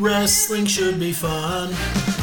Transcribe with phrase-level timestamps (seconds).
[0.00, 1.68] Wrestling should be fun.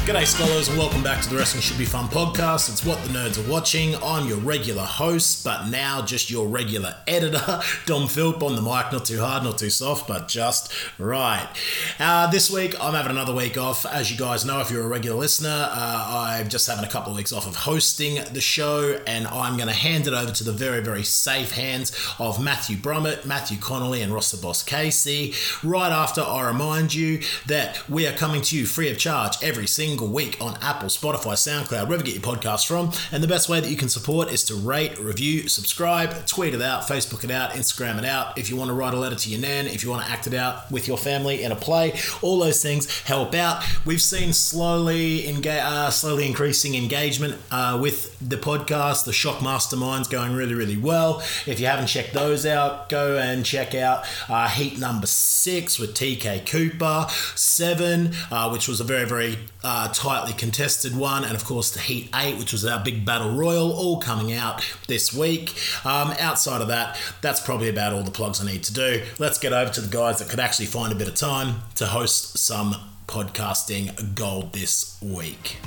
[0.08, 2.70] G'day, scholars, and welcome back to the Wrestling Should Be Fun podcast.
[2.70, 3.94] It's what the nerds are watching.
[3.98, 8.94] I'm your regular host, but now just your regular editor, Dom Philp on the mic.
[8.94, 11.46] Not too hard, not too soft, but just right.
[12.00, 13.86] Uh, this week, I'm having another week off.
[13.86, 17.12] As you guys know, if you're a regular listener, uh, I'm just having a couple
[17.12, 20.44] of weeks off of hosting the show, and I'm going to hand it over to
[20.46, 25.34] the very, very safe hands of Matthew Brummett, Matthew Connolly, and Ross the Boss Casey.
[25.64, 29.68] Right after I remind you that we are coming to you free of charge every
[29.68, 32.92] single week on Apple, Spotify, SoundCloud, wherever you get your podcasts from.
[33.12, 36.62] And the best way that you can support is to rate, review, subscribe, tweet it
[36.62, 38.38] out, Facebook it out, Instagram it out.
[38.38, 40.28] If you want to write a letter to your nan, if you want to act
[40.28, 43.64] it out with your family in a play, all those things help out.
[43.86, 49.06] We've seen slowly enga- uh, slowly increasing engagement uh, with the podcast.
[49.06, 51.20] The Shock Mastermind's going really, really well.
[51.46, 55.94] If you haven't checked those out, go and check out uh, Heat number six with
[55.94, 57.08] TK Cooper,
[57.58, 61.80] seven, uh, which was a very, very uh, tightly contested one, and of course the
[61.80, 65.56] Heat 8, which was our big battle royal, all coming out this week.
[65.84, 69.04] Um, outside of that, that's probably about all the plugs I need to do.
[69.18, 71.88] Let's get over to the guys that could actually find a bit of time to
[71.88, 72.76] host some
[73.08, 75.58] podcasting gold this week.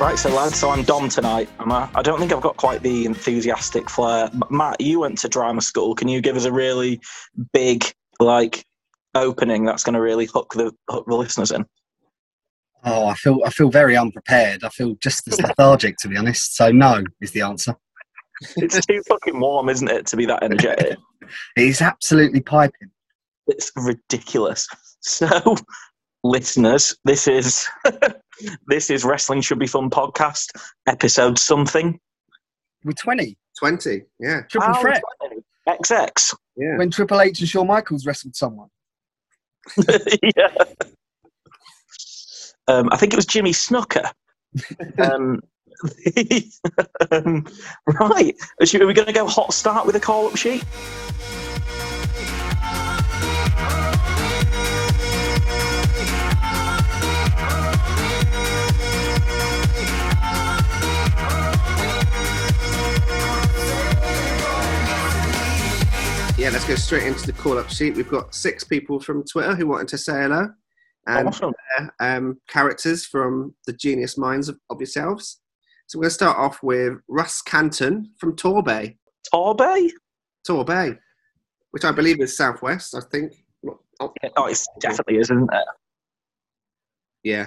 [0.00, 1.50] Right, so lads, so I'm Dom tonight.
[1.58, 4.30] I don't think I've got quite the enthusiastic flair.
[4.48, 5.94] Matt, you went to drama school.
[5.94, 7.02] Can you give us a really
[7.52, 7.84] big,
[8.18, 8.64] like,
[9.14, 11.66] opening that's going to really hook the hook the listeners in?
[12.82, 14.64] Oh, I feel I feel very unprepared.
[14.64, 16.56] I feel just as lethargic, to be honest.
[16.56, 17.74] So no is the answer.
[18.56, 20.98] It's too fucking warm, isn't it, to be that energetic?
[21.56, 22.90] It is absolutely piping.
[23.46, 24.66] It's ridiculous.
[25.02, 25.56] So,
[26.24, 27.66] listeners, this is
[28.66, 30.50] this is Wrestling Should Be Fun podcast
[30.86, 31.98] episode something.
[32.84, 33.36] We're twenty.
[33.58, 34.40] 20, yeah.
[34.50, 35.02] Triple Oh, threat.
[35.20, 35.42] 20.
[35.68, 36.34] XX.
[36.56, 36.78] Yeah.
[36.78, 38.68] When Triple H and Shawn Michaels wrestled someone.
[40.36, 40.48] yeah.
[42.66, 44.10] Um, I think it was Jimmy Snuka.
[44.98, 45.40] um,
[47.10, 47.46] um,
[47.86, 48.34] right.
[48.60, 50.64] Are we going to go hot start with a call up sheet?
[66.40, 67.96] Yeah, let's go straight into the call up sheet.
[67.96, 70.48] We've got six people from Twitter who wanted to say hello,
[71.06, 71.52] and Awesome.
[72.00, 75.40] um, characters from the genius minds of, of yourselves.
[75.86, 78.96] So we're going to start off with Russ Canton from Torbay.
[79.34, 79.90] Torbay?
[80.48, 80.96] Torbay,
[81.72, 83.34] which I believe is southwest, I think.
[84.00, 85.64] Oh, Oh, it definitely is, isn't it?
[87.22, 87.46] yeah.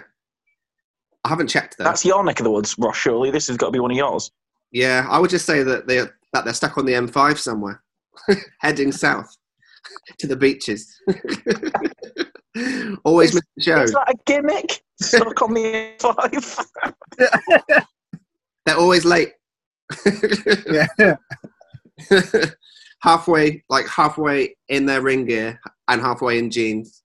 [1.25, 1.85] I haven't checked though.
[1.85, 3.31] That's your neck of the woods, Ross, surely.
[3.31, 4.29] This has got to be one of yours.
[4.71, 6.01] Yeah, I would just say that they
[6.33, 7.81] that they're stuck on the M5 somewhere,
[8.61, 9.35] heading south
[10.19, 10.99] to the beaches.
[13.03, 13.81] Always miss the show.
[13.81, 14.83] Is that a gimmick?
[15.01, 17.85] Stuck on the A5?
[18.65, 19.33] They're always late.
[20.71, 21.15] Yeah.
[23.01, 27.01] halfway, like halfway in their ring gear and halfway in jeans.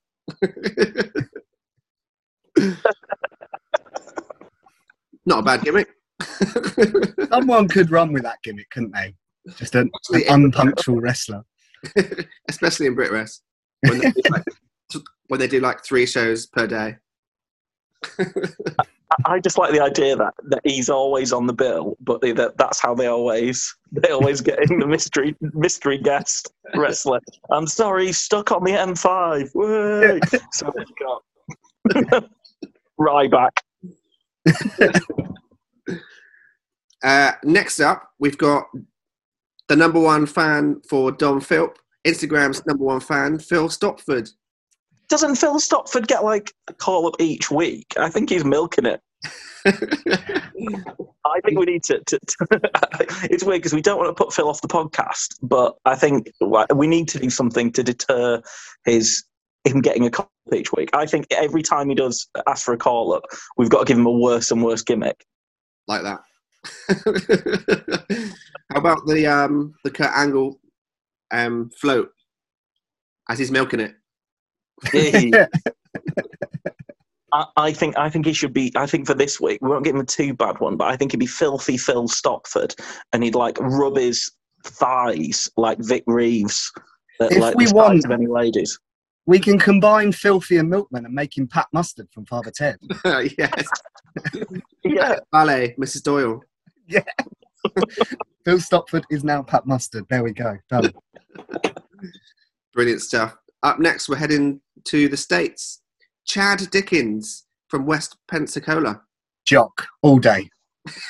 [5.24, 5.88] Not a bad gimmick.
[7.30, 9.14] Someone could run with that gimmick, couldn't they?
[9.56, 11.44] Just an, an unpunctual wrestler.
[12.48, 13.42] Especially in Brit Rest.
[13.82, 14.44] When they, do like,
[15.28, 16.96] when they do like three shows per day.
[18.18, 18.84] I-
[19.24, 22.58] I just like the idea that, that he's always on the bill, but they, that
[22.58, 27.18] that's how they always they always get in the mystery mystery guest wrestler.
[27.50, 29.54] I'm sorry, he's stuck on the M5.
[29.54, 30.20] Way.
[30.52, 32.28] so we've got
[33.00, 33.56] Ryback.
[37.02, 38.66] Uh, next up, we've got
[39.68, 44.30] the number one fan for Dom Philp, Instagram's number one fan, Phil Stopford.
[45.08, 47.94] Doesn't Phil Stopford get like a call up each week?
[47.98, 49.00] I think he's milking it.
[49.66, 52.00] I think we need to.
[52.06, 52.46] to, to
[53.30, 56.30] it's weird because we don't want to put Phil off the podcast, but I think
[56.74, 58.42] we need to do something to deter
[58.84, 59.24] his
[59.64, 60.90] him getting a call up each week.
[60.92, 63.24] I think every time he does ask for a call up,
[63.56, 65.24] we've got to give him a worse and worse gimmick.
[65.86, 66.20] like that.
[68.70, 70.60] How about the um, the Kurt Angle
[71.30, 72.10] um, float
[73.28, 73.94] as he's milking it?
[77.32, 78.72] I, I think I think he should be.
[78.76, 80.96] I think for this week we won't give him a too bad one, but I
[80.96, 82.74] think he'd be filthy Phil Stopford,
[83.12, 84.30] and he'd like rub his
[84.64, 86.72] thighs like Vic Reeves.
[87.20, 88.78] At, If like we want- sides of any ladies.
[89.26, 92.78] We can combine Filthy and Milkman and make him Pat Mustard from Father Ted.
[93.04, 93.68] yes.
[94.82, 95.16] Yeah.
[95.30, 96.02] Ballet, Mrs.
[96.02, 96.40] Doyle.
[98.44, 100.06] Phil Stopford is now Pat Mustard.
[100.08, 100.56] There we go.
[100.70, 100.92] Done.
[102.72, 103.36] Brilliant stuff.
[103.62, 105.82] Up next, we're heading to the States.
[106.26, 109.02] Chad Dickens from West Pensacola.
[109.44, 110.50] Jock all day,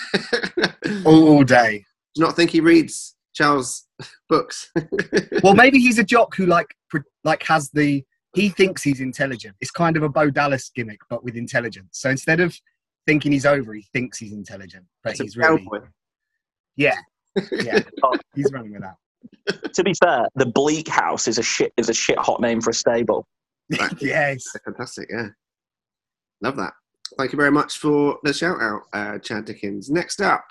[1.05, 1.85] all day.
[2.15, 3.87] Do not think he reads Charles'
[4.29, 4.71] books?
[5.43, 6.75] Well, maybe he's a jock who like
[7.23, 8.05] like has the
[8.35, 9.57] he thinks he's intelligent.
[9.61, 11.91] It's kind of a Bo Dallas gimmick, but with intelligence.
[11.93, 12.57] So instead of
[13.08, 15.81] thinking he's over, he thinks he's intelligent, but It's a he's really cowboy.
[16.76, 16.99] yeah,
[17.50, 17.81] yeah.
[18.34, 19.72] he's running with that.
[19.72, 22.70] To be fair, the Bleak House is a shit is a shit hot name for
[22.70, 23.26] a stable.
[23.81, 23.93] Right.
[24.02, 24.44] yes.
[24.64, 25.28] Fantastic, yeah.
[26.43, 26.75] Love that.
[27.16, 29.88] Thank you very much for the shout out, uh, Chad Dickens.
[29.90, 30.44] Next up,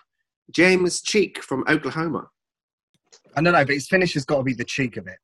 [0.51, 2.27] James Cheek from Oklahoma.
[3.35, 5.19] I don't know, but his finish has got to be the cheek of it.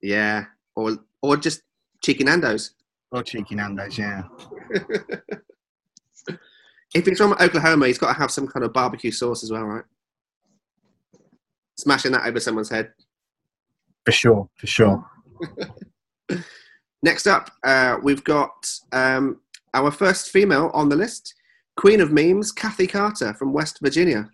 [0.00, 1.60] Yeah, or or just
[2.02, 2.72] Cheeky Nando's.
[3.12, 4.22] Or cheeky Nando's, yeah.
[6.94, 9.64] If he's from Oklahoma, he's got to have some kind of barbecue sauce as well,
[9.64, 9.84] right?
[11.78, 12.92] Smashing that over someone's head.
[14.04, 15.04] For sure, for sure.
[17.02, 19.40] Next up, uh, we've got um,
[19.74, 21.34] our first female on the list,
[21.76, 24.28] Queen of Memes, Kathy Carter from West Virginia.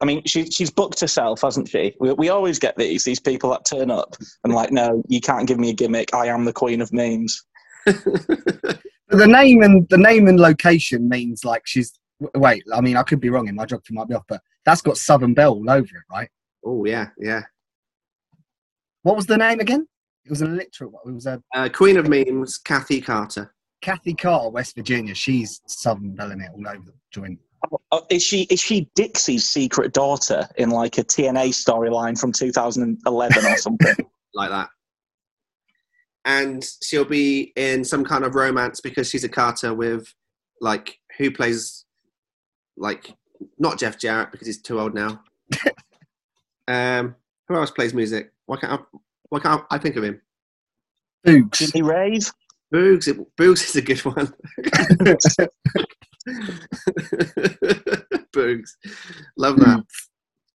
[0.00, 1.94] I mean, she, she's booked herself, hasn't she?
[2.00, 5.46] We, we always get these these people that turn up and like, no, you can't
[5.46, 6.12] give me a gimmick.
[6.14, 7.44] I am the queen of memes.
[9.12, 11.98] The name and the name and location means like she's.
[12.34, 13.48] Wait, I mean, I could be wrong.
[13.48, 16.28] In my geography might be off, but that's got Southern Belle all over it, right?
[16.64, 17.42] oh yeah, yeah.
[19.02, 19.86] What was the name again?
[20.24, 21.00] It was a literal.
[21.04, 23.52] It was a Uh, Queen of Memes, Kathy Carter.
[23.80, 25.14] Kathy Carter, West Virginia.
[25.14, 27.38] She's Southern Belle in it all over the joint.
[27.90, 33.44] Oh, is she is she Dixie's secret daughter in like a TNA storyline from 2011
[33.44, 33.96] or something?
[34.34, 34.68] like that.
[36.24, 40.14] And she'll be in some kind of romance because she's a Carter with,
[40.60, 41.84] like, who plays,
[42.76, 43.14] like,
[43.58, 45.22] not Jeff Jarrett because he's too old now.
[46.68, 47.16] um,
[47.48, 48.32] who else plays music?
[48.46, 48.98] Why can't I,
[49.30, 50.20] why can't I think of him?
[51.26, 51.72] Boogs.
[51.72, 52.30] Jimmy Rave?
[52.72, 53.08] Boogs.
[53.38, 54.32] Boogs is a good one.
[58.32, 58.70] Boogs.
[59.36, 59.84] Love that.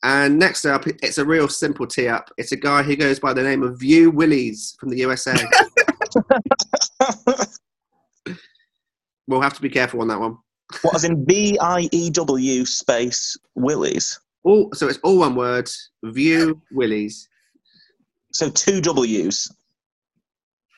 [0.03, 2.29] And next up, it's a real simple tee up.
[2.37, 5.35] It's a guy who goes by the name of View Willies from the USA.
[9.27, 10.37] we'll have to be careful on that one.
[10.83, 14.19] what as in B I E W space Willies?
[14.43, 15.69] All, so it's all one word.
[16.03, 17.27] View Willies.
[18.33, 19.51] So two W's.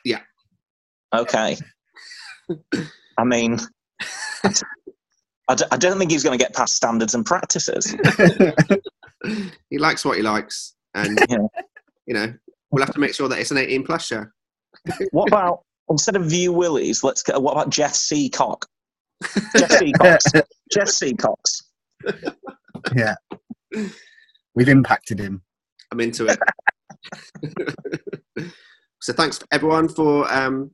[0.04, 0.20] Yeah.
[1.14, 1.58] Okay.
[3.18, 3.58] I mean,
[4.44, 7.94] I d- I don't think he's going to get past standards and practices.
[9.70, 11.38] he likes what he likes, and Yeah.
[12.06, 12.32] you know
[12.70, 14.24] we'll have to make sure that it's an 18 plus show.
[15.12, 17.02] What about instead of View Willies?
[17.04, 17.40] Let's get.
[17.42, 18.66] What about Jeff Seacock?
[19.56, 20.24] Jeff Seacox.
[20.72, 21.62] Jeff Seacox.
[22.94, 23.14] yeah.
[24.54, 25.42] We've impacted him.
[25.92, 26.38] I'm into it.
[29.00, 30.70] so thanks everyone for um,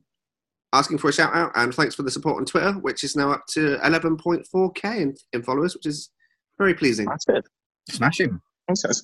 [0.73, 3.31] asking for a shout out, and thanks for the support on Twitter, which is now
[3.31, 6.11] up to 11.4k in, in followers, which is
[6.57, 7.07] very pleasing.
[7.07, 7.45] That's it.
[7.89, 8.41] Smash him.
[8.67, 9.03] That's.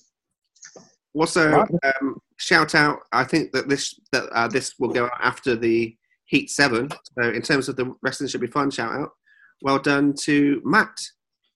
[1.15, 1.69] Also, Right.
[2.01, 2.99] um, shout out.
[3.11, 6.89] I think that this that uh, this will go out after the Heat Seven.
[7.17, 8.71] So in terms of the wrestling should be fun.
[8.71, 9.11] Shout out.
[9.61, 10.97] Well done to Matt,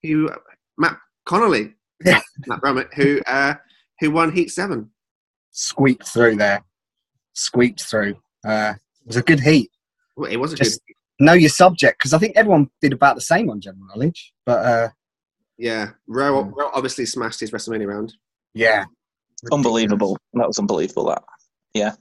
[0.04, 0.30] who
[0.78, 1.74] Matt Connolly,
[2.06, 2.22] Yeah.
[2.46, 3.56] Matt Brummett, who uh,
[4.00, 4.92] who won Heat Seven.
[5.52, 6.64] Squeaked through there.
[7.34, 8.16] Squeaked through.
[8.46, 9.72] Uh, it was a good heat.
[10.16, 10.94] Well, it was a Just- good.
[11.20, 14.34] Know your subject because I think everyone did about the same on general knowledge.
[14.46, 14.90] But uh,
[15.58, 16.54] Yeah, Rowe, Mm.
[16.56, 18.14] Rowe obviously smashed his WrestleMania round.
[18.54, 18.86] yeah,
[19.52, 20.18] Unbelievable.
[20.34, 21.06] That was unbelievable.
[21.06, 21.24] That.
[21.74, 21.94] Yeah.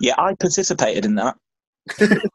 [0.00, 1.34] Yeah, I participated in that.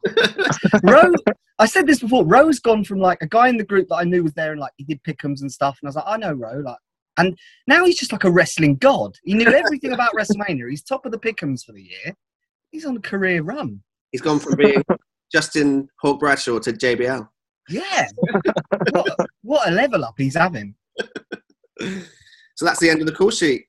[0.83, 1.13] Rose,
[1.59, 2.25] I said this before.
[2.25, 4.59] Ro's gone from like a guy in the group that I knew was there and
[4.59, 6.77] like he did pickums and stuff, and I was like, I know Ro, like,
[7.17, 9.15] and now he's just like a wrestling god.
[9.23, 10.69] He knew everything about WrestleMania.
[10.69, 12.15] He's top of the pickums for the year.
[12.71, 13.81] He's on a career run.
[14.11, 14.83] He's gone from being
[15.31, 17.27] Justin Hawk Bradshaw to JBL.
[17.69, 18.07] Yeah,
[18.91, 20.75] what, what a level up he's having.
[22.55, 23.65] So that's the end of the call sheet.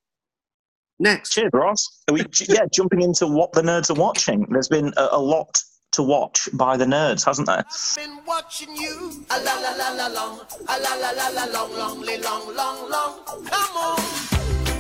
[0.99, 2.03] Next, Cheers, Ross.
[2.09, 4.47] Are we, yeah, jumping into what the nerds are watching.
[4.51, 5.61] There's been a, a lot
[5.93, 7.65] to watch by the nerds, hasn't there?
[7.97, 9.25] been watching you.
[9.31, 12.91] A la la la la long, a la la la la long, long, long, long,
[12.91, 13.25] long.
[13.27, 14.01] Come on.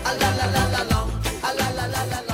[0.06, 1.10] A la la la la long,
[1.42, 2.33] a la la la la long, long.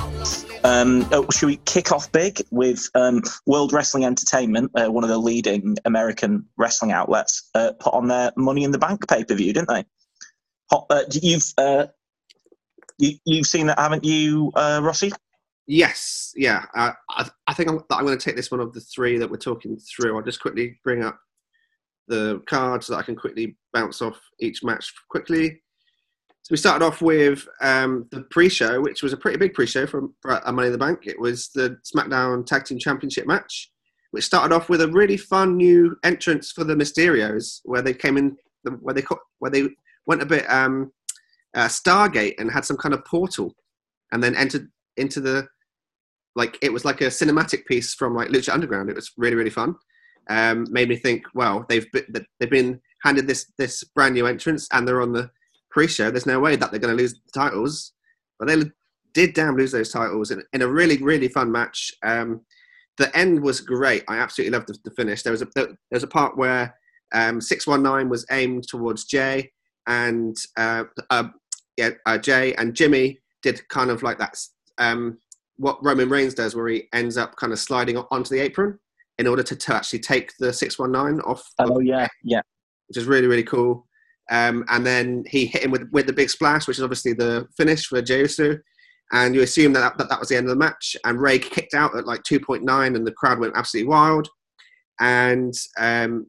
[0.63, 5.09] Um, oh, should we kick off big with um, World Wrestling Entertainment, uh, one of
[5.09, 9.33] the leading American wrestling outlets, uh, put on their Money in the Bank pay per
[9.33, 9.85] view, didn't they?
[10.71, 11.87] Uh, you've uh,
[12.99, 15.11] you, you've seen that, haven't you, uh, Rossi?
[15.67, 16.65] Yes, yeah.
[16.75, 19.29] Uh, I, I think I'm, I'm going to take this one of the three that
[19.29, 20.15] we're talking through.
[20.15, 21.19] I'll just quickly bring up
[22.07, 25.61] the cards so that I can quickly bounce off each match quickly.
[26.51, 30.51] We started off with um, the pre-show, which was a pretty big pre-show for a
[30.51, 31.07] Money in the Bank.
[31.07, 33.71] It was the SmackDown Tag Team Championship match,
[34.11, 38.17] which started off with a really fun new entrance for the Mysterios, where they came
[38.17, 38.35] in,
[38.81, 39.03] where they
[39.39, 39.69] where they
[40.05, 40.91] went a bit um,
[41.55, 43.55] uh, Stargate and had some kind of portal,
[44.11, 44.67] and then entered
[44.97, 45.47] into the
[46.35, 48.89] like it was like a cinematic piece from like Lucha Underground.
[48.89, 49.75] It was really really fun.
[50.29, 54.67] Um, made me think, well, they've been, they've been handed this this brand new entrance,
[54.73, 55.31] and they're on the
[55.71, 56.11] pre-show.
[56.11, 57.93] There's no way that they're going to lose the titles,
[58.39, 58.63] but they
[59.13, 61.93] did damn lose those titles in, in a really really fun match.
[62.03, 62.41] Um,
[62.97, 64.03] the end was great.
[64.07, 65.23] I absolutely loved the, the finish.
[65.23, 66.75] There was a there was a part where
[67.13, 69.51] um, six one nine was aimed towards Jey,
[69.87, 71.29] and uh, uh,
[71.77, 74.37] yeah, uh, Jey and Jimmy did kind of like that.
[74.77, 75.17] Um,
[75.57, 78.79] what Roman Reigns does, where he ends up kind of sliding onto the apron
[79.17, 81.43] in order to, to actually take the 619 off.
[81.59, 82.41] Oh yeah, yeah.
[82.87, 83.87] Which is really really cool.
[84.29, 87.47] Um, and then he hit him with with the big splash, which is obviously the
[87.57, 88.57] finish for Jey Uso.
[89.13, 90.95] And you assume that, that that was the end of the match.
[91.03, 94.29] And Rey kicked out at like 2.9, and the crowd went absolutely wild.
[95.01, 96.27] And um,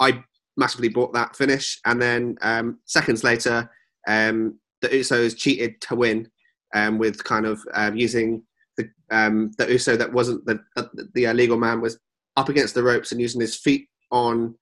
[0.00, 0.24] I
[0.56, 1.78] massively bought that finish.
[1.84, 3.70] And then um, seconds later,
[4.08, 6.28] um, the Usos cheated to win
[6.74, 8.42] um, with kind of um, using
[8.76, 11.98] the the Uso that wasn't the the, the illegal man was
[12.36, 14.54] up against the ropes and using his feet on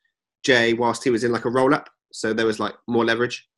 [0.45, 1.89] Jey whilst he was in like a roll up.
[2.13, 3.49] So there was like more leverage,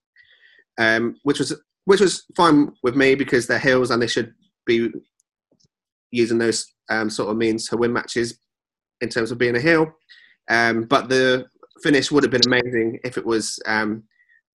[0.79, 4.33] um, which was which was fine with me because they're heels and they should
[4.67, 4.91] be
[6.11, 8.39] using those um, sort of means to win matches
[9.01, 9.93] in terms of being a heel.
[10.49, 11.47] Um, but the
[11.83, 14.05] finish would have been amazing if it was um,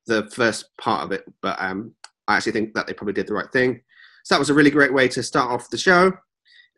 [0.07, 1.23] the first part of it.
[1.41, 1.93] But um,
[2.27, 3.81] I actually think that they probably did the right thing.
[4.23, 6.11] So that was a really great way to start off the show.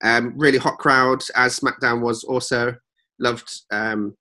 [0.03, 2.75] Um, really hot crowd, as SmackDown was also.
[3.19, 4.15] Loved um,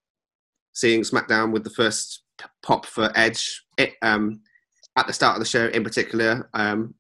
[0.75, 2.23] seeing SmackDown with the first
[2.63, 4.41] pop for Edge it, um,
[4.97, 6.49] at the start of the show, in particular.
[6.55, 6.95] Um,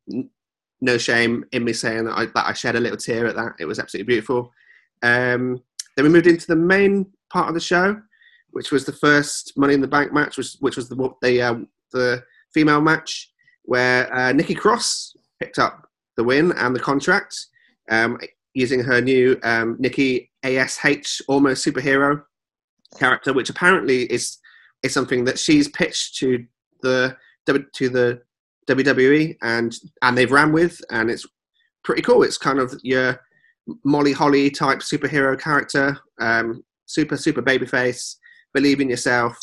[0.80, 3.52] no shame in me saying that I, that I shed a little tear at that.
[3.58, 4.50] It was absolutely beautiful.
[5.02, 5.62] Um,
[5.96, 8.00] then we moved into the main part of the show,
[8.50, 11.54] which was the first Money in the Bank match, which, which was the the, uh,
[11.92, 13.30] the female match,
[13.64, 17.46] where uh, Nikki Cross picked up the win and the contract
[17.90, 18.18] um,
[18.54, 22.22] using her new um, Nikki ASH almost superhero
[22.98, 24.38] character, which apparently is
[24.82, 26.44] is something that she's pitched to
[26.82, 28.22] the to the
[28.68, 31.26] WWE and and they've ran with, and it's
[31.84, 32.22] pretty cool.
[32.22, 33.20] It's kind of your
[33.84, 38.16] Molly Holly type superhero character, um, super super babyface,
[38.54, 39.36] believe in yourself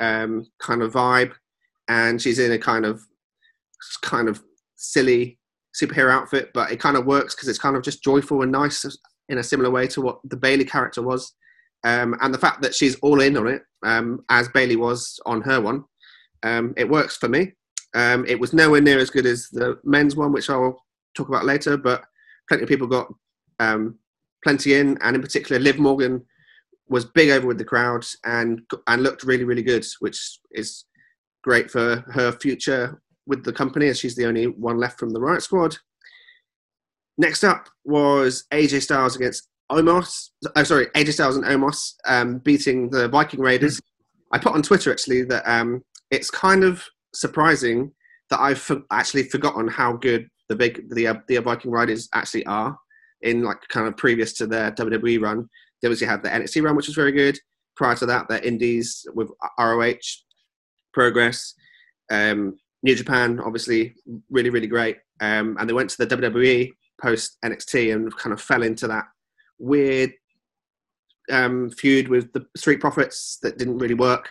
[0.00, 1.32] um, kind of vibe,
[1.88, 3.00] and she's in a kind of
[4.02, 4.42] kind of
[4.76, 5.38] silly
[5.80, 8.84] superhero outfit, but it kind of works because it's kind of just joyful and nice
[9.28, 11.34] in a similar way to what the Bayley character was.
[11.84, 15.40] Um, and the fact that she's all in on it, um, as Bayley was on
[15.42, 15.84] her one,
[16.42, 17.52] um, it works for me.
[17.94, 20.82] Um, it was nowhere near as good as the men's one, which I'll
[21.16, 22.04] talk about later, but
[22.48, 23.12] plenty of people got
[23.60, 23.98] um,
[24.44, 26.24] plenty in, and in particular, Liv Morgan
[26.88, 30.84] was big over with the crowd and and looked really really good, which is
[31.42, 35.20] great for her future with the company as she's the only one left from the
[35.20, 35.76] Riot Squad.
[37.18, 40.30] Next up was AJ Styles against Omos.
[40.56, 43.80] Oh, sorry, AJ Styles and Omos um, beating the Viking Raiders.
[44.32, 46.84] I put on Twitter actually that um, it's kind of
[47.14, 47.92] surprising
[48.30, 52.46] that I've for- actually forgotten how good the big the uh, the Viking Raiders actually
[52.46, 52.78] are
[53.22, 55.48] in like kind of previous to their WWE run.
[55.80, 57.38] They obviously had the NXT run, which was very good.
[57.76, 59.98] Prior to that, their Indies with ROH,
[60.92, 61.54] Progress,
[62.10, 63.94] um, New Japan, obviously
[64.30, 64.96] really really great.
[65.20, 66.70] Um, and they went to the WWE
[67.00, 69.04] post NXT and kind of fell into that
[69.58, 70.12] weird
[71.30, 74.30] um, feud with the Street Profits that didn't really work.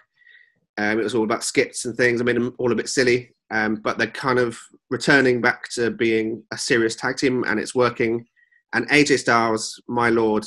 [0.78, 2.22] Um, it was all about skits and things.
[2.22, 5.90] I made them all a bit silly, um, but they're kind of returning back to
[5.92, 8.26] being a serious tag team, and it's working.
[8.74, 10.46] And AJ Styles, my lord,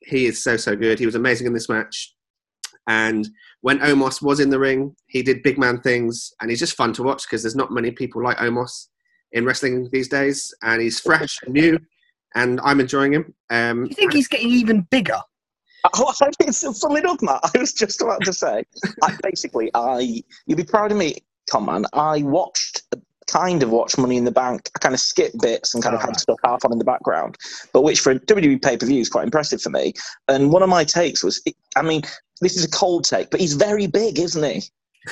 [0.00, 0.98] he is so so good.
[0.98, 2.14] He was amazing in this match.
[2.86, 3.28] And
[3.60, 6.92] when Omos was in the ring, he did big man things, and he's just fun
[6.94, 8.88] to watch because there's not many people like Omos
[9.32, 11.78] in wrestling these days, and he's fresh and new,
[12.34, 13.34] and I'm enjoying him.
[13.50, 15.18] Um, you think he's getting even bigger?
[15.94, 17.40] Oh, I think it's funnily enough, Matt.
[17.54, 18.64] I was just about to say.
[19.02, 21.16] I, basically, I you'll be proud of me,
[21.50, 21.86] come on.
[21.94, 22.82] I watched,
[23.28, 24.68] kind of watched Money in the Bank.
[24.76, 26.20] I kind of skipped bits and kind of Oh, had right.
[26.20, 27.36] stuff half on in the background,
[27.72, 29.94] but which for a WWE pay per view is quite impressive for me.
[30.28, 31.42] And one of my takes was,
[31.76, 32.02] I mean,
[32.42, 34.62] this is a cold take, but he's very big, isn't he?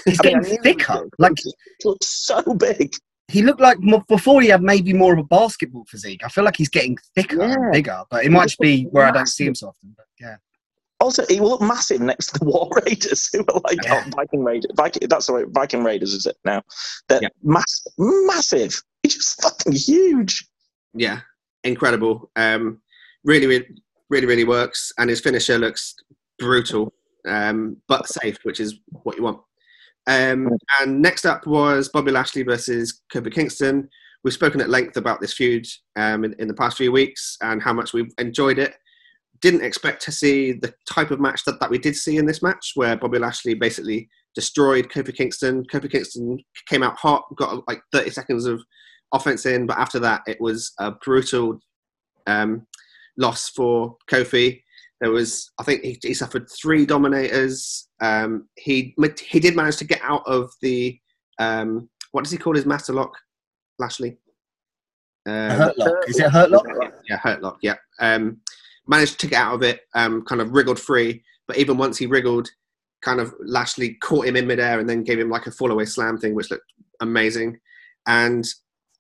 [0.04, 1.08] He's I mean, I getting knew he thicker.
[1.18, 1.52] Like he
[1.84, 2.92] looks so big.
[3.28, 6.22] He looked like before he had maybe more of a basketball physique.
[6.24, 7.52] I feel like he's getting thicker Yeah.
[7.54, 9.94] and bigger, but it might just be where I don't see him so often.
[9.96, 10.36] But yeah,
[11.00, 14.02] Also, he will look massive next to the War Raiders, who are like Yeah.
[14.06, 14.70] oh, Viking Raiders.
[14.76, 16.62] Viking, that's the way Viking Raiders is it now?
[17.08, 17.28] They're Yeah.
[17.42, 18.82] mass, massive.
[19.02, 20.46] He's just fucking huge.
[20.94, 21.20] yeah,
[21.64, 22.30] incredible.
[22.34, 22.80] Um,
[23.24, 23.66] really, really,
[24.10, 25.94] really, really works, and his finisher looks
[26.38, 26.92] brutal,
[27.26, 29.40] um, but safe, which is what you want.
[30.08, 30.48] Um,
[30.80, 33.88] and next up was Bobby Lashley versus Kofi Kingston.
[34.24, 37.62] We've spoken at length about this feud um, in, in the past few weeks and
[37.62, 38.74] how much we've enjoyed it.
[39.40, 42.42] Didn't expect to see the type of match that, that we did see in this
[42.42, 45.64] match, where Bobby Lashley basically destroyed Kofi Kingston.
[45.66, 48.62] Kofi Kingston came out hot, got like 30 seconds of
[49.12, 51.60] offense in, but after that, it was a brutal
[52.26, 52.66] um,
[53.18, 54.62] loss for Kofi.
[55.00, 57.88] There was, I think, he, he suffered three dominators.
[58.00, 60.98] Um, he he did manage to get out of the
[61.38, 63.16] um, what does he call his master lock,
[63.78, 64.16] Lashley?
[65.26, 65.94] Uh, hurt lock.
[66.08, 66.66] Is it hurt lock?
[67.08, 67.58] yeah, hurt lock.
[67.62, 68.38] Yeah, um,
[68.86, 69.82] managed to get out of it.
[69.94, 72.48] Um, kind of wriggled free, but even once he wriggled,
[73.02, 75.84] kind of Lashley caught him in midair and then gave him like a fall away
[75.84, 77.58] slam thing, which looked amazing.
[78.06, 78.44] And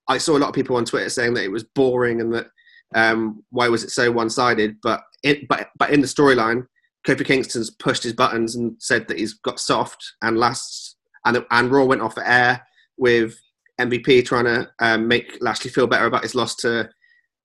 [0.08, 2.46] I saw a lot of people on Twitter saying that it was boring and that
[2.94, 4.76] um, why was it so one sided?
[4.82, 6.66] But it, but but in the storyline,
[7.06, 11.70] Kofi Kingston's pushed his buttons and said that he's got soft and last and and
[11.70, 12.66] Raw went off the air
[12.96, 13.38] with
[13.80, 16.88] MVP trying to um, make Lashley feel better about his loss to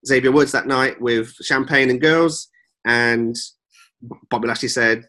[0.06, 2.50] Xavier Woods that night with champagne and girls,
[2.86, 3.36] and
[4.30, 5.08] Bobby Lashley said,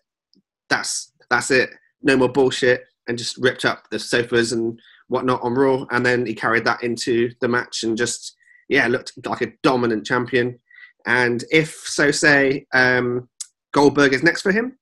[0.69, 1.71] "That's that's it,
[2.03, 6.26] no more bullshit," and just ripped up the sofas and whatnot on Raw, and then
[6.26, 8.37] he carried that into the match and just
[8.68, 10.59] yeah looked like a dominant champion.
[11.06, 13.28] And if so, say um,
[13.73, 14.78] Goldberg is next for him,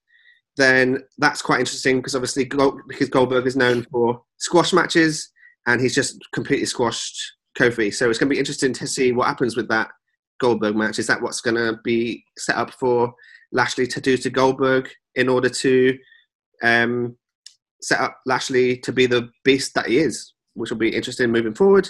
[0.57, 5.31] then that's quite interesting because obviously Gold, because Goldberg is known for squash matches,
[5.67, 7.21] and he's just completely squashed
[7.59, 7.93] Kofi.
[7.93, 9.91] So it's going to be interesting to see what happens with that
[10.41, 10.99] Goldberg match.
[10.99, 13.15] Is that what's going to be set up for
[13.53, 15.99] Lashley to do to Goldberg in order to
[16.63, 17.17] um,
[17.81, 21.55] set up Lashley to be the beast that he is, which will be interesting moving
[21.55, 21.89] forward.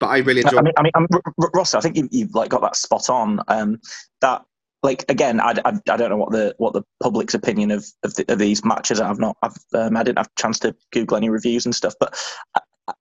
[0.00, 0.58] But I really enjoy.
[0.58, 2.76] I mean, I mean, um, R- R- Ross, I think you, you've like got that
[2.76, 3.40] spot on.
[3.48, 3.80] Um,
[4.20, 4.44] that
[4.82, 8.14] like again, I, I, I don't know what the what the public's opinion of of,
[8.14, 9.00] the, of these matches.
[9.00, 11.94] I've not, I've um, I didn't have a chance to Google any reviews and stuff,
[11.98, 12.16] but.
[12.54, 12.94] I, I-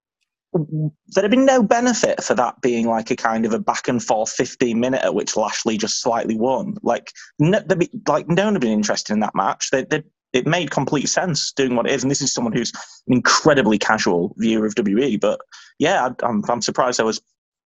[0.54, 4.02] There'd have been no benefit for that being like a kind of a back and
[4.04, 6.76] forth 15 minute at which Lashley just slightly won.
[6.82, 9.70] Like, no, be, like no one had been interested in that match.
[9.70, 12.04] They, they, it made complete sense doing what it is.
[12.04, 12.72] And this is someone who's
[13.08, 15.18] an incredibly casual viewer of WE.
[15.18, 15.40] But
[15.80, 17.22] yeah, I, I'm, I'm surprised there was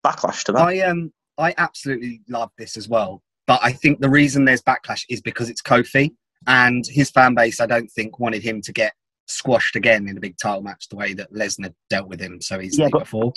[0.05, 0.63] backlash to that.
[0.63, 3.23] I um I absolutely love this as well.
[3.47, 6.11] But I think the reason there's backlash is because it's Kofi
[6.47, 7.61] and his fan base.
[7.61, 8.93] I don't think wanted him to get
[9.27, 12.61] squashed again in a big title match the way that Lesnar dealt with him so
[12.61, 13.33] easily Yeah, but before.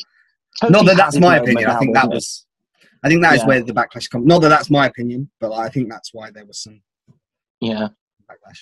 [0.62, 1.70] Kofi Not that that's my opinion.
[1.70, 2.46] I think that wasn't was.
[3.04, 3.48] I think that is Yeah.
[3.48, 4.26] where the backlash comes.
[4.26, 6.82] Not that that's my opinion, but I think that's why there was some
[7.62, 7.90] Yeah.
[8.30, 8.60] backlash.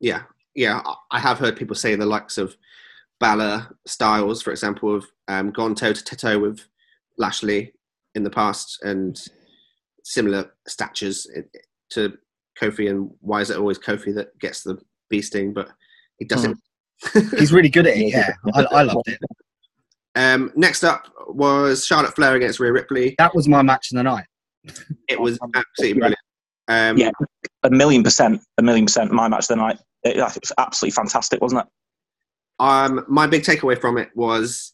[0.00, 0.22] Yeah,
[0.54, 0.80] yeah.
[1.10, 2.56] I- have heard people say the likes of
[3.20, 6.60] Balor, Styles, for example, have um, gone toe to toe with
[7.18, 7.72] Lashley
[8.14, 9.20] in the past, and
[10.04, 11.26] similar statures
[11.90, 12.16] to
[12.60, 12.90] Kofi.
[12.90, 14.78] And why is it always Kofi that gets the
[15.08, 15.52] bee sting?
[15.52, 15.68] But
[16.18, 16.58] he doesn't.
[17.38, 18.12] He's really good at it.
[18.12, 19.18] Yeah, I, I loved it.
[20.14, 23.14] Um, next up was Charlotte Flair against Rhea Ripley.
[23.18, 24.24] That was my match of the night.
[25.08, 26.20] It was absolutely brilliant.
[26.68, 27.10] Um, Yeah.
[27.62, 29.12] A million percent, a million percent.
[29.12, 29.78] My match of the night.
[30.04, 31.68] It, it was absolutely fantastic, wasn't it?
[32.58, 34.72] um, my big takeaway from it was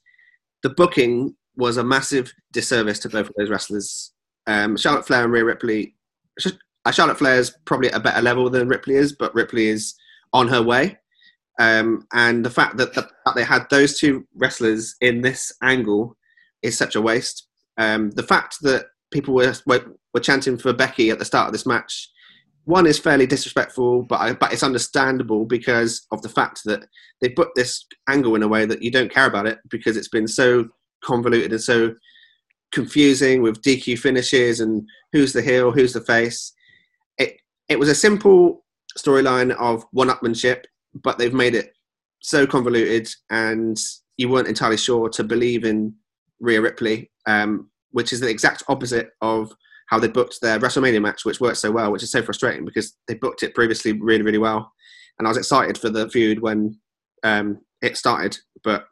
[0.62, 4.12] the booking was a massive disservice to both of those wrestlers.
[4.46, 5.94] Um, Charlotte Flair and Rhea Ripley.
[6.84, 9.94] Uh, Charlotte Flair is probably at a better level than Ripley is, but Ripley is
[10.32, 10.98] on her way.
[11.58, 16.16] Um, and the fact that, that, that they had those two wrestlers in this angle
[16.62, 17.46] is such a waste.
[17.76, 21.52] Um, the fact that people were, were were chanting for Becky at the start of
[21.52, 22.10] this match,
[22.64, 26.86] one is fairly disrespectful, but I, but it's understandable because of the fact that
[27.20, 30.08] they put this angle in a way that you don't care about it because it's
[30.08, 30.68] been so
[31.02, 31.94] convoluted and so
[32.70, 36.52] confusing with DQ finishes and who's the heel, who's the face.
[37.18, 37.36] It
[37.68, 38.64] it was a simple
[38.98, 40.64] storyline of one-upmanship,
[41.02, 41.72] but they've made it
[42.20, 43.76] so convoluted, and
[44.16, 45.94] you weren't entirely sure to believe in
[46.40, 49.52] Rhea Ripley, um, which is the exact opposite of
[49.92, 52.96] how they booked their WrestleMania match, which worked so well, which is so frustrating because
[53.06, 54.72] they booked it previously really, really well,
[55.18, 56.80] and I was excited for the feud when
[57.24, 58.86] um, it started, but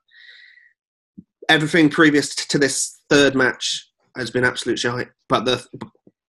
[1.49, 5.09] everything previous to this third match has been absolute shite.
[5.27, 5.67] But the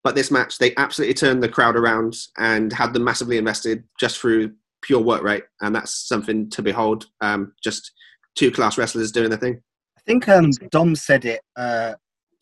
[0.05, 4.21] but this match, they absolutely turned the crowd around and had them massively invested just
[4.21, 4.53] through
[4.83, 7.07] pure work rate, and that's something to behold.
[7.21, 7.91] Um, just
[8.37, 9.63] two class wrestlers doing their thing.
[9.99, 11.95] I think um, Dom said it uh,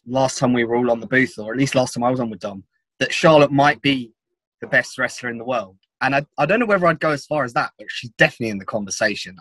[0.07, 2.21] last time we were all on the booth, or at least last time I was
[2.21, 2.65] on with Dom,
[2.99, 4.13] that Charlotte might be
[4.61, 5.77] the best wrestler in the world.
[6.01, 8.51] And I, I don't know whether I'd go as far as that, but she's definitely
[8.51, 9.37] in the conversation.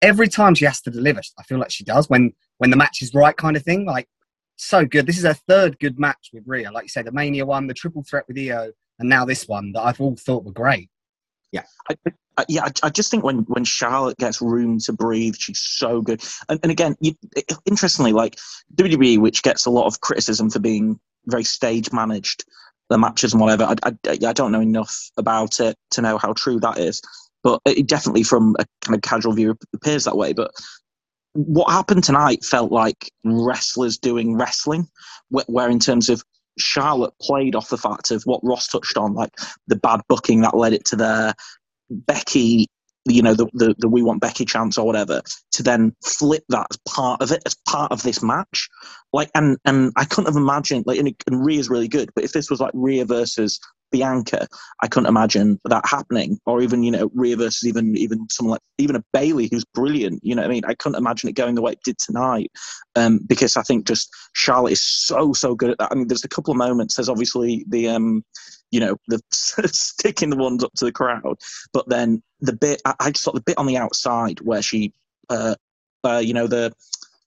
[0.00, 3.02] Every time she has to deliver, I feel like she does when when the match
[3.02, 3.84] is right, kind of thing.
[3.84, 4.08] Like
[4.56, 5.06] so good.
[5.06, 6.70] This is her third good match with Rhea.
[6.70, 9.72] Like you say, the Mania one, the triple threat with Io, and now this one
[9.72, 10.88] that I've all thought were great.
[11.90, 11.96] I,
[12.36, 16.00] I, yeah, I, I just think when, when Charlotte gets room to breathe, she's so
[16.00, 16.22] good.
[16.48, 17.14] And, and again, you,
[17.64, 18.36] interestingly, like
[18.74, 22.44] WWE, which gets a lot of criticism for being very stage managed,
[22.90, 23.64] the matches and whatever.
[23.64, 27.00] I, I, I don't know enough about it to know how true that is,
[27.42, 30.32] but it definitely, from a kind of casual view, appears that way.
[30.32, 30.50] But
[31.32, 34.88] what happened tonight felt like wrestlers doing wrestling,
[35.28, 36.22] where, where in terms of
[36.60, 39.30] Charlotte played off the fact of what Ross touched on, like
[39.66, 41.34] the bad booking that led it to their
[41.90, 42.66] Becky,
[43.06, 46.66] you know, the, the, the we want Becky chance or whatever, to then flip that
[46.70, 48.68] as part of it, as part of this match.
[49.12, 52.32] Like, and and I couldn't have imagined, like, and, and Rhea's really good, but if
[52.32, 53.58] this was like Rhea versus
[53.90, 54.46] Bianca,
[54.82, 58.62] I couldn't imagine that happening, or even you know Rhea versus even even someone like
[58.78, 60.20] even a Bayley who's brilliant.
[60.22, 60.64] You know I mean?
[60.64, 62.50] I couldn't imagine it going the way it did tonight,
[62.96, 65.92] um, because I think just Charlotte is so so good at that.
[65.92, 66.96] I mean, there's a couple of moments.
[66.96, 68.24] There's obviously the um,
[68.70, 71.36] you know the sticking the ones up to the crowd,
[71.72, 74.92] but then the bit I, I just thought the bit on the outside where she,
[75.30, 75.54] uh,
[76.04, 76.72] uh you know the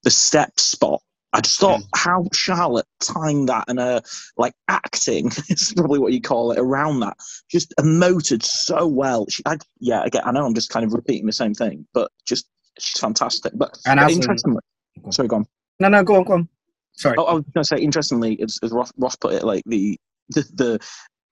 [0.04, 1.02] the step spot
[1.34, 1.88] I just thought mm.
[1.96, 4.02] how Charlotte timed that and her
[4.38, 7.16] like acting is probably what you call it around that
[7.50, 9.26] just emoted so well.
[9.30, 12.12] She, I, yeah, again, I know I'm just kind of repeating the same thing, but
[12.26, 12.48] just
[12.80, 13.54] she's fantastic.
[13.56, 14.62] But, And but interestingly,
[15.10, 15.46] sorry, go on.
[15.80, 16.50] No, no, go on, go on.
[16.94, 17.16] Sorry.
[17.18, 19.98] Oh, I was going to say, interestingly, as, as Ross, Ross put it, like the,
[20.30, 20.80] the the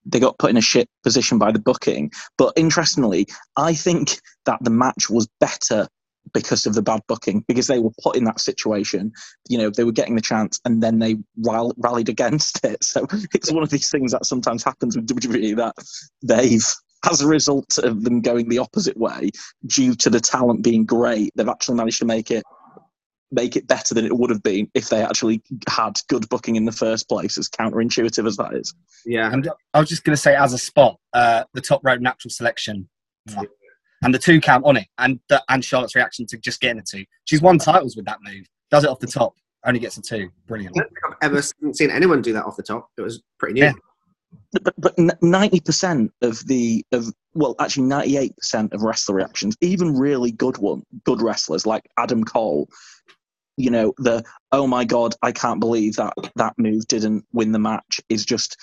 [0.05, 2.11] they got put in a shit position by the booking.
[2.37, 5.87] But interestingly, I think that the match was better
[6.33, 9.11] because of the bad booking, because they were put in that situation.
[9.47, 12.83] You know, they were getting the chance, and then they rall- rallied against it.
[12.83, 15.75] So it's one of these things that sometimes happens with WWE that
[16.23, 16.65] they've.
[17.09, 19.29] As a result of them going the opposite way,
[19.67, 22.43] due to the talent being great, they've actually managed to make it
[23.31, 26.65] make it better than it would have been if they actually had good booking in
[26.65, 28.73] the first place, as counterintuitive as that is.
[29.05, 29.31] Yeah.
[29.31, 32.31] And I was just going to say, as a spot, uh, the top rope natural
[32.31, 32.89] selection,
[34.03, 36.83] and the two count on it, and the, and Charlotte's reaction to just getting a
[36.83, 37.05] two.
[37.25, 38.45] She's won titles with that move.
[38.71, 39.33] Does it off the top,
[39.65, 40.29] only gets a two.
[40.47, 40.77] Brilliant.
[40.77, 42.89] I don't think I've ever seen anyone do that off the top.
[42.97, 43.65] It was pretty new.
[43.65, 43.73] Yeah.
[44.51, 49.55] But but ninety percent of the of well, actually ninety eight percent of wrestler reactions,
[49.61, 52.69] even really good one, good wrestlers like Adam Cole,
[53.57, 57.59] you know, the oh my god, I can't believe that that move didn't win the
[57.59, 58.55] match is just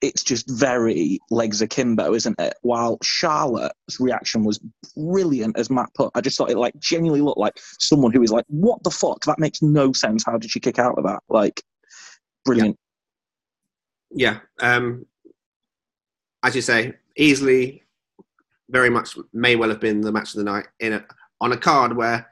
[0.00, 2.54] it's just very legs akimbo, isn't it?
[2.62, 4.60] While Charlotte's reaction was
[4.96, 8.30] brilliant, as Matt put, I just thought it like genuinely looked like someone who is
[8.30, 9.24] like, "What the fuck?
[9.24, 10.24] That makes no sense.
[10.24, 11.62] How did she kick out of that?" Like,
[12.44, 12.76] brilliant.
[14.10, 14.38] Yeah.
[14.60, 15.04] Um,
[16.42, 17.82] as you say, easily,
[18.70, 21.04] very much may well have been the match of the night in a,
[21.40, 22.26] on a card where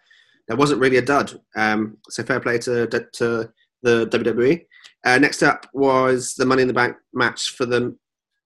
[0.49, 1.41] there wasn't really a dud.
[1.57, 3.53] Um, so fair play to, to
[3.83, 4.65] the WWE.
[5.07, 7.97] Uh, next up was the Money in the Bank match for the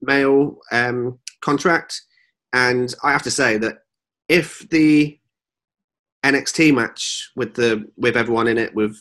[0.02, 2.00] male um, contract,
[2.52, 3.78] and I have to say that
[4.28, 5.18] if the
[6.24, 8.94] NXT match with the with everyone in it with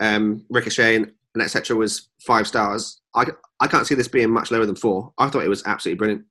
[0.00, 1.76] um, Ricochet and, and etc.
[1.76, 3.00] was five stars.
[3.14, 3.26] I,
[3.60, 5.12] I can't see this being much lower than four.
[5.18, 6.24] I thought it was absolutely brilliant.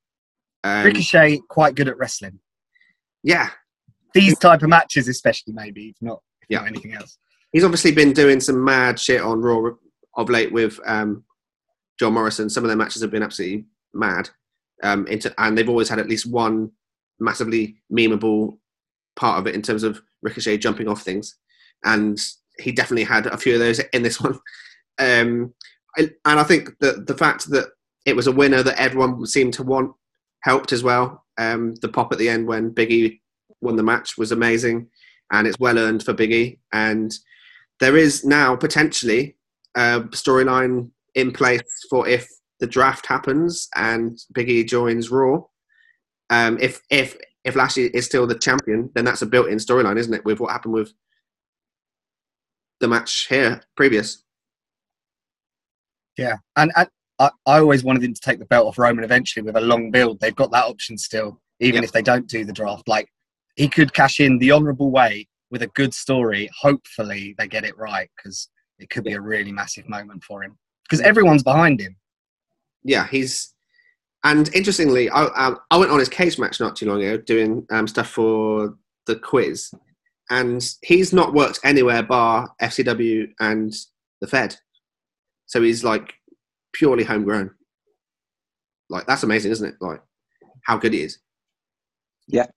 [0.63, 2.39] Um, Ricochet quite good at wrestling.
[3.21, 3.49] yeah,
[4.13, 6.59] These type of matches, especially, maybe if not, if Yeah.
[6.59, 7.17] not anything else.
[7.51, 9.71] he's obviously been doing some mad shit on Raw
[10.15, 11.23] of late with um,
[11.99, 12.49] John Morrison.
[12.49, 14.29] Some of their matches have been absolutely mad,
[14.83, 16.71] um, into, and they've always had at least one
[17.19, 18.57] massively memeable
[19.15, 21.37] part of it in terms of Ricochet jumping off things,
[21.83, 22.19] and
[22.59, 24.39] he definitely had a few of those in this one.
[24.99, 25.53] Um,
[25.97, 27.69] and I think that the fact that
[28.05, 29.93] it was a winner that everyone seemed to want
[30.41, 31.23] helped as well.
[31.37, 33.19] Um, the pop at the end when Biggie
[33.61, 34.87] won the match was amazing,
[35.31, 36.59] and it's well earned for Biggie.
[36.71, 37.13] And
[37.79, 39.35] there is now potentially
[39.75, 42.27] a storyline in place for if
[42.59, 45.41] the draft happens and Biggie joins Raw.
[46.29, 50.13] Um, if if if Lashley is still the champion, then that's a built-in storyline, isn't
[50.13, 50.23] it?
[50.25, 50.93] With what happened with
[52.79, 54.23] the match here previous.
[56.17, 56.87] Yeah, and, and
[57.19, 59.91] I, I always wanted him to take the belt off Roman eventually with a long
[59.91, 60.19] build.
[60.19, 61.83] They've got that option still, even Yep.
[61.85, 62.87] if they don't do the draft.
[62.87, 63.09] Like
[63.55, 66.49] he could cash in the honourable way with a good story.
[66.61, 70.57] Hopefully, they get it right because it could be a really massive moment for him
[70.83, 71.95] because everyone's behind him.
[72.83, 73.53] yeah, he's
[74.25, 77.87] and interestingly, I um, I went on his Cagematch not too long ago doing um,
[77.87, 79.71] stuff for the quiz,
[80.29, 83.73] and he's not worked anywhere bar FCW and
[84.21, 84.55] the Fed.
[85.45, 86.13] So he's like
[86.71, 87.51] purely homegrown.
[88.89, 89.75] Like that's amazing, isn't it?
[89.81, 90.01] Like
[90.63, 91.19] how good he is.
[92.27, 92.47] Yeah.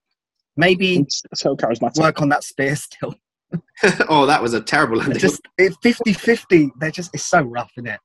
[0.55, 1.99] Maybe It's so charismatic.
[1.99, 3.13] work on that spear still.
[4.09, 5.19] oh, that was a terrible landing.
[5.19, 6.71] Just it 50-50.
[6.79, 7.99] They're just it's so rough, isn't it?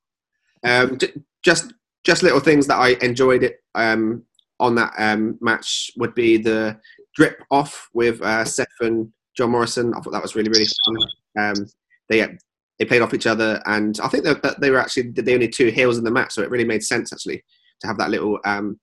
[0.64, 1.12] Um, j-
[1.44, 1.72] just
[2.04, 4.24] just little things that I enjoyed it um,
[4.60, 6.78] on that um, match would be the
[7.14, 9.92] drip off with uh, Seth and John Morrison.
[9.94, 10.96] I thought that was really really fun.
[11.38, 11.66] Um,
[12.08, 12.26] they
[12.78, 15.48] they played off each other, and I think that that they were actually the only
[15.48, 17.42] two heels in the match, so it really made sense actually
[17.80, 18.78] to have that little um,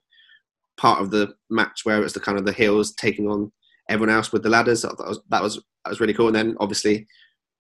[0.78, 3.52] part of the match where it was the kind of the heels taking on
[3.90, 4.84] everyone else with the ladders.
[4.84, 6.28] That was that was, that was really cool.
[6.28, 7.08] And then obviously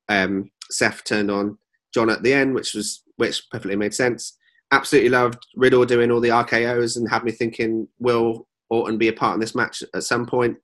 [0.10, 1.58] um, Seth turned on
[1.94, 4.38] John at the end, which was which perfectly made sense.
[4.72, 9.14] Absolutely loved Riddle doing all the RKO's and had me thinking, will Orton be a
[9.14, 10.58] part in this match at some point?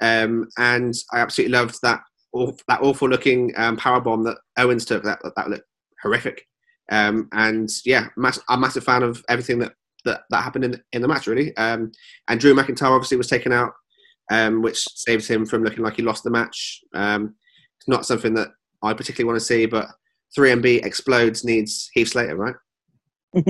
[0.00, 2.00] Um, and I absolutely loved that
[2.32, 5.04] aw- that awful looking um, power bomb that Owens took.
[5.04, 5.66] That that looked
[6.02, 6.46] horrific.
[6.90, 9.72] Um, and yeah, mass- I'm a massive fan of everything that
[10.04, 11.56] that, that happened in in the match really.
[11.56, 11.92] Um,
[12.28, 13.72] and Drew McIntyre obviously was taken out,
[14.32, 16.80] um, which saves him from looking like he lost the match.
[16.94, 17.34] Um,
[17.78, 18.48] it's not something that
[18.82, 19.88] I particularly want to see, but
[20.36, 22.54] 3MB explodes needs Heath Slater, right?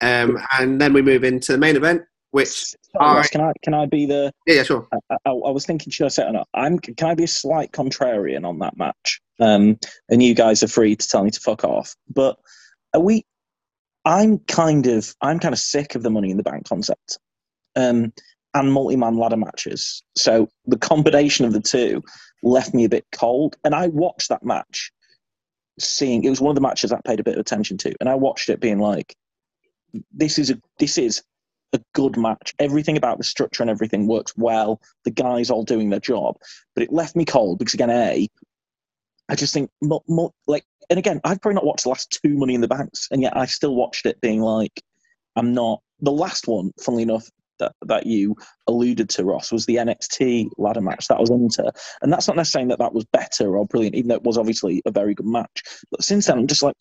[0.00, 3.74] um, and then we move into the main event, which Sorry, I- can I can
[3.74, 4.32] I be the?
[4.46, 4.86] yeah, yeah, sure.
[4.92, 6.48] I, I, I was thinking, should I say it or not?
[6.54, 6.78] I'm.
[6.78, 9.20] Can I be a slight contrarian on that match?
[9.40, 11.94] Um, and you guys are free to tell me to fuck off.
[12.08, 12.38] But
[12.94, 13.24] are we?
[14.04, 15.14] I'm kind of.
[15.20, 17.18] I'm kind of sick of the Money in the Bank concept.
[17.78, 18.12] Um,
[18.54, 20.02] and multi-man ladder matches.
[20.16, 22.02] So the combination of the two
[22.42, 23.56] left me a bit cold.
[23.64, 24.90] And I watched that match,
[25.78, 28.08] seeing it was one of the matches I paid a bit of attention to, and
[28.08, 29.14] I watched it being like,
[30.12, 31.22] "This is a this is
[31.72, 32.54] a good match.
[32.58, 34.80] Everything about the structure and everything works well.
[35.04, 36.36] The guys all doing their job,
[36.74, 38.28] but it left me cold because again, a,
[39.28, 39.70] I just think
[40.46, 43.20] like, and again, I've probably not watched the last two Money in the Banks, and
[43.22, 44.82] yet I still watched it being like,
[45.36, 45.82] I'm not.
[46.00, 50.80] The last one, funnily enough, that that you alluded to, Ross, was the NXT ladder
[50.80, 51.70] match that was Inter,
[52.02, 54.38] and that's not necessarily saying that that was better or brilliant, even though it was
[54.38, 55.62] obviously a very good match.
[55.90, 56.74] But since then, I'm just like,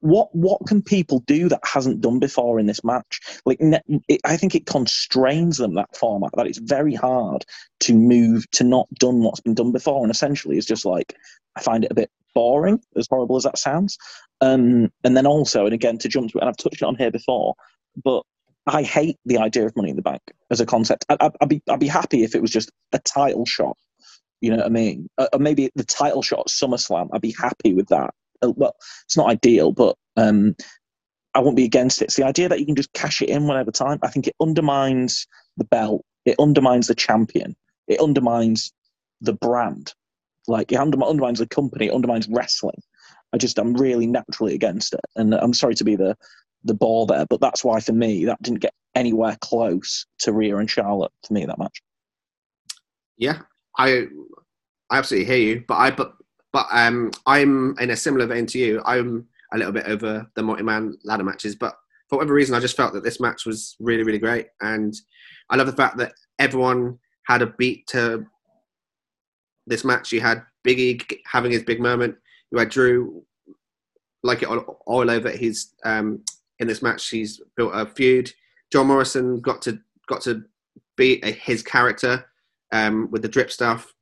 [0.00, 3.20] what what can people do that hasn't done before in this match?
[3.44, 7.44] Like, it, I think it constrains them that format that it's very hard
[7.80, 11.14] to move to not done what's been done before, and essentially it's just like
[11.56, 13.96] I find it a bit boring, as horrible as that sounds.
[14.42, 17.10] Um, and then also, and again to jump to it, and I've touched on here
[17.10, 17.54] before,
[18.04, 18.22] but
[18.66, 21.04] I hate the idea of Money in the Bank as a concept.
[21.08, 23.76] I, I'd be I'd be happy if it was just a title shot.
[24.40, 25.08] You know what I mean?
[25.18, 27.08] Uh, or maybe the title shot at SummerSlam.
[27.12, 28.12] I'd be happy with that.
[28.42, 30.54] Uh, well, it's not ideal, but um,
[31.34, 32.06] I won't be against it.
[32.06, 33.98] It's the idea that you can just cash it in whenever time.
[34.02, 35.26] I think it undermines
[35.56, 36.04] the belt.
[36.24, 37.56] It undermines the champion.
[37.88, 38.72] It undermines
[39.20, 39.94] the brand.
[40.48, 41.86] Like it undermines the company.
[41.86, 42.82] It undermines wrestling.
[43.32, 46.16] I just I'm really naturally against it, and I'm sorry to be the
[46.66, 50.56] the ball there, but that's why for me that didn't get anywhere close to Rhea
[50.56, 51.82] and Charlotte for me that match.
[53.16, 53.40] Yeah,
[53.78, 54.06] I
[54.90, 56.14] I absolutely hear you, but I but
[56.52, 58.82] but um I'm in a similar vein to you.
[58.84, 61.76] I'm a little bit over the multi-man ladder matches, but
[62.08, 64.94] for whatever reason, I just felt that this match was really really great, and
[65.50, 68.26] I love the fact that everyone had a beat to
[69.66, 70.12] this match.
[70.12, 72.16] You had Biggie having his big moment.
[72.50, 73.24] You had Drew
[74.22, 75.30] like it all, all over.
[75.30, 76.22] He's um,
[76.58, 77.08] in this match.
[77.08, 78.32] He's built a feud.
[78.72, 80.44] John Morrison got to got to
[80.96, 82.26] be a, his character
[82.72, 83.92] um, with the drip stuff.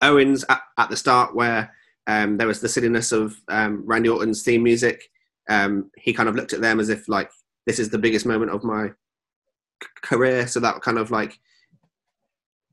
[0.00, 1.72] Owens at, at the start, where
[2.06, 5.02] um, there was the silliness of um, Randy Orton's theme music.
[5.48, 7.30] Um, he kind of looked at them as if like
[7.66, 10.46] this is the biggest moment of my c- career.
[10.46, 11.38] So that kind of like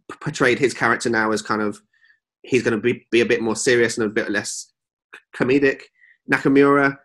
[0.09, 1.81] p- portrayed his character now as kind of
[2.41, 4.71] he's going to be, be a bit more serious and a bit less
[5.35, 5.81] comedic.
[6.31, 6.97] Nakamura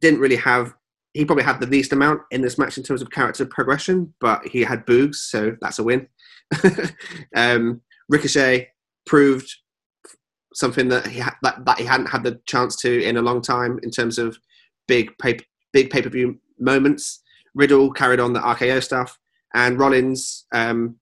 [0.00, 0.74] didn't really have.
[1.18, 4.46] He probably had the least amount in this match in terms of character progression, but
[4.46, 6.06] he had Boogs, so that's a win.
[7.34, 8.68] um, Ricochet
[9.04, 9.52] proved
[10.54, 13.42] something that he ha- that, that he hadn't had the chance to in a long
[13.42, 14.38] time in terms of
[14.86, 15.40] big pay-
[15.72, 17.20] big pay per view moments.
[17.52, 19.18] Riddle carried on the RKO stuff,
[19.54, 20.46] and Rollins.
[20.54, 21.00] Um,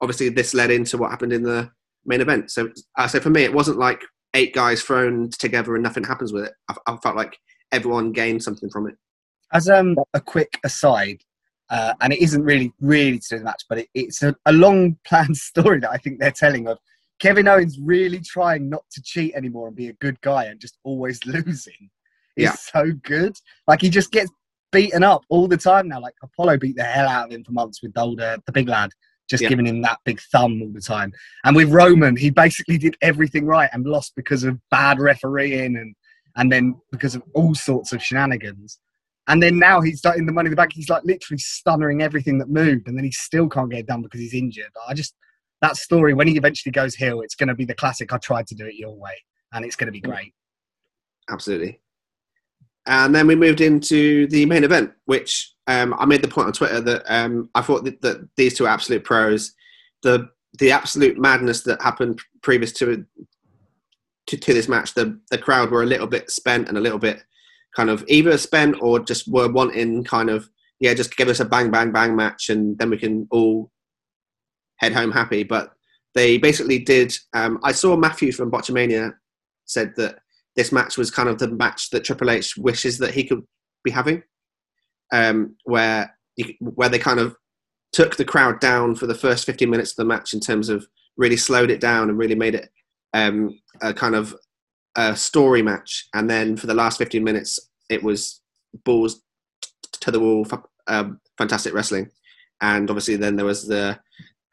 [0.00, 1.70] obviously, this led into what happened in the
[2.04, 2.50] main event.
[2.50, 4.02] So, uh, so for me, it wasn't like
[4.34, 6.54] eight guys thrown together and nothing happens with it.
[6.68, 7.38] I, I felt like
[7.70, 8.96] everyone gained something from it.
[9.52, 11.22] As um, a quick aside,
[11.70, 14.52] uh, and it isn't really really to do the match, but it, it's a, a
[14.52, 16.78] long planned story that I think they're telling of
[17.20, 20.78] Kevin Owens really trying not to cheat anymore and be a good guy and just
[20.84, 21.90] always losing.
[22.36, 22.52] Is Yeah.
[22.54, 23.36] so good.
[23.68, 24.30] Like he just gets
[24.72, 26.00] beaten up all the time now.
[26.00, 28.68] Like Apollo beat the hell out of him for months with the older, the big
[28.68, 28.90] lad.
[29.30, 29.48] just Yeah.
[29.48, 31.10] giving him that big thumb all the time.
[31.44, 35.94] And with Roman, he basically did everything right and lost because of bad refereeing and
[36.36, 38.80] and then because of all sorts of shenanigans.
[39.26, 42.02] And then now he's like in the money in the bank, he's like literally stunnering
[42.02, 44.70] everything that moved, and then he still can't get it done because he's injured.
[44.86, 45.14] I just
[45.62, 48.12] that story when he eventually goes heel, it's going to be the classic.
[48.12, 49.14] I tried to do it your way,
[49.52, 50.34] and it's going to be great.
[51.30, 51.80] absolutely.
[52.86, 56.52] And then we moved into the main event, which um, I made the point on
[56.52, 59.54] Twitter that um, I thought that, that these two are absolute pros.
[60.02, 63.06] The the absolute madness that happened previous to
[64.26, 66.98] to, to this match, the the crowd were a little bit spent and a little
[66.98, 67.24] bit
[67.74, 70.48] kind of either spent or just were wanting kind of
[70.80, 73.70] yeah, just give us a bang bang bang match and then we can all
[74.76, 75.42] head home happy.
[75.42, 75.72] But
[76.14, 77.14] they basically did.
[77.32, 79.14] Um, I saw Matthew from Botchamania
[79.64, 80.18] said that
[80.56, 83.42] this match was kind of the match that Triple H wishes that he could
[83.82, 84.22] be having,
[85.12, 87.36] um, where you, where they kind of
[87.92, 90.86] took the crowd down for the first 15 minutes of the match in terms of
[91.16, 92.68] really slowed it down and really made it
[93.12, 94.34] um, a kind of
[94.96, 98.40] a story match, and then for the last 15 minutes it was
[98.84, 99.22] balls
[100.00, 100.46] to the wall,
[100.86, 102.10] um, fantastic wrestling,
[102.60, 103.98] and obviously then there was the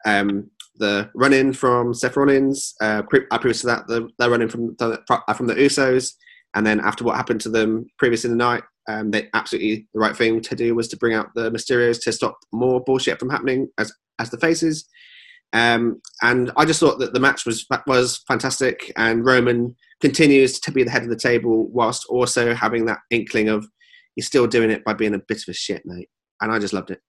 [0.04, 2.74] um, the run in from Seth Rollins.
[2.80, 5.54] Uh, pre- uh, previous to that, the, the run in from the, uh, from the
[5.54, 6.14] Usos,
[6.54, 10.00] and then after what happened to them previous in the night, um, they absolutely the
[10.00, 13.30] right thing to do was to bring out the Mysterios to stop more bullshit from
[13.30, 14.88] happening as as the faces.
[15.52, 20.72] Um, and I just thought that the match was was fantastic, and Roman continues to
[20.72, 23.66] be the head of the table whilst also having that inkling of
[24.14, 26.08] he's still doing it by being a bit of a shit mate,
[26.40, 27.00] and I just loved it.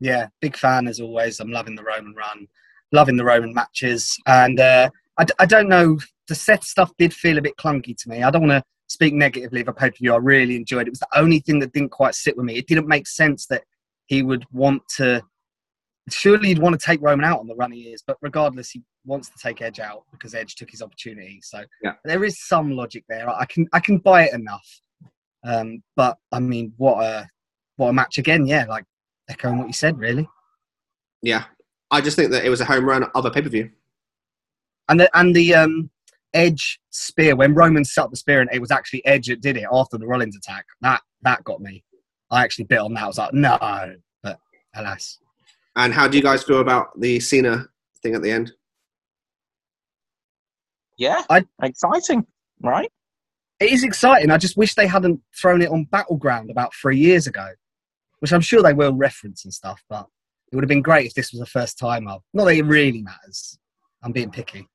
[0.00, 1.38] Yeah, big fan as always.
[1.38, 2.48] I'm loving the Roman run,
[2.90, 5.98] loving the Roman matches, and uh, I, d- I don't know.
[6.28, 8.22] The Seth stuff did feel a bit clunky to me.
[8.22, 10.14] I don't want to speak negatively of a pay per view.
[10.14, 10.88] I really enjoyed it.
[10.88, 12.56] It was the only thing that didn't quite sit with me.
[12.56, 13.64] It didn't make sense that
[14.06, 15.22] he would want to.
[16.10, 18.82] Surely he'd want to take Roman out on the run he is, but regardless, he
[19.04, 21.40] wants to take Edge out because Edge took his opportunity.
[21.42, 21.94] So Yeah.
[22.04, 23.28] there is some logic there.
[23.28, 24.68] I can I can buy it enough.
[25.44, 27.28] Um, but I mean, what a
[27.76, 28.46] what a match again.
[28.46, 28.84] Yeah, like
[29.28, 30.28] echoing what you said, really.
[31.22, 31.44] Yeah,
[31.90, 33.70] I just think that it was a home run of a pay per view.
[34.88, 35.90] And the and the um,
[36.34, 39.56] Edge spear when Roman set up the spear and it was actually Edge that did
[39.56, 40.64] it after the Rollins attack.
[40.80, 41.84] That that got me.
[42.30, 43.04] I actually bit on that.
[43.04, 43.58] I was like, no,
[44.22, 44.38] but
[44.74, 45.18] alas.
[45.76, 47.66] And how do you guys feel about the Cena
[48.02, 48.52] thing at the end?
[50.98, 52.26] Yeah, I- exciting,
[52.60, 52.90] right?
[53.60, 54.30] It is exciting.
[54.30, 57.48] I just wish they hadn't thrown it on Battleground about three years ago,
[58.18, 59.82] which I'm sure they will reference and stuff.
[59.88, 60.06] But
[60.50, 62.22] it would have been great if this was the first time of.
[62.34, 63.58] Not that it really matters.
[64.02, 64.68] I'm being picky.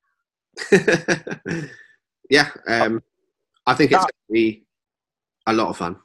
[2.30, 3.02] yeah, um,
[3.66, 4.64] I think it's going to be
[5.46, 5.96] a lot of fun.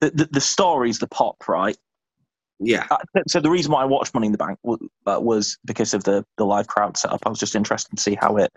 [0.00, 1.76] The, the, the story's the pop, right?
[2.64, 2.98] Yeah, Uh,
[3.28, 6.24] so the reason why I watched Money in the Bank was, uh, because of the,
[6.38, 7.20] the live crowd setup.
[7.26, 8.52] I was just interested to see how it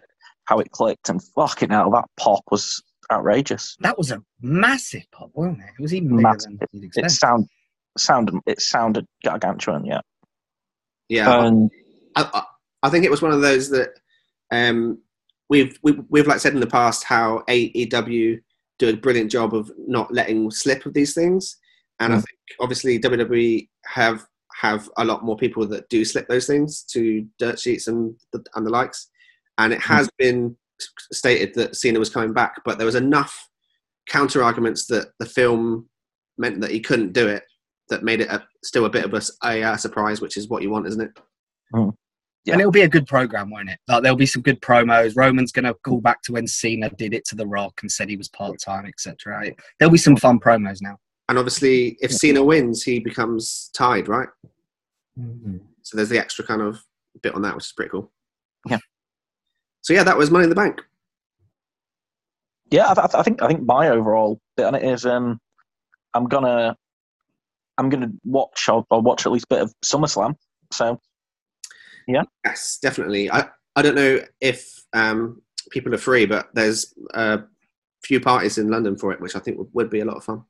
[0.46, 3.76] how it clicked, and fucking hell, that pop was outrageous.
[3.80, 5.70] That was a massive pop, wasn't it?
[5.80, 6.60] It was even bigger Massive.
[6.60, 7.12] than you'd It expect.
[7.14, 7.48] sound
[7.98, 10.02] sounded it sounded gargantuan, yeah.
[11.10, 11.46] yeah.
[11.46, 11.72] And
[12.16, 12.44] I, I,
[12.84, 14.00] I think it was one of those that
[14.52, 15.00] um,
[15.50, 18.40] we've, we've we've like said in the past how AEW
[18.78, 21.58] do a brilliant job of not letting slip of these things,
[22.00, 22.20] and I Mm.
[22.20, 24.26] think obviously WWE have
[24.62, 28.44] have a lot more people that do slip those things to dirt sheets and the,
[28.56, 29.10] and the likes,
[29.58, 30.56] and it has been
[31.12, 33.50] stated that Cena was coming back, but there was enough
[34.08, 35.90] counter arguments that the film
[36.38, 37.44] meant that he couldn't do it
[37.90, 40.70] that made it a, still a bit of a, uh, surprise, which is what you
[40.70, 41.12] want, isn't it?
[42.46, 42.54] Yeah.
[42.54, 43.80] And it'll be a good program, won't it?
[43.88, 45.16] Like there'll be some good promos.
[45.16, 48.08] Roman's going to call back to when Cena did it to The Rock and said
[48.08, 49.52] he was part time, etc.
[49.80, 51.00] There'll be some fun promos now.
[51.28, 54.30] And obviously, if Cena wins, he becomes tied, right?
[55.82, 56.84] So there's the extra kind of
[57.22, 58.12] bit on that, which is pretty cool.
[58.68, 58.80] Yeah.
[59.82, 60.82] So yeah, that was Money in the Bank.
[62.72, 65.40] yeah, I, I think I think my overall bit on it is um,
[66.14, 66.76] I'm gonna
[67.78, 70.36] I'm gonna watch I'll, I'll watch at least a bit of SummerSlam.
[70.72, 71.00] So
[72.08, 72.24] yeah.
[72.46, 73.32] Yes, definitely.
[73.32, 77.42] I I don't know if um, people are free, but there's a
[78.04, 80.24] few parties in London for it, which I think would, would be a lot of
[80.24, 80.44] fun.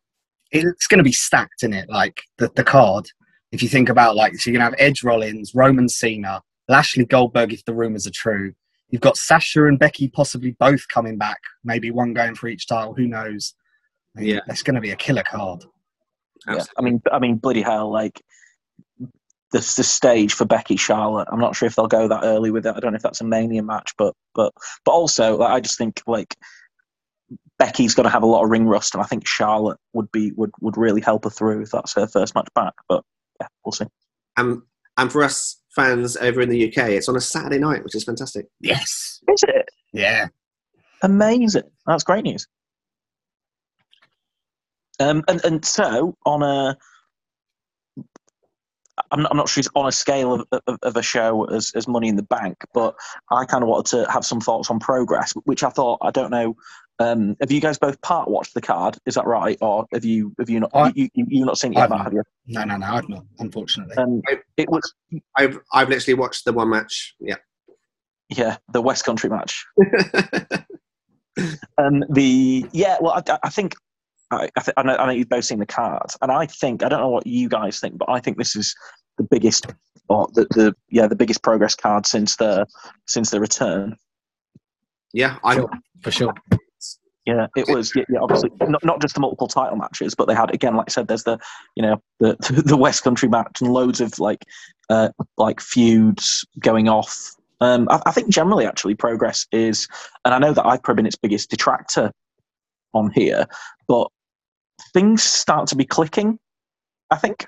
[0.64, 1.90] It's going to be stacked, in it?
[1.90, 3.06] Like the, the card.
[3.52, 7.06] If you think about like, so you're going to have Edge Rollins, Roman Cena, Lashley
[7.06, 8.54] Goldberg, if the rumors are true.
[8.90, 11.40] You've got Sasha and Becky possibly both coming back.
[11.64, 12.94] Maybe one going for each title.
[12.94, 13.54] Who knows?
[14.16, 14.40] I mean, Yeah.
[14.48, 15.64] that's going to be a killer card.
[16.48, 18.22] yeah, I mean I mean bloody hell, like
[19.00, 19.10] the
[19.52, 21.28] the stage for Becky Charlotte.
[21.32, 22.76] I'm not sure if they'll go that early with it.
[22.76, 24.54] I don't know if that's a Mania match, but but
[24.86, 26.36] but also like, I just think like
[27.58, 30.32] Becky's going to have a lot of ring rust, and I think Charlotte would be
[30.36, 32.74] would would really help her through if that's her first match back.
[32.90, 33.04] But
[33.40, 33.86] yeah, we'll see.
[34.38, 34.62] And
[34.98, 38.04] and for us fans over in the UK, it's on a Saturday night, which is
[38.04, 38.48] fantastic.
[38.62, 39.22] Yes.
[39.30, 40.28] Is it Yeah.
[41.02, 41.64] amazing?
[41.86, 42.48] That's great news.
[45.00, 46.78] Um, and and so on a,
[49.12, 51.72] I'm not, I'm not sure it's on a scale of, of, of a show as,
[51.76, 52.96] as Money in the Bank, but
[53.30, 56.32] I kind of wanted to have some thoughts on progress, which I thought I don't
[56.32, 56.56] know.
[57.00, 58.98] Um, have you guys both part watched the card?
[59.06, 61.74] Is that right, or have you have you not I- you, you you've not seen
[61.74, 62.24] it yet, I've Matt, have you?
[62.48, 63.98] No, no, no, I've not, unfortunately.
[63.98, 64.22] Um,
[64.56, 64.94] it was
[65.38, 67.14] I've I've literally watched the one match.
[67.20, 67.36] Yeah.
[68.30, 69.66] yeah the West Country match.
[71.78, 73.76] Um, the yeah, well, I, I think
[74.32, 76.82] I, I, th- I, know, I know you've both seen the card, and I think
[76.82, 78.74] I don't know what you guys think, but I think this is
[79.18, 79.68] the biggest,
[80.08, 82.66] or the, the yeah, the biggest progress card since the
[83.06, 83.98] since the return.
[85.12, 85.70] yeah, I Sure.
[86.02, 86.34] For sure.
[87.26, 87.96] Yeah, it was.
[87.96, 90.90] Yeah, yeah obviously not, not just the multiple title matches, but they had again, like
[90.90, 91.40] I said, there's the
[91.76, 94.46] you know the the West Country match and loads of like
[94.90, 97.32] uh, like feuds going off.
[97.62, 99.88] Um, I, I think generally, actually, progress is,
[100.24, 102.12] and I know that I've probably been its biggest detractor
[102.94, 103.48] on here,
[103.88, 104.08] but
[104.94, 106.38] things start to be clicking.
[107.10, 107.48] I think,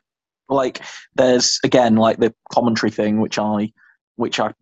[0.50, 0.82] like
[1.16, 3.72] there's again like the commentary thing, which I
[4.16, 4.54] which I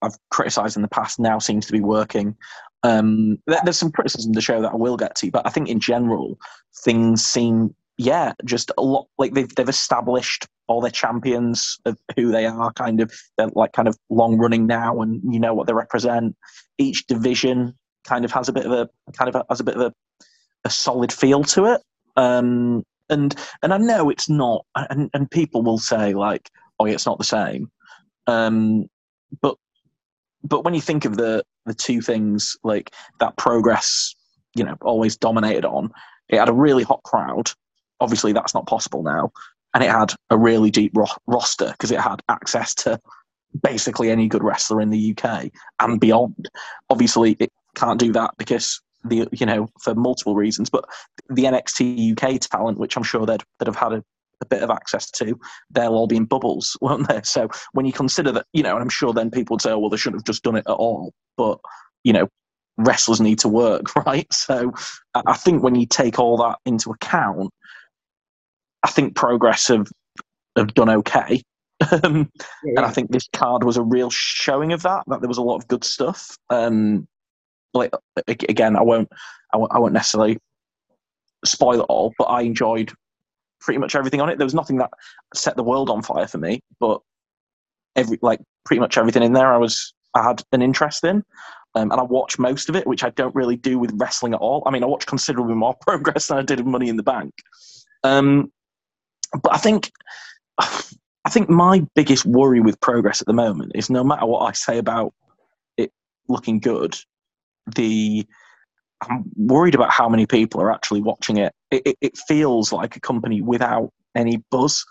[0.00, 2.36] I've criticised in the past, now seems to be working.
[2.84, 5.68] Um, there's some criticism of the show that I will get to, but I think
[5.68, 6.38] in general
[6.84, 12.30] things seem yeah just a lot like they've they've established all their champions of who
[12.32, 15.66] they are kind of they're like kind of long running now and you know what
[15.66, 16.34] they represent.
[16.78, 17.74] Each division
[18.04, 19.92] kind of has a bit of a kind of a, has a bit of a,
[20.64, 21.80] a solid feel to it.
[22.16, 27.06] Um and and i know it's not and, and people will say like oh it's
[27.06, 27.70] not the same.
[28.26, 28.86] Um
[29.40, 29.56] but
[30.42, 34.14] but when you think of the the two things like that progress
[34.54, 35.90] you know always dominated on.
[36.28, 37.50] It had a really hot crowd.
[38.00, 39.32] Obviously that's not possible now.
[39.74, 43.00] And it had a really deep ro- roster because it had access to
[43.62, 45.50] basically any good wrestler in the UK
[45.80, 46.50] and beyond.
[46.90, 50.84] Obviously it can't do that because the you know for multiple reasons but
[51.28, 54.04] the NXT UK talent which I'm sure they'd, they'd have had a,
[54.42, 55.38] a bit of access to
[55.70, 58.82] they'll all be in bubbles won't they so when you consider that you know and
[58.82, 60.74] I'm sure then people would say oh, well they shouldn't have just done it at
[60.74, 61.58] all but
[62.04, 62.28] you know
[62.78, 64.72] wrestlers need to work right so
[65.14, 67.50] I think when you take all that into account
[68.82, 69.88] I think progress have
[70.56, 71.42] have done okay.
[72.04, 72.30] Um,
[72.62, 75.02] and I think this card was a real showing of that.
[75.08, 76.36] That there was a lot of good stuff.
[76.48, 77.08] Um,
[77.74, 77.90] like
[78.28, 79.08] again, I won't,
[79.52, 80.38] I won't, I won't necessarily
[81.44, 82.92] spoil it all, but I enjoyed
[83.62, 84.38] pretty much everything on it.
[84.38, 84.90] There was nothing that
[85.34, 87.00] set the world on fire for me, but
[87.96, 91.24] every like pretty much everything in there, I was I had an interest in.
[91.74, 94.40] Um, and I watched most of it, which I don't really do with wrestling at
[94.40, 94.62] all.
[94.66, 97.32] I mean, I watched considerably more progress than I did of Money in the Bank.
[98.04, 98.52] Um,
[99.42, 99.90] but I think
[100.58, 104.52] I think my biggest worry with progress at the moment is no matter what I
[104.52, 105.14] say about
[105.76, 105.92] it
[106.28, 106.96] looking good,
[107.76, 108.26] the
[109.08, 111.52] I'm worried about how many people are actually watching it.
[111.70, 114.84] It, it, it feels like a company without any buzz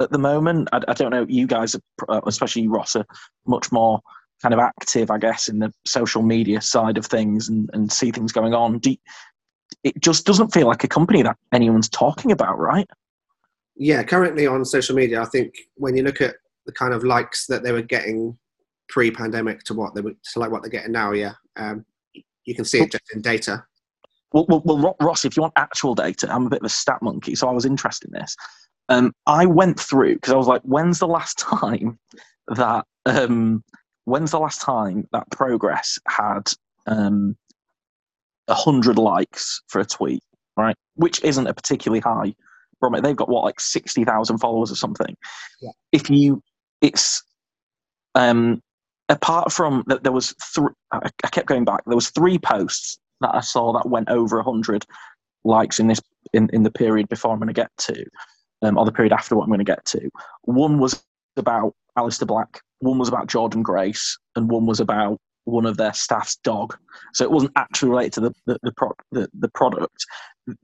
[0.00, 0.68] at the moment.
[0.72, 1.26] I, I don't know.
[1.28, 3.06] You guys, are, uh, especially you, Ross, are
[3.46, 4.00] much more
[4.42, 8.10] kind of active, I guess, in the social media side of things and, and see
[8.10, 8.78] things going on.
[8.78, 8.94] Do
[9.82, 12.88] it just doesn't feel like a company that anyone's talking about, right?
[13.76, 17.46] yeah, currently on social media, I think when you look at the kind of likes
[17.46, 18.36] that they were getting
[18.88, 21.84] pre-pandemic to what they were to like what they're getting now, yeah, um,
[22.46, 23.64] you can see it just in data.
[24.32, 27.02] Well, well, well, Ross, if you want actual data, I'm a bit of a stat
[27.02, 28.36] monkey, so I was interested in this.
[28.88, 31.98] Um, I went through because I was like, when's the last time
[32.48, 33.62] that um,
[34.04, 36.52] when's the last time that Progress had
[36.86, 37.36] um,
[38.48, 40.22] a hundred likes for a tweet,
[40.56, 40.76] right?
[40.94, 42.34] Which isn't a particularly high.
[42.78, 45.16] From they've got what like sixty thousand followers or something.
[45.62, 45.70] Yeah.
[45.92, 46.42] If you,
[46.82, 47.22] it's
[48.14, 48.60] um,
[49.08, 50.72] apart from that, there was three.
[50.92, 51.82] I, I kept going back.
[51.86, 54.84] There was three posts that I saw that went over 100
[55.44, 56.00] likes in this
[56.32, 58.04] in, in the period before I'm going to get to,
[58.62, 60.10] um, or the period after what I'm going to get to.
[60.42, 61.02] One was
[61.36, 65.94] about Aleister Black, one was about Jordan Grace, and one was about one of their
[65.94, 66.76] staff's dog.
[67.14, 70.04] So it wasn't actually related to the the the, pro, the, the product.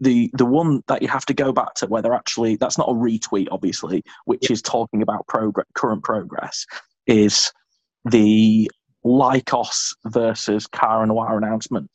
[0.00, 2.88] The the one that you have to go back to where they're actually that's not
[2.88, 6.66] a retweet, obviously, which is talking about progress, current progress,
[7.06, 7.52] is
[8.04, 8.70] the
[9.04, 11.88] Lykos versus Cara Noir announcement,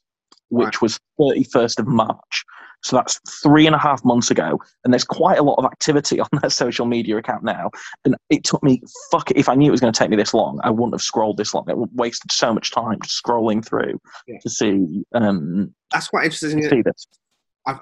[0.49, 2.45] which was 31st of March.
[2.83, 4.59] So that's three and a half months ago.
[4.83, 7.71] And there's quite a lot of activity on their social media account now.
[8.05, 8.81] And it took me,
[9.11, 10.93] fuck it, if I knew it was going to take me this long, I wouldn't
[10.93, 11.65] have scrolled this long.
[11.69, 14.37] I would wasted so much time just scrolling through Yeah.
[14.41, 17.07] to see, um, That's quite interesting to see this.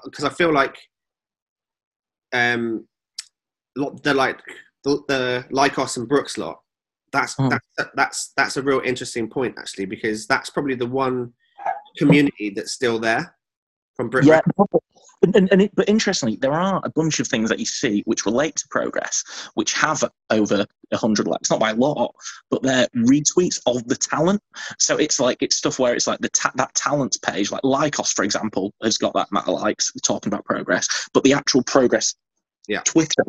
[0.03, 0.77] because I, feel like
[2.33, 2.87] um,
[3.77, 4.39] a lot they're like
[4.83, 6.59] the, the Lykos and Brooks lot.
[7.15, 7.47] That's Hmm.
[7.49, 11.31] that's that's that's a real interesting point actually because that's probably the one
[11.97, 13.35] community that's still there
[13.95, 14.29] from Britain.
[14.29, 14.67] Yeah, but,
[15.35, 18.25] and, and it, but interestingly, there are a bunch of things that you see which
[18.25, 22.13] relate to progress, which have over hundred likes, not by a lot,
[22.51, 24.41] but they're retweets of the talent.
[24.77, 28.13] So it's like it's stuff where it's like the ta- that talent page, like Lykos,
[28.13, 32.13] for example, has got that amount of likes talking about progress, but the actual progress
[32.67, 32.81] Yeah.
[32.81, 33.23] Twitter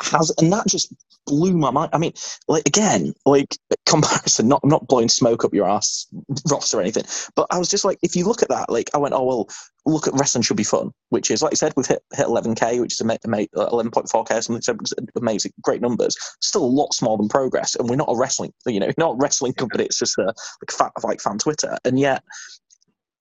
[0.00, 0.92] has, and that just
[1.26, 1.90] blew my mind.
[1.92, 2.12] I mean,
[2.48, 3.56] like again, like
[3.86, 6.06] comparison, not I'm not blowing smoke up your ass,
[6.50, 7.04] Ross or anything,
[7.34, 9.48] but I was just like, if you look at that, like I went, oh well,
[9.84, 12.80] look at wrestling should be fun, which is like I said, we've hit hit 11k,
[12.80, 14.76] which is ama- ama- uh, 11.4k or something, so
[15.16, 16.16] amazing, great numbers.
[16.40, 19.16] Still a lot smaller than progress, and we're not a wrestling, you know, not a
[19.18, 19.84] wrestling company.
[19.84, 22.22] It's just a like fan, like fan Twitter, and yet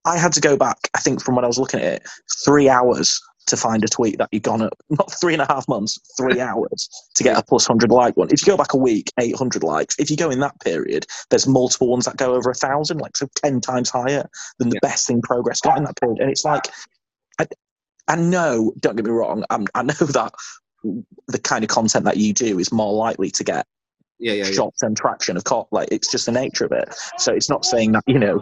[0.05, 0.77] I had to go back.
[0.95, 2.07] I think from when I was looking at it,
[2.43, 5.67] three hours to find a tweet that you've gone up, not three and a half
[5.67, 8.29] months, three hours to get a plus 100 like one.
[8.31, 9.95] If you go back a week, 800 likes.
[9.99, 13.17] If you go in that period, there's multiple ones that go over a thousand, like
[13.17, 14.27] so 10 times higher
[14.59, 14.89] than the Yeah.
[14.89, 16.19] best in progress got in that period.
[16.19, 16.67] And it's like,
[17.39, 17.47] I,
[18.07, 20.33] I know, don't get me wrong, I'm, I know that
[21.27, 23.65] the kind of content that you do is more likely to get
[24.19, 24.51] Yeah, yeah, yeah.
[24.51, 26.95] short-term traction of course like it's just the nature of it.
[27.17, 28.41] So it's not saying that you know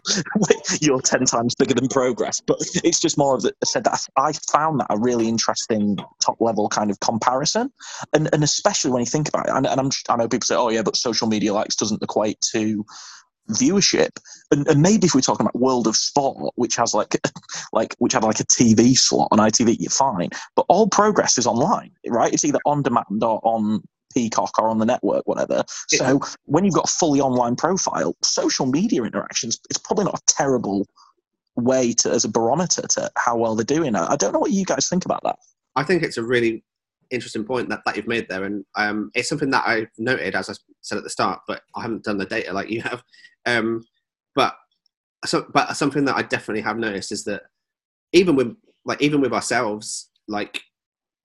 [0.80, 4.32] you're 10 times bigger than progress but it's just more of the said that i
[4.50, 7.70] found that a really interesting top level kind of comparison.
[8.12, 10.56] And, and especially when you think about it and, and I'm, i know people say
[10.56, 12.84] oh yeah but social media likes doesn't equate to
[13.50, 14.10] viewership.
[14.50, 17.16] And, and maybe if we're talking about world of sport which has like
[17.72, 20.30] like which had like a tv slot on itv you're fine.
[20.56, 22.32] But all progress is online right?
[22.32, 23.82] It's either on demand or on
[24.14, 25.64] peacock or on the network whatever.
[25.88, 30.22] So when you've got a fully online profile social media interactions it's probably not a
[30.26, 30.86] terrible
[31.56, 33.94] way to as a barometer to how well they're doing.
[33.94, 35.36] I don't know what you guys think about that.
[35.76, 36.64] I think it's a really
[37.10, 40.50] interesting point that, that you've made there, and um, it's something that I noted as
[40.50, 43.02] I said at the start, but I haven't done the data like you have.
[43.46, 43.84] Um,
[44.34, 44.56] but
[45.26, 47.42] so, but something that I definitely have noticed is that
[48.12, 50.62] even with like even with ourselves, like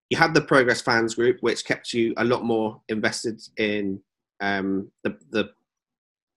[0.09, 4.01] you had the Progress fans group, which kept you a lot more invested in
[4.41, 5.49] um, the the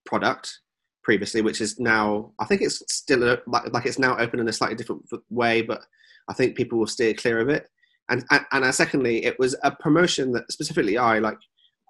[0.04, 0.60] product
[1.02, 4.48] previously, which is now I think it's still a, like like it's now open in
[4.48, 5.82] a slightly different way, but
[6.28, 7.68] I think people will steer clear of it.
[8.08, 11.38] And and, and uh, secondly, it was a promotion that specifically I like.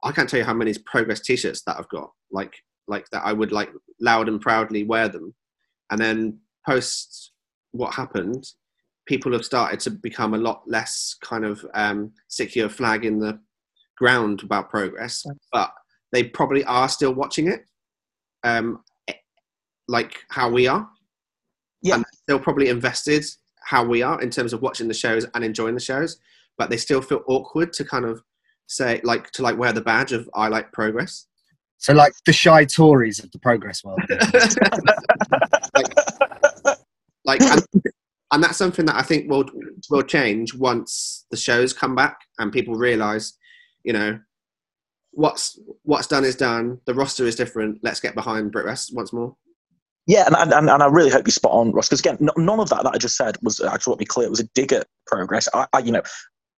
[0.05, 2.11] I can't tell you how many progress T-shirts that I've got.
[2.31, 2.55] Like
[2.89, 3.71] like that, I would like
[4.01, 5.35] loud and proudly wear them.
[5.91, 7.33] And then post
[7.73, 8.47] what happened,
[9.07, 13.39] people have started to become a lot less kind of um, secure flag in the
[13.97, 15.73] ground about progress, but
[16.13, 17.65] they probably are still watching it,
[18.45, 18.83] um,
[19.89, 20.89] like how we are.
[21.85, 21.97] Yeah.
[21.97, 23.25] and they're probably invested
[23.65, 26.19] how we are in terms of watching the shows and enjoying the shows,
[26.57, 28.23] but they still feel awkward to kind of
[28.69, 31.27] say like to like wear the badge of I like progress.
[31.79, 34.01] So, like the shy Tories of the progress world.
[37.25, 37.63] like and,
[38.33, 39.45] and that's something that i think will
[39.91, 43.35] will change once the shows come back and people realize
[43.85, 44.19] you know
[45.13, 49.13] what's what's done is done the roster is different let's get behind brit rest once
[49.13, 49.37] more
[50.07, 52.61] Yeah, and, and, and I really hope you spot on, Ross, because again, n- none
[52.61, 54.73] of that that I just said was actually, let me clear, it was a dig
[54.73, 55.49] at progress.
[55.55, 56.03] I, I you know,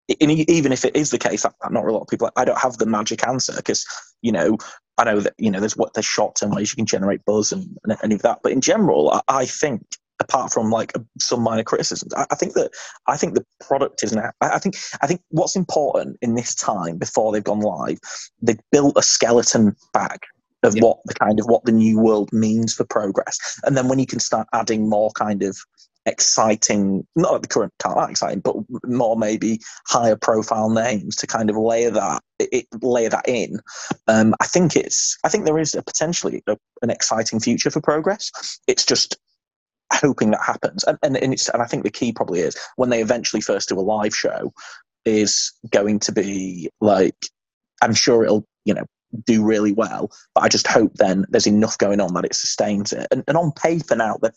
[0.09, 2.57] e- even if it is the case, that not a lot of people, I don't
[2.57, 3.85] have the magic answer because,
[4.21, 4.57] you know,
[4.97, 7.51] I know that, you know, there's what there's short term ways you can generate buzz
[7.51, 8.39] and, and any of that.
[8.43, 9.83] But in general, I, I think,
[10.23, 12.71] apart from like some minor criticisms, I, I think that
[13.07, 14.31] I think the product is now.
[14.41, 17.99] I, I think I think what's important in this time before they've gone live,
[18.41, 20.21] they've built a skeleton back
[20.63, 20.83] of Yeah.
[20.83, 24.07] what the kind of what the new world means for progress, and then when you
[24.07, 25.57] can start adding more kind of
[26.05, 28.55] exciting, not like the current can't exciting, but
[28.85, 33.59] more maybe higher profile names to kind of layer that it- layer that in.
[34.07, 37.81] Um, I think it's I think there is a potentially a, an exciting future for
[37.81, 38.31] progress.
[38.67, 39.17] It's just
[39.93, 42.89] hoping that happens, and and, and it's and I think the key probably is when
[42.89, 44.53] they eventually first do a live show
[45.05, 47.15] is going to be like
[47.81, 48.85] I'm sure it'll you know
[49.25, 52.91] do really well, but I just hope then there's enough going on that it sustains
[52.93, 53.07] it.
[53.11, 54.33] And, and on paper now there,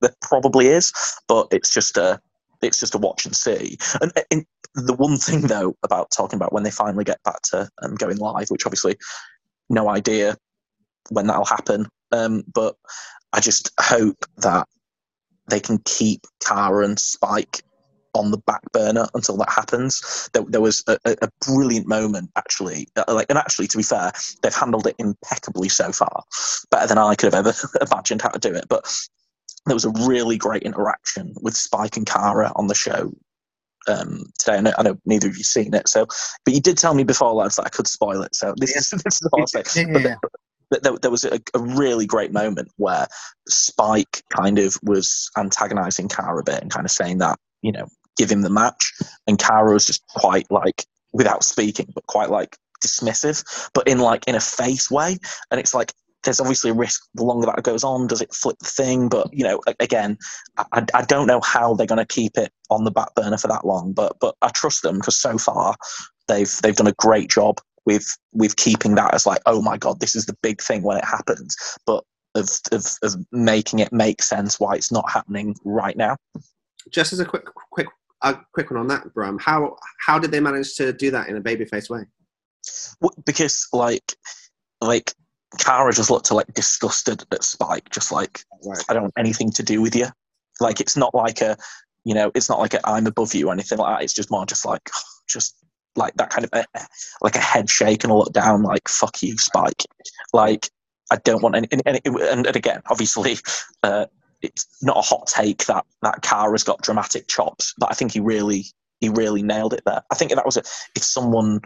[0.00, 0.92] there probably is,
[1.28, 2.20] but it's just a
[2.62, 3.76] it's just a watch and see.
[4.00, 7.68] And, and the one thing though about talking about when they finally get back to
[7.82, 8.96] um, going live, which obviously
[9.68, 10.36] no idea
[11.10, 12.76] when that'll happen, um, but
[13.32, 14.68] I just hope that
[15.48, 17.62] they can keep Cara and Spike
[18.14, 20.28] on the back burner until that happens.
[20.32, 24.12] There, there was a, a brilliant moment actually, uh, like, and actually to be fair,
[24.42, 26.22] they've handled it impeccably so far,
[26.70, 27.54] better than I could have ever
[27.90, 28.66] imagined how to do it.
[28.68, 28.86] But
[29.66, 33.12] there was a really great interaction with Spike and Cara on the show
[33.88, 34.56] um, today.
[34.56, 36.06] I know, I know neither of you seen it, so
[36.44, 38.34] but you did tell me before, lads, that I could spoil it.
[38.34, 39.62] So this is this is all I'll say.
[39.74, 40.16] Yeah, But yeah,
[40.80, 43.06] there, there was a, a really great moment where
[43.48, 47.86] Spike kind of was antagonizing Cara a bit and kind of saying that you know
[48.16, 48.92] give him the match,
[49.26, 53.44] and Cara was just quite like without speaking, but quite like dismissive,
[53.74, 55.18] but in like in a face way,
[55.50, 55.92] and it's like.
[56.24, 57.02] There's obviously a risk.
[57.16, 59.08] The longer that goes on, does it flip the thing?
[59.08, 60.16] But you know, again,
[60.56, 63.48] I, I don't know how they're going to keep it on the back burner for
[63.48, 63.92] that long.
[63.92, 65.74] But but I trust them because so far
[66.28, 70.00] they've they've done a great job with with keeping that as like oh my god
[70.00, 71.56] this is the big thing when it happens
[71.86, 72.04] but
[72.34, 76.16] of of, of making it make sense why it's not happening right now
[76.90, 77.88] Just as a quick, quick,
[78.22, 79.38] a quick one on that, Bram.
[79.38, 82.04] How how did they manage to do that in a babyface way?
[83.24, 84.14] Because like
[84.80, 85.12] like
[85.58, 88.84] Cara just looked like disgusted at Spike just like Right.
[88.88, 90.06] I don't want anything to do with you
[90.60, 91.56] like it's not like a
[92.04, 94.30] you know it's not like a I'm above you or anything like that it's just
[94.30, 94.88] more just like
[95.28, 95.56] just
[95.96, 96.64] like that kind of a,
[97.20, 99.84] like a head shake and a look down like fuck you Spike
[100.32, 100.70] like
[101.10, 103.36] I don't want any and, and, and, and again obviously
[103.82, 104.06] uh,
[104.40, 108.20] it's not a hot take that that Cara's got dramatic chops but I think he
[108.20, 108.66] really
[109.00, 110.62] he really nailed it there I think if that was a
[110.96, 111.60] if someone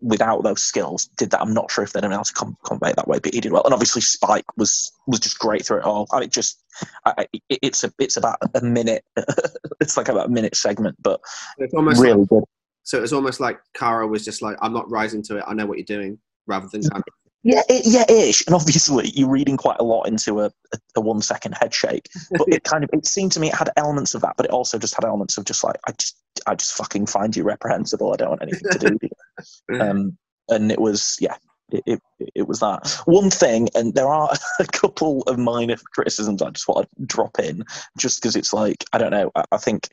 [0.00, 1.40] without those skills did that.
[1.40, 3.34] I'm not sure if they'd have been able to com- convey it that way, but
[3.34, 3.64] he did well.
[3.64, 6.06] And obviously, Spike was was just great through it all.
[6.12, 6.62] I mean, just
[7.04, 9.04] I, it, it's a it's about a minute.
[9.80, 11.20] it's like about a minute segment, but
[11.58, 12.44] It's almost like, really good.
[12.86, 12.98] So.
[12.98, 15.44] It was almost like Cara was just like, "I'm not rising to it.
[15.46, 16.82] I know what you're doing," rather than
[17.42, 18.44] Yeah, it, yeah, ish.
[18.46, 22.08] And obviously, you're reading quite a lot into a, a, a one second head shake.
[22.32, 24.52] But it kind of it seemed to me it had elements of that, but it
[24.52, 26.16] also just had elements of just like I just
[26.46, 28.12] I just fucking find you reprehensible.
[28.12, 29.10] I don't want anything to do with you.
[29.80, 30.16] Um,
[30.48, 31.36] and it was yeah.
[31.70, 32.02] It, it,
[32.36, 34.30] it was that one thing, and there are
[34.60, 37.64] a couple of minor criticisms I just want to drop in,
[37.98, 39.30] just because it's like I don't know.
[39.34, 39.88] I, I think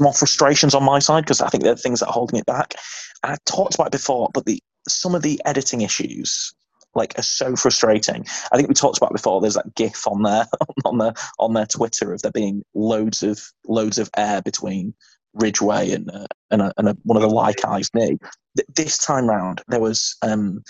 [0.00, 2.46] more frustrations on my side because I think there are things that are holding it
[2.46, 2.74] back.
[3.22, 6.54] And I talked about it before, but the some of the editing issues
[6.94, 8.24] like are so frustrating.
[8.52, 9.40] I think we talked about before.
[9.40, 10.46] There's that GIF on their
[10.84, 14.94] on their on their Twitter of there being loads of loads of air between
[15.34, 18.18] Ridgeway and uh, and, a, and a, one of the like eyes knee.
[18.74, 20.62] This time round, there was um,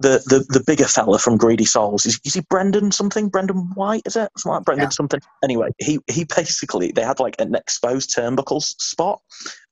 [0.00, 2.06] the, the the bigger fella from Greedy Souls.
[2.06, 3.28] Is, is he Brendan something?
[3.28, 4.02] Brendan White?
[4.06, 4.90] Is it something like Brendan Yeah.
[4.90, 5.20] something?
[5.42, 9.20] Anyway, he he basically they had like an exposed turnbuckle spot,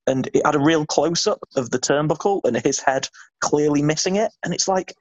[0.07, 3.09] and it had a real close up of the turnbuckle and his head
[3.41, 4.95] clearly missing it, and it's like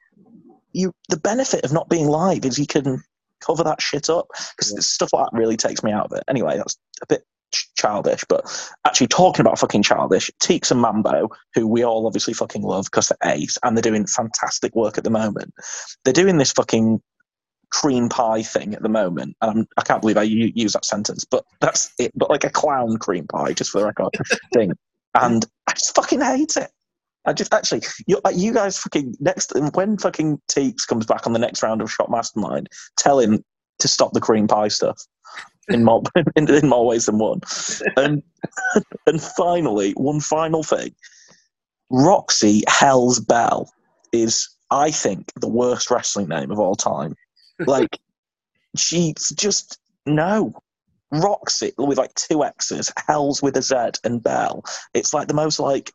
[0.72, 3.02] you the benefit of not being live is you can
[3.40, 6.24] cover that shit up because stuff like that really takes me out of it.
[6.28, 8.44] Anyway, that's a bit childish, but
[8.86, 13.08] actually talking about fucking childish, Teeks and Mambo, who we all obviously fucking love because
[13.08, 15.52] they're ace and they're doing fantastic work at the moment.
[16.04, 17.00] They're doing this fucking
[17.70, 20.84] cream pie thing at the moment, and I'm, I can't believe I u- use that
[20.84, 22.12] sentence, but that's it.
[22.14, 24.14] But like a clown cream pie, just for the record,
[24.54, 24.72] thing,
[25.14, 26.70] and I just fucking hate it.
[27.24, 31.40] I just actually, you, you guys fucking next when fucking Teeks comes back on the
[31.40, 33.44] next round of Shot Mastermind, tell him
[33.80, 34.96] to stop the cream pie stuff
[35.68, 36.02] in more
[36.36, 37.40] in, in more ways than one.
[37.96, 38.22] And
[39.06, 40.94] and finally, one final thing,
[41.90, 43.70] Roxy Hell's Bell
[44.12, 47.14] is, I think, the worst wrestling name of all time.
[47.60, 47.98] Like,
[48.76, 50.52] she's just no.
[51.12, 54.64] Roxy with like two X's, Hell's with a Z, and Bell.
[54.92, 55.92] It's like the most like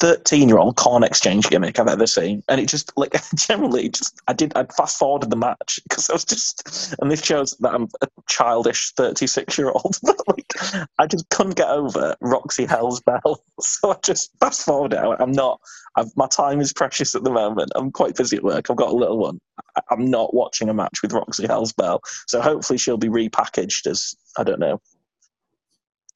[0.00, 2.42] 13 year old corn exchange gimmick I've ever seen.
[2.48, 6.14] And it just, like, generally, just, I did, I fast forwarded the match because I
[6.14, 9.98] was just, and this shows that I'm a childish 36 year old.
[10.02, 10.52] But, like,
[10.98, 13.42] I just couldn't get over Roxy Hell's Bell.
[13.60, 15.16] So I just fast forwarded it.
[15.20, 15.60] I'm not,
[15.96, 17.70] I've, my time is precious at the moment.
[17.74, 18.70] I'm quite busy at work.
[18.70, 19.38] I've got a little one.
[19.76, 22.00] I, I'm not watching a match with Roxy Hell's Bell.
[22.26, 24.80] So hopefully she'll be repackaged as, I don't know,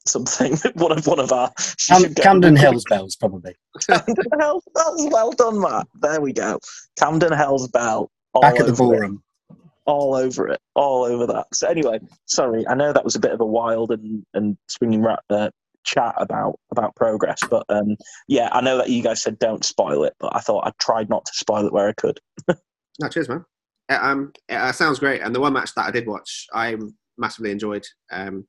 [0.06, 0.56] something.
[0.74, 1.52] one of one of our.
[1.88, 3.54] Cam- Camden Hills Bells, probably.
[3.88, 4.94] Camden Hells Bell.
[5.10, 5.88] Well done, Matt.
[6.00, 6.58] There we go.
[6.98, 8.10] Camden Hell's Bell.
[8.32, 9.10] all Back at the over it.
[9.86, 10.60] All over it.
[10.74, 11.46] All over that.
[11.54, 12.66] So anyway, sorry.
[12.66, 15.50] I know that was a bit of a wild and and swinging ra- uh,
[15.84, 17.96] chat about about progress, but um,
[18.26, 21.10] yeah, I know that you guys said don't spoil it, but I thought I tried
[21.10, 22.20] not to spoil it where I could.
[23.00, 23.44] No, cheers, man.
[23.88, 25.20] Uh, Um, it, uh, sounds great.
[25.20, 26.76] And the one match that I did watch, I
[27.18, 27.84] massively enjoyed.
[28.12, 28.46] Um,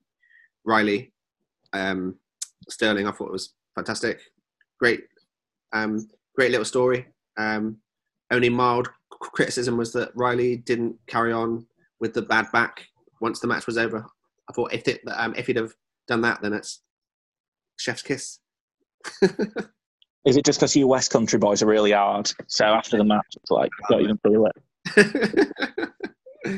[0.66, 1.12] Riley,
[1.76, 2.16] um,
[2.70, 4.22] Sterling, I thought it was fantastic.
[4.80, 5.02] Great,
[5.74, 7.08] um, great little story.
[7.38, 7.78] Um,
[8.32, 11.66] only mild criticism was that Riley didn't carry on
[12.00, 12.88] with the bad back
[13.22, 14.06] once the match was over.
[14.50, 15.74] I thought if it, um, if he'd have
[16.08, 16.82] done that, then it's
[17.78, 18.40] chef's kiss.
[20.26, 22.32] Is it just because you West Country boys are really hard?
[22.48, 25.54] So after the match, it's like don't even feel it.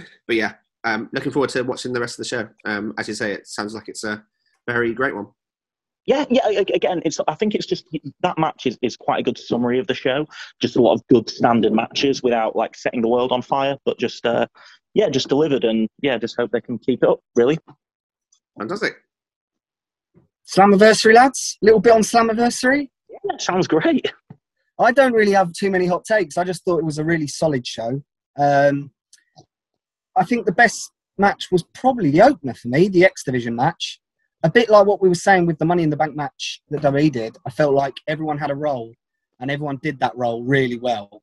[0.26, 0.54] but yeah,
[0.86, 2.48] um, looking forward to watching the rest of the show.
[2.64, 4.24] Um, as you say, it sounds like it's a
[4.68, 5.28] very great one.
[6.06, 6.48] Yeah, yeah.
[6.48, 7.20] a- a- Again, it's.
[7.28, 7.86] I think it's just
[8.22, 10.26] that match is, is quite a good summary of the show.
[10.62, 14.00] Just a lot of good standard matches without like setting the world on fire, but
[14.00, 14.48] just uh,
[14.94, 17.20] yeah, just delivered and yeah, just hope they can keep it up.
[17.36, 17.58] Really.
[18.58, 18.96] Fantastic.
[20.48, 21.58] Slammiversary, lads.
[21.62, 22.90] Little bit on Slammiversary.
[23.10, 24.14] Yeah, sounds great.
[24.80, 26.38] I don't really have too many hot takes.
[26.38, 28.02] I just thought it was a really solid show.
[28.40, 28.92] Um,
[30.16, 34.00] I think the best match was probably the opener for me, the X Division match.
[34.44, 36.82] A bit like what we were saying with the Money in the Bank match that
[36.82, 37.38] WWE did.
[37.46, 38.94] I felt like everyone had a role
[39.40, 41.22] and everyone did that role really well.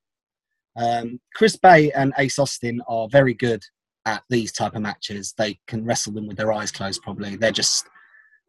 [0.77, 3.63] Um, Chris Bey and Ace Austin are very good
[4.07, 5.33] at these type of matches.
[5.39, 7.03] They can wrestle them with their eyes closed.
[7.03, 7.87] Probably they're just,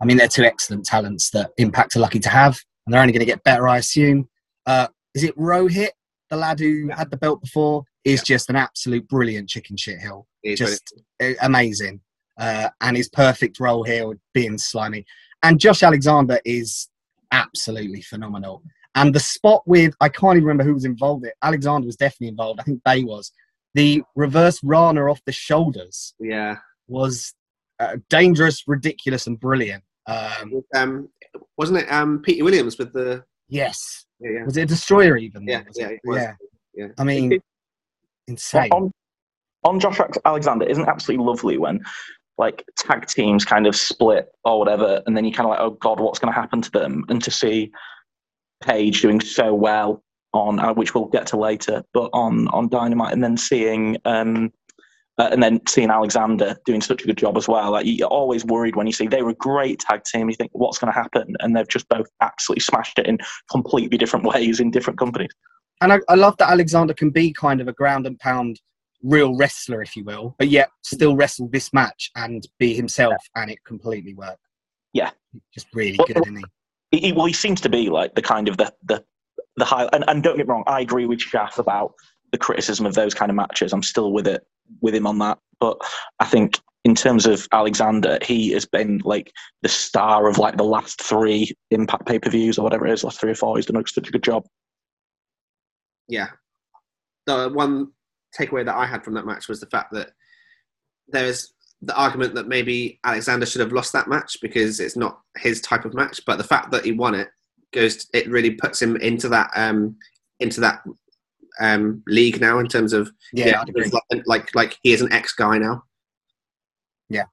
[0.01, 3.13] I mean, they're two excellent talents that Impact are lucky to have, and they're only
[3.13, 4.27] going to get better, I assume.
[4.65, 5.89] Uh, is it Rohit,
[6.31, 10.27] the lad who had the belt before, is just an absolute brilliant chicken shit hill.
[10.43, 10.71] It is what
[11.19, 12.01] it- Just amazing.
[12.37, 15.05] Uh, and his perfect role here with being slimy.
[15.43, 16.89] And Josh Alexander is
[17.31, 18.61] absolutely phenomenal.
[18.95, 21.25] And the spot with, I can't even remember who was involved.
[21.25, 22.59] It Alexander was definitely involved.
[22.59, 23.31] I think Bey was.
[23.73, 26.57] The reverse Rana off the shoulders yeah.
[26.87, 27.33] was
[27.79, 29.83] uh, dangerous, ridiculous, and brilliant.
[30.07, 31.09] Um, Um,
[31.57, 33.23] wasn't it um, Petey Williams with the?
[33.49, 34.05] yes.
[34.21, 34.43] Yeah, yeah.
[34.45, 35.45] Was it a destroyer even?
[35.45, 35.93] Yeah, Was yeah, it?
[35.95, 36.21] it was.
[36.21, 36.33] yeah.
[36.73, 36.87] Yeah.
[36.97, 37.43] I mean, It-
[38.29, 38.71] insane.
[38.71, 38.91] on,
[39.65, 41.83] on Josh Alexander, isn't it absolutely lovely when
[42.37, 45.71] like tag teams kind of split or whatever, and then you're kind of like, oh
[45.71, 47.05] god, what's going to happen to them?
[47.09, 47.71] And to see
[48.63, 50.01] Page doing so well
[50.33, 53.97] on, uh, which we'll get to later, but on on Dynamite, and then seeing.
[54.05, 54.51] Um,
[55.17, 57.71] uh, and then seeing Alexander doing such a good job as well.
[57.71, 60.29] Like you're always worried when you see they were a great tag team.
[60.29, 63.19] You think what's going to happen, and they've just both absolutely smashed it in
[63.49, 65.31] completely different ways in different companies.
[65.81, 68.59] and I, I love that Alexander can be kind of a ground and pound
[69.05, 73.49] real wrestler, if you will, but yet still wrestle this match and be himself, and
[73.51, 74.39] it completely worked.
[74.93, 75.11] Yeah.
[75.53, 76.43] just really Well, good, isn't he?
[76.91, 79.03] he, he- well, he seems to be like the kind of the the
[79.57, 79.87] the high.
[79.93, 81.93] And, and don't get me wrong, I agree with Shaft about
[82.31, 83.71] the criticism of those kind of matches.
[83.73, 84.45] I'm still with it
[84.81, 85.37] with him on that.
[85.59, 85.77] But
[86.19, 89.31] I think in terms of Alexander, he has been like
[89.63, 93.03] the star of like the last three Impact pay per views or whatever it is,
[93.03, 93.55] last three or four.
[93.57, 94.45] He's done such a good job.
[96.07, 96.27] yeah.
[97.25, 97.91] The one
[98.37, 100.11] takeaway that I had from that match was the fact that
[101.07, 105.61] there's the argument that maybe Alexander should have lost that match because it's not his
[105.61, 107.29] type of match, but the fact that he won it
[107.73, 109.95] goes it really puts him into that um
[110.39, 110.81] into that
[111.59, 115.33] um league now in terms of Yeah, it's like, like like he is an ex
[115.33, 115.83] guy now.
[117.09, 117.25] Yeah,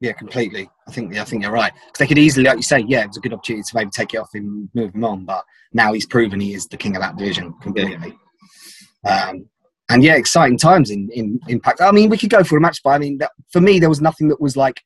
[0.00, 0.68] yeah, completely.
[0.88, 3.02] I think yeah, I think you're right because they could easily, like you say, yeah,
[3.02, 5.24] it was a good opportunity to maybe take it off him, move him on.
[5.24, 8.18] But now he's proven he is the king of that division completely.
[9.08, 9.48] Um,
[9.92, 11.80] and yeah, exciting times in, in Impact.
[11.80, 13.88] I mean, we could go for a match, but I mean, that, for me, there
[13.88, 14.82] was nothing that was like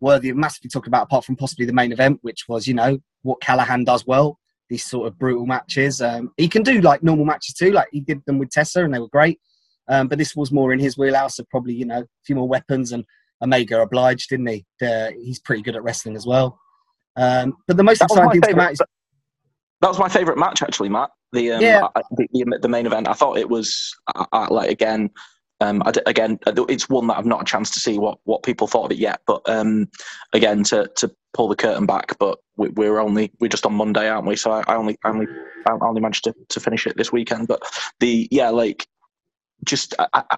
[0.00, 2.98] worthy of massively talking about apart from possibly the main event, which was you know
[3.22, 4.38] what Callihan does well.
[4.68, 6.00] These sort of brutal matches.
[6.00, 7.72] Um, he can do like normal matches too.
[7.72, 9.40] Like he did them with Tessa, and they were great.
[9.88, 12.48] Um, but this was more in his wheelhouse of probably you know a few more
[12.48, 13.04] weapons and
[13.42, 14.64] Omega obliged, didn't he?
[14.82, 16.58] Uh, he's pretty good at wrestling as well.
[17.16, 18.72] Um, but the most That exciting thing to come out favourite.
[18.72, 18.82] is
[19.80, 21.10] That was my favourite match, actually, Matt.
[21.34, 21.88] The um, Yeah.
[21.94, 23.08] I- the, the, the main event.
[23.08, 25.10] I thought it was uh, uh, like again.
[25.60, 28.18] Um, I d again, uh, it's one that I've not a chance to see what,
[28.24, 29.20] what people thought of it yet.
[29.26, 29.88] But um,
[30.32, 34.08] again, to, to pull the curtain back, but we, we're only we're just on Monday,
[34.08, 34.36] aren't we?
[34.36, 35.26] So I, I only I only
[35.66, 37.46] I only managed to, to finish it this weekend.
[37.48, 37.62] But
[38.00, 38.86] the yeah, like
[39.64, 40.36] just I, I,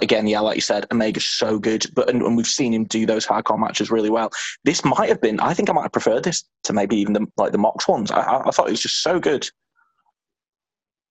[0.00, 3.06] again, yeah, like you said, Omega's so good, but and, and we've seen him do
[3.06, 4.30] those hardcore matches really well.
[4.64, 7.26] This might have been, I think, I might have preferred this to maybe even the
[7.36, 8.10] like the Mox ones.
[8.10, 9.48] I, I, I thought it was just so good.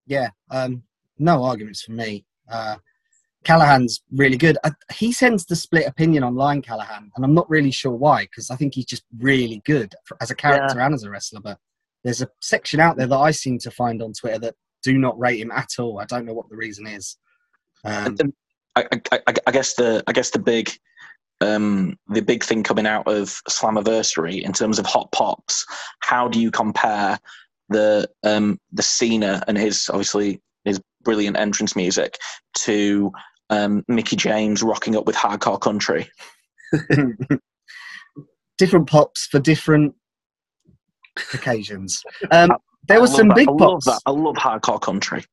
[0.08, 0.84] Yeah, um,
[1.20, 2.26] no arguments for me.
[2.52, 2.78] Uh,
[3.44, 4.58] Callihan's really good.
[4.64, 8.50] I, he sends the split opinion online, Callahan, and I'm not really sure why because
[8.50, 11.40] I think he's just really good for, as a character and as a wrestler.
[11.42, 11.58] But
[12.04, 15.18] there's a section out there that I seem to find on Twitter that do not
[15.20, 16.00] rate him at all.
[16.00, 17.18] I don't know what the reason is.
[17.86, 18.34] Um, And, and
[18.76, 20.70] I, I, I- I guess the I guess the big
[21.40, 25.66] um, the big thing coming out of Slammiversary in terms of hot pops.
[26.00, 27.20] How do you compare
[27.70, 32.18] the um, the Cena and his obviously his brilliant entrance music
[32.56, 33.12] to
[33.50, 36.10] um, Mickie James rocking up with hardcore country?
[38.58, 39.94] different pops for different
[41.34, 42.02] occasions.
[42.32, 42.52] Um,
[42.88, 43.36] there was some that.
[43.36, 43.86] big I pops.
[43.86, 44.02] that.
[44.06, 45.24] I love hardcore country.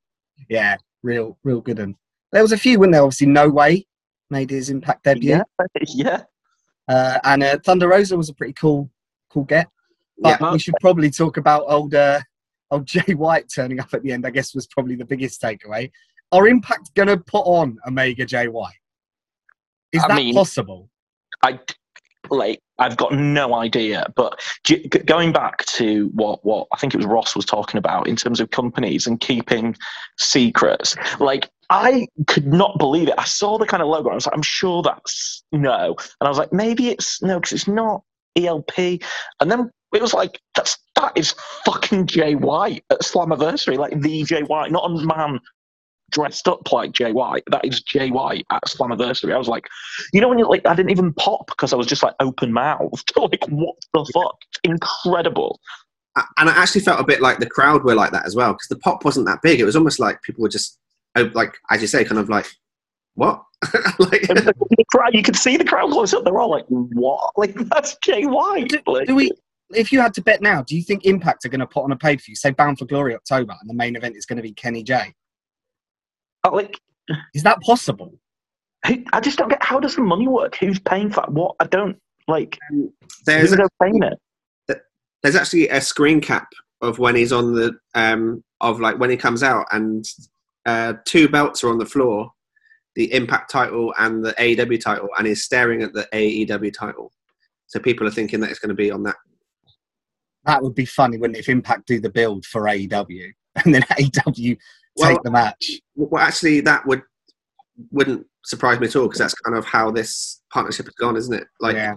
[0.48, 1.78] Yeah, real, real good.
[1.78, 1.94] And
[2.32, 3.02] there was a few, weren't there?
[3.02, 3.86] Obviously, No Way
[4.30, 5.42] made his Impact debut, Yeah,
[5.88, 6.22] yeah.
[6.88, 8.90] uh, and uh, Thunder Rosa was a pretty cool,
[9.30, 9.68] cool get.
[10.18, 10.52] But Yeah.
[10.52, 12.20] we should probably talk about old, uh,
[12.70, 14.26] old Jay White turning up at the end.
[14.26, 15.90] I guess was probably the biggest takeaway.
[16.32, 18.72] Are Impact going to put on Omega Jay White?
[19.92, 20.88] Is I that mean- possible?
[21.42, 21.58] I
[22.30, 24.06] like I've got no idea.
[24.16, 28.08] But g- going back to what what I think it was Ross was talking about
[28.08, 29.76] in terms of companies and keeping
[30.18, 33.14] secrets, like I could not believe it.
[33.18, 34.08] I saw the kind of logo.
[34.10, 37.52] I was like, I'm sure that's no, and I was like, maybe it's no because
[37.52, 38.02] it's not
[38.36, 38.72] ELP.
[39.40, 41.34] And then it was like that's that is
[41.64, 45.40] fucking Jay White at Slammiversary, like the Jay White, not a man
[46.10, 47.42] dressed up like Jay White.
[47.50, 49.34] That is Jay White at Slammiversary.
[49.34, 49.68] I was like,
[50.12, 52.52] you know, when you like, I didn't even pop because I was just like open
[52.52, 53.12] mouthed.
[53.16, 54.36] like, what the fuck?
[54.62, 55.60] Incredible.
[56.36, 58.68] And I actually felt a bit like the crowd were like that as well because
[58.68, 59.58] the pop wasn't that big.
[59.58, 60.78] It was almost like people were just,
[61.16, 62.46] oh, like as you say, kind of like,
[63.14, 63.42] what?
[63.98, 66.24] like, the, the crowd, you could see the crowd close up.
[66.24, 67.32] They're all like, what?
[67.36, 68.68] Like, that's Jay White.
[68.68, 69.32] Do, Like, do we?
[69.74, 71.92] If you had to bet now, do you think Impact are going to put on
[71.92, 74.36] a pay per view, say Bound for Glory October, and the main event is going
[74.36, 75.14] to be Kenny J?
[76.50, 76.78] like,
[77.34, 78.18] Is that possible?
[78.84, 80.56] I just don't get how does the money work?
[80.56, 81.32] Who's paying for that?
[81.32, 81.56] What?
[81.58, 81.96] I don't
[82.28, 82.58] like.
[83.24, 84.18] there's Who's paying it?
[85.22, 86.46] there's actually a screen cap
[86.82, 90.04] of when he's on the um of like when he comes out and
[90.66, 92.30] uh two belts are on the floor
[92.94, 97.10] the impact title and the AEW title and he's staring at the AEW title
[97.66, 99.16] so people are thinking that it's going to be on that
[100.46, 101.40] That would be funny, wouldn't it?
[101.40, 103.32] If Impact do the build for AEW
[103.64, 104.58] and then AEW take
[104.96, 105.80] Well, the match.
[105.96, 107.02] well actually that would
[107.90, 111.34] wouldn't surprise me at all because that's kind of how this partnership has gone isn't
[111.34, 111.94] it like yeah.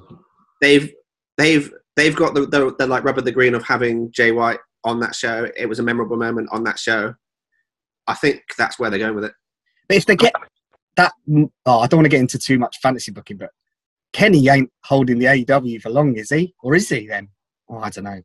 [0.62, 0.92] they've
[1.38, 5.00] they've they've got the, the, the like rubber the green of having Jay White on
[5.02, 7.14] that show it was a memorable moment on that show
[8.08, 9.34] I think that's where they're going with it
[9.88, 10.34] But if they get
[10.98, 11.14] that,
[11.66, 13.52] oh, I don't want to get into too much fantasy booking, but
[14.14, 16.54] Kenny ain't holding the AEW for long, is he?
[16.62, 17.30] Or is he then?
[17.70, 18.22] Oh, I don't know.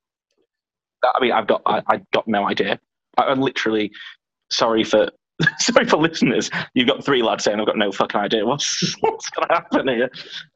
[1.05, 2.78] I mean, I've got, I, I got no idea.
[3.18, 3.90] I, I'm literally
[4.50, 5.09] sorry for,
[5.59, 6.50] sorry for listeners.
[6.74, 9.88] You've got three lads saying I've got no fucking idea what's what's going to happen
[9.88, 10.11] here.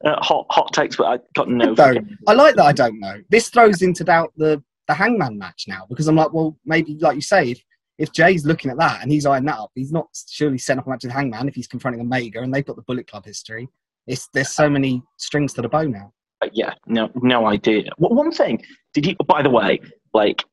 [0.05, 1.75] Uh, hot, hot takes, but I've got no.
[1.75, 3.21] Fucking- I like that I don't know.
[3.29, 7.15] This throws into doubt the, the hangman match now because I'm like, well, maybe, like
[7.15, 7.63] you say, if,
[7.97, 10.87] if Jay's looking at that and he's eyeing that up, he's not surely setting up
[10.87, 13.67] a match with Hangman if he's confronting Omega and they've got the Bullet Club history.
[14.05, 16.13] It's, there's so many strings to the bow now.
[16.41, 17.89] Uh, yeah, no, no idea.
[17.97, 19.15] What one thing did you?
[19.27, 19.79] By the way,
[20.17, 20.43] like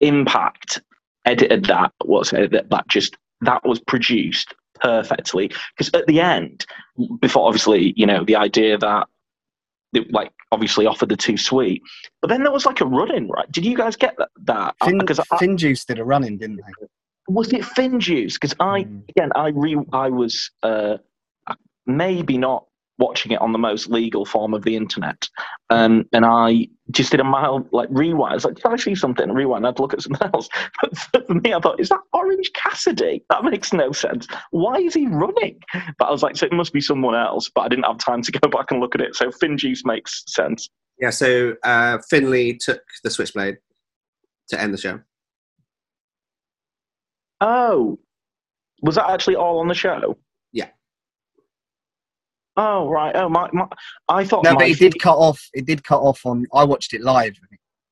[0.00, 0.80] Impact
[1.26, 1.92] edited that.
[2.04, 2.70] What's it, that?
[2.70, 6.64] That just that was produced perfectly because at the end,
[7.20, 9.08] before obviously you know the idea that
[9.92, 11.82] they, like obviously offered the two sweet,
[12.22, 13.50] but then there was like a run in, right?
[13.52, 14.30] Did you guys get that?
[14.46, 16.86] That because Finn Juice did a run in, didn't they?
[17.30, 18.34] was it FinJuice?
[18.34, 19.08] Because I Mm.
[19.08, 20.98] again I re I was uh,
[21.86, 22.66] maybe not
[23.00, 25.28] watching it on the most legal form of the internet,
[25.70, 28.32] um, and I just did a mild like rewind.
[28.32, 29.32] I was like, did I see something?
[29.32, 29.66] Rewind.
[29.66, 30.48] I'd look at something else.
[31.12, 33.24] But for me, I thought, is that Orange Cassidy?
[33.30, 34.26] That makes no sense.
[34.50, 35.58] Why is he running?
[35.98, 37.50] But I was like, so it must be someone else.
[37.52, 39.16] But I didn't have time to go back and look at it.
[39.16, 40.68] So FinJuice makes sense.
[41.00, 43.56] Yeah, so uh, Finlay took the switchblade
[44.50, 45.00] to end the show.
[47.40, 47.98] Oh,
[48.82, 50.18] was that actually all on the show?
[52.60, 52.68] Yeah.
[52.68, 53.14] Oh right.
[53.16, 53.48] Oh my.
[53.52, 53.66] my
[54.08, 54.44] I thought.
[54.44, 55.40] No, my but it did cut off.
[55.52, 56.46] It did cut off on.
[56.54, 57.34] I watched it live.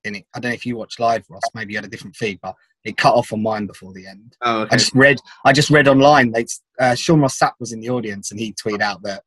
[0.05, 1.43] In it, I don't know if you watched live, Ross.
[1.55, 2.55] Maybe you had a different feed, but
[2.85, 4.37] it cut off on mine before the end.
[4.43, 5.19] Oh, I just read.
[5.45, 6.31] I just read online.
[6.33, 6.47] They
[6.79, 9.23] uh, Sean Ross Sapp was in the audience, and he tweeted out that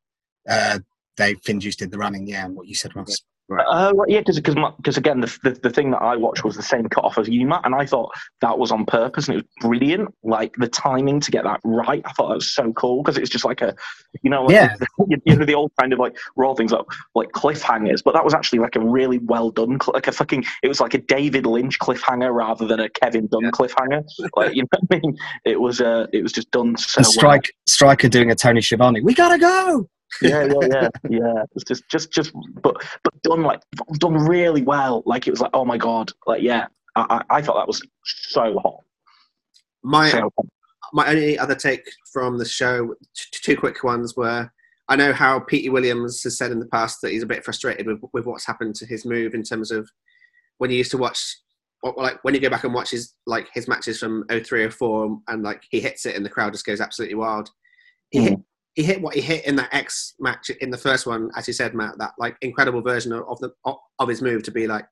[0.49, 0.79] uh,
[1.17, 2.27] they FinJuice did the running.
[2.27, 3.21] Yeah, and what you said, Ross.
[3.59, 4.39] Uh, right, yeah, because
[4.77, 7.27] because again, the, the the thing that I watched was the same cut off as
[7.27, 10.13] you, Matt, and I thought that was on purpose, and it was brilliant.
[10.23, 13.29] Like the timing to get that right, I thought that was so cool because it's
[13.29, 13.75] just like a,
[14.23, 14.75] you know, like Yeah.
[14.79, 14.87] the,
[15.25, 18.33] you know, the old kind of like raw things up like cliffhangers, but that was
[18.33, 21.79] actually like a really well done, like a fucking, it was like a David Lynch
[21.79, 23.51] cliffhanger rather than a Kevin Dunn Yeah.
[23.51, 24.03] cliffhanger.
[24.35, 27.05] Like you know, what I mean, it was uh, it was just done so And
[27.21, 27.39] well.
[27.67, 29.01] Striker doing a Tony Schiavone.
[29.01, 29.89] We gotta go.
[30.21, 31.43] Yeah, yeah, yeah, yeah.
[31.55, 32.31] It's just, just, just,
[32.61, 33.61] but, but done like
[33.99, 35.03] done really well.
[35.05, 36.67] Like it was like, oh my god, like yeah.
[36.95, 38.79] I, I, I thought that was so hot.
[39.83, 40.45] My So hot.
[40.93, 44.51] my only other take from the show, t- two quick ones were
[44.91, 47.87] I know how Petey Williams has said in the past that he's a bit frustrated
[47.87, 49.89] with, with what's happened to his move in terms of
[50.57, 51.37] when you used to watch,
[51.81, 55.17] or, like when you go back and watch his like his matches from 03, 04,
[55.29, 57.49] and like he hits it and the crowd just goes absolutely wild.
[58.09, 58.43] He hit mm.
[58.75, 61.53] He hit what he hit in that X match in the first one, as you
[61.53, 61.97] said, Matt.
[61.97, 64.85] That like incredible version of, of the of, of his move to be like,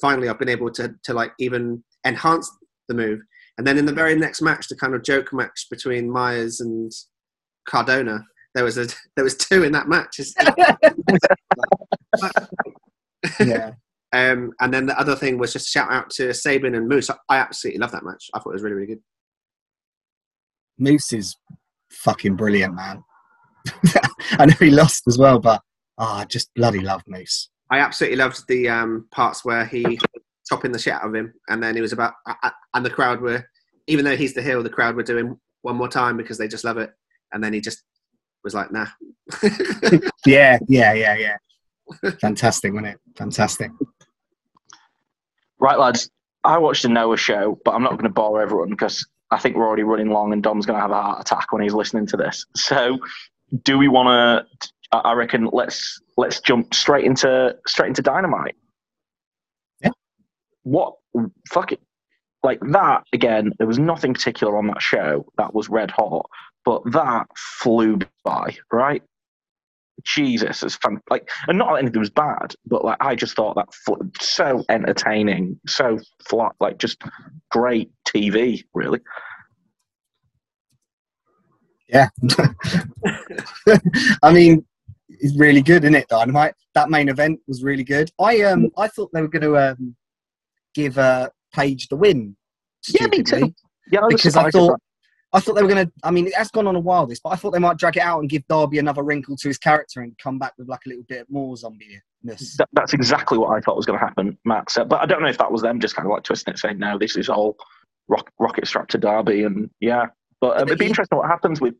[0.00, 2.50] finally I've been able to to like even enhance
[2.88, 3.20] the move.
[3.58, 6.90] And then in the very next match, the kind of joke match between Myers and
[7.68, 8.24] Cardona,
[8.54, 10.20] there was a there was two in that match.
[13.40, 13.72] Yeah.
[14.12, 17.10] um, and then the other thing was just shout out to Sabin and Moose.
[17.10, 18.30] I absolutely love that match.
[18.32, 19.02] I thought it was really really good.
[20.78, 21.36] Moose is
[21.90, 23.02] fucking brilliant, man.
[24.38, 25.62] I know he lost as well, but
[25.98, 27.50] oh, I just bloody love Moose.
[27.70, 29.98] I absolutely loved the um, parts where he
[30.48, 32.90] topping the shit out of him, and then he was about, uh, uh, and the
[32.90, 33.44] crowd were,
[33.86, 36.64] even though he's the heel, the crowd were doing one more time because they just
[36.64, 36.90] love it,
[37.32, 37.82] and then he just
[38.44, 38.86] was like, nah.
[40.26, 41.36] Yeah, yeah, yeah, yeah.
[42.20, 43.00] Fantastic, wasn't it?
[43.16, 43.70] Fantastic.
[45.58, 46.10] Right, lads.
[46.44, 49.56] I watched the Noah show, but I'm not going to bore everyone because I think
[49.56, 52.06] we're already running long, and Dom's going to have a heart attack when he's listening
[52.06, 52.46] to this.
[52.54, 52.98] So,
[53.62, 54.68] do we want to?
[54.92, 58.56] I reckon let's let's jump straight into straight into Dynamite.
[59.82, 59.90] Yeah.
[60.62, 60.94] What?
[61.50, 61.80] Fuck it.
[62.42, 63.52] Like that again.
[63.58, 66.28] There was nothing particular on that show that was red hot,
[66.64, 68.56] but that flew by.
[68.72, 69.02] Right.
[70.04, 71.00] Jesus, it's fun.
[71.10, 74.64] Like, and not that anything was bad, but like I just thought that fl- so
[74.68, 77.02] entertaining, so flat, like just
[77.50, 79.00] great TV, really.
[81.88, 82.08] Yeah.
[84.22, 84.64] I mean,
[85.08, 86.08] it's really good, isn't it?
[86.08, 86.54] Dynamite.
[86.74, 88.10] That main event was really good.
[88.20, 89.96] I um I thought they were going to um
[90.74, 92.36] give uh Page the win.
[92.88, 93.54] Yeah, me too.
[93.90, 94.78] Yeah, I Because I thought
[95.32, 95.92] I thought they were going to.
[96.02, 97.96] I mean, it has gone on a while this, but I thought they might drag
[97.96, 100.80] it out and give Darby another wrinkle to his character and come back with like
[100.86, 102.56] a little bit more zombie-ness.
[102.56, 104.70] that, that's exactly what I thought was going to happen, Matt.
[104.70, 106.58] So, but I don't know if that was them just kind of like twisting it,
[106.58, 107.56] saying, "No, this is all
[108.08, 110.06] rock, rocket strapped to Darby, and yeah.
[110.40, 111.74] But um, it'd be interesting what happens with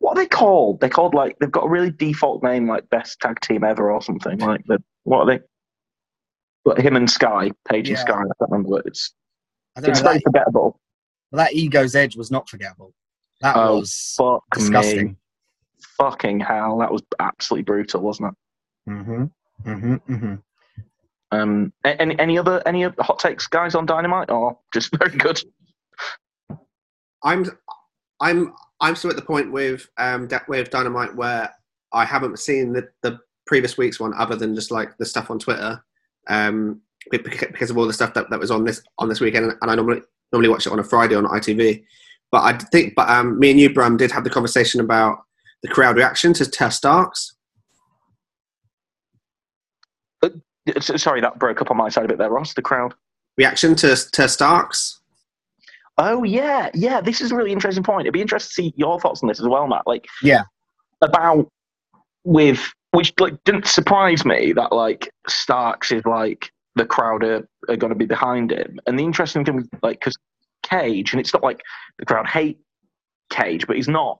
[0.00, 0.80] what are they called?
[0.80, 4.02] They're called like they've got a really default name like best tag team ever or
[4.02, 4.82] something like that.
[5.04, 5.40] What are they?
[6.64, 8.12] But him and Sky, Page and Sky.
[8.14, 8.70] I can't remember.
[8.70, 9.14] What it's
[9.76, 10.04] I it's know.
[10.04, 10.80] very That, forgettable.
[11.32, 12.92] that ego's edge was not forgettable.
[13.40, 15.06] That Oh, was Fuck disgusting.
[15.06, 15.16] me,
[15.96, 18.28] fucking hell, that was absolutely brutal, wasn't
[18.86, 18.90] it?
[18.90, 19.24] Mm-hmm.
[19.68, 19.94] Mm-hmm.
[20.14, 20.34] Mm-hmm.
[21.32, 25.40] Um, any any other any other hot takes, guys, on Dynamite, or just very good?
[27.24, 27.46] I'm,
[28.22, 31.52] I'm, I'm still at the point with um, with Dynamite where
[31.92, 35.38] I haven't seen the, the previous week's one other than just like the stuff on
[35.38, 35.82] Twitter,
[36.28, 39.70] um, because of all the stuff that, that was on this on this weekend, and
[39.70, 40.02] I normally
[40.32, 41.84] normally watch it on a Friday on ITV.
[42.30, 45.18] But I think, but um, me and you, Brum, did have the conversation about
[45.62, 47.34] the crowd reaction to Tess Starks.
[50.24, 52.54] S- Sorry, that broke up on my side a bit there, Ross.
[52.54, 52.94] The crowd.
[53.36, 55.01] Reaction to Tess Starks.
[55.98, 57.00] Oh yeah, yeah.
[57.00, 58.02] This is a really interesting point.
[58.06, 59.86] It'd be interesting to see your thoughts on this as well, Matt.
[59.86, 60.42] Like, Yeah.
[61.02, 61.48] about
[62.24, 67.76] with which like didn't surprise me that like Starks is like the crowd are, are
[67.76, 68.78] going to be behind him.
[68.86, 70.16] And the interesting thing, like, because
[70.62, 71.60] Cage, and it's not like
[71.98, 72.58] the crowd hate
[73.30, 74.18] Cage, but he's not.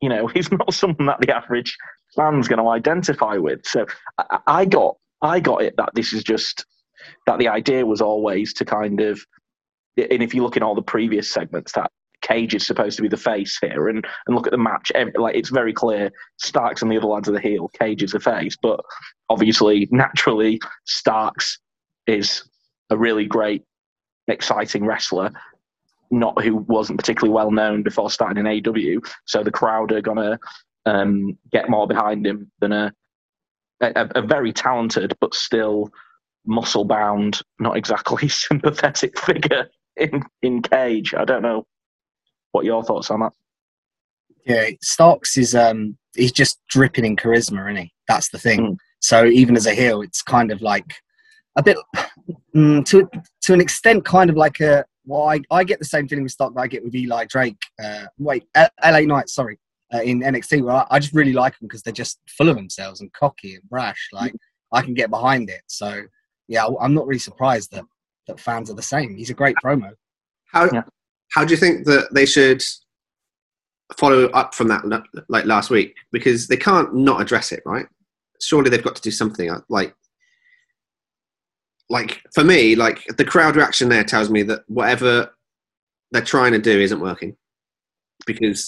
[0.00, 1.76] You know, he's not someone that the average
[2.16, 3.64] fan's going to identify with.
[3.66, 3.86] So
[4.18, 6.64] I, I got, I got it that this is just
[7.26, 9.20] that the idea was always to kind of,
[9.96, 11.90] and if you look in all the previous segments, that
[12.22, 15.36] Cage is supposed to be the face here, and and look at the match, like
[15.36, 18.56] it's very clear Starks and the other lads are the heel, Cage is the face,
[18.60, 18.80] but
[19.28, 21.58] obviously, naturally, Starks
[22.06, 22.48] is
[22.90, 23.62] a really great,
[24.28, 25.30] exciting wrestler,
[26.10, 29.06] not who wasn't particularly well known before starting in AEW.
[29.26, 30.38] So the crowd are gonna
[30.86, 32.92] um, get more behind him than a,
[33.82, 35.90] a a very talented but still
[36.46, 41.14] muscle bound, not exactly sympathetic figure in in Cage.
[41.14, 41.66] I don't know
[42.52, 43.32] what your thoughts on that.
[44.46, 47.92] Yeah, Starks is um he's just dripping in charisma, isn't he?
[48.08, 48.60] That's the thing.
[48.60, 48.76] Mm.
[49.00, 50.94] So even as a heel, it's kind of like
[51.56, 51.76] a bit
[52.54, 53.08] mm, to
[53.42, 54.84] to an extent, kind of like a.
[55.06, 57.60] Well, I, I get the same feeling with Stark that I get with Eli Drake.
[57.82, 59.58] Uh, wait, L- LA Knight, sorry,
[59.92, 62.56] uh, in NXT, where I, I just really like them because they're just full of
[62.56, 64.08] themselves and cocky and brash.
[64.12, 64.34] Like
[64.72, 65.60] I can get behind it.
[65.66, 66.04] So
[66.48, 67.84] yeah, I'm not really surprised that
[68.26, 69.16] that fans are the same.
[69.16, 69.92] He's a great promo.
[70.46, 70.82] How Yeah.
[71.32, 72.62] how do you think that they should
[73.98, 74.84] follow up from that
[75.28, 75.94] like last week?
[76.12, 77.86] Because they can't not address it, right?
[78.40, 79.50] Surely they've got to do something.
[79.50, 79.94] uh, Like,
[81.90, 85.34] like for me, like the crowd reaction there tells me that whatever
[86.12, 87.36] they're trying to do isn't working.
[88.26, 88.66] Because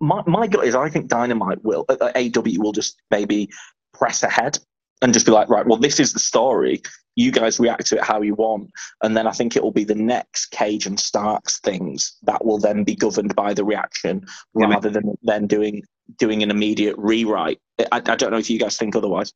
[0.00, 3.48] my, my gut is I think Dynamite will, uh, uh, AEW will just maybe
[3.94, 4.58] press ahead
[5.02, 6.80] and just be like, right, well, this is the story.
[7.16, 8.70] You guys react to it how you want.
[9.02, 12.58] And then I think it will be the next Cage and Starks things that will
[12.58, 14.24] then be governed by the reaction
[14.54, 15.82] Yeah, rather than then doing
[16.18, 17.58] doing an immediate rewrite.
[17.78, 19.32] I, I don't know if you guys think otherwise.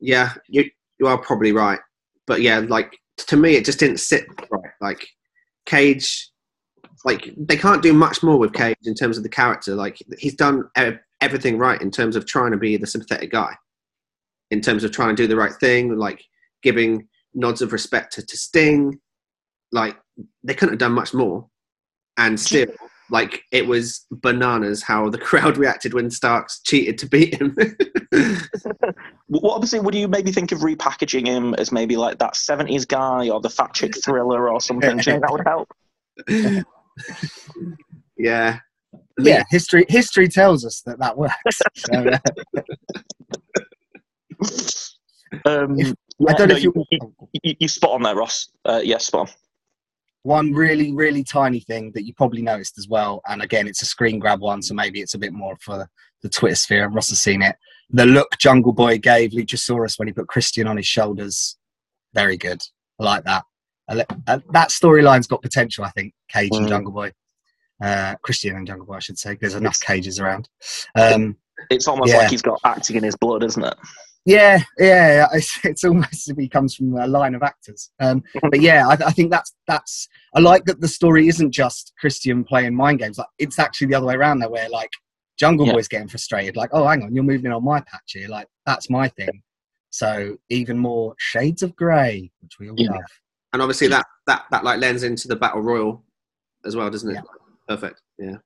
[0.00, 0.64] yeah, you
[0.98, 1.78] you are probably right.
[2.26, 4.72] But yeah, like to me, it just didn't sit right.
[4.80, 5.06] Like
[5.66, 6.30] Cage,
[7.04, 9.74] like they can't do much more with Cage in terms of the character.
[9.74, 10.64] Like he's done
[11.20, 13.54] everything right in terms of trying to be the sympathetic guy,
[14.50, 16.24] in terms of trying to do the right thing, like
[16.62, 18.98] giving nods of respect to, to Sting.
[19.72, 19.96] Like
[20.44, 21.48] they couldn't have done much more,
[22.16, 22.66] and still
[23.10, 27.56] like it was bananas how the crowd reacted when Starks cheated to beat him.
[29.28, 33.28] What obviously would you maybe think of repackaging him as maybe like that seventies guy
[33.28, 34.96] or the fat chick thriller or something?
[34.96, 35.68] Do you think that would help?
[38.16, 38.60] yeah,
[39.18, 41.34] Yeah, history history tells us that that works.
[45.44, 46.72] Um, If- yeah, I don't know no, if you.
[47.42, 48.48] you, you, spot on there, Ross.
[48.64, 49.34] Uh, yes, spot on.
[50.22, 53.86] One really, really tiny thing that you probably noticed as well, and again, it's a
[53.86, 55.88] screen grab one, so maybe it's a bit more for
[56.22, 56.84] the Twitter sphere.
[56.86, 57.56] And Ross has seen it.
[57.90, 61.58] The look Jungle Boy gave Luchasaurus when he put Christian on his shoulders,
[62.14, 62.62] very good.
[63.00, 63.44] I like that.
[63.88, 66.14] That storyline's got potential, I think.
[66.28, 66.70] Cage and Mm.
[66.70, 67.12] Jungle Boy,
[67.82, 69.36] uh, Christian and Jungle Boy, I should say.
[69.40, 70.48] There's enough cages around.
[70.94, 71.36] Um,
[71.70, 72.18] It's almost Yeah.
[72.18, 73.74] like he's got acting in his blood, isn't it?
[74.26, 77.90] Yeah, yeah, it's, it's almost as if he comes from a line of actors.
[78.00, 80.08] Um, but yeah, I, I think that's that's.
[80.34, 83.18] I like that the story isn't just Christian playing mind games.
[83.18, 84.90] Like it's actually the other way around there, where like
[85.38, 85.74] Jungle Yeah.
[85.74, 86.56] Boy's getting frustrated.
[86.56, 88.28] Like, oh, hang on, you're moving on my patch here.
[88.28, 89.42] Like that's my thing.
[89.90, 92.90] So even more shades of grey, which we all Yeah.
[92.90, 93.00] love.
[93.52, 96.02] and obviously that that that like lends into the battle royal
[96.64, 97.14] as well, doesn't it?
[97.14, 97.22] Yeah.
[97.68, 98.02] Perfect.
[98.18, 98.36] Yeah.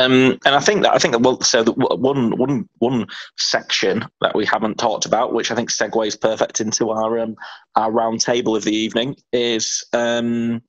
[0.00, 4.34] Um, and I think that I think that well, so one one one section that
[4.34, 7.36] we haven't talked about, which I think segues perfect into our um,
[7.76, 10.62] our round table of the evening, is um,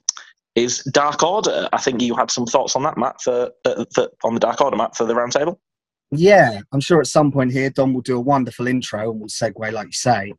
[0.55, 1.69] is Dark Order.
[1.71, 4.59] I think you had some thoughts on that, Matt, for, uh, for on the Dark
[4.59, 5.59] Order, Matt, for the round table.
[6.11, 9.29] Yeah, I'm sure at some point here Dom will do a wonderful intro and we'll
[9.29, 10.33] segue, like you say.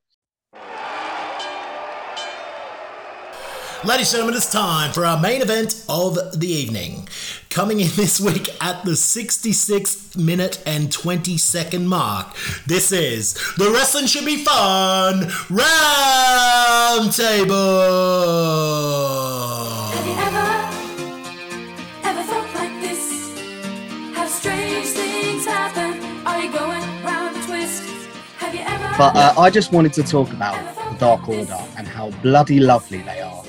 [3.85, 7.09] Ladies and gentlemen, it's time for our main event of the evening.
[7.51, 12.33] Coming in this week at the 66th minute and 20 second mark,
[12.64, 17.55] this is the Wrestling Should Be Fun Round Table.
[19.91, 20.47] Have you ever,
[22.05, 23.37] ever felt like this?
[24.14, 26.24] Have strange things happen?
[26.24, 27.83] Are you going round a twist?
[28.39, 28.95] Have you ever?
[28.97, 30.55] But uh, I just wanted to talk about
[30.93, 33.41] the Dark Order and how bloody lovely they are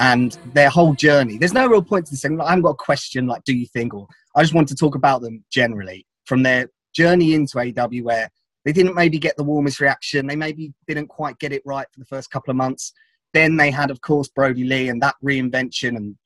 [0.00, 1.36] and their whole journey.
[1.36, 2.40] There's no real point to this thing.
[2.40, 3.92] I haven't got a question like, do you think?
[3.92, 8.30] Or I just want to talk about them generally from their journey into AEW where
[8.64, 10.26] they didn't maybe get the warmest reaction.
[10.26, 12.94] They maybe didn't quite get it right for the first couple of months.
[13.34, 16.16] Then they had, of course, Brodie Lee and that reinvention and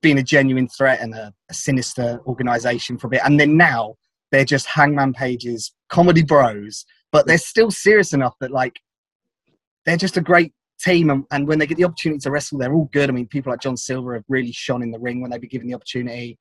[0.00, 3.22] being a genuine threat and a, a sinister organization for a bit.
[3.24, 3.94] And then now
[4.32, 8.80] they're just Hangman Page's, comedy bros, but they're still serious enough that like
[9.86, 10.52] they're just a great
[10.82, 13.26] team and, and when they get the opportunity to wrestle they're all good i mean
[13.26, 15.74] people like john silver have really shone in the ring when they've been given the
[15.74, 16.38] opportunity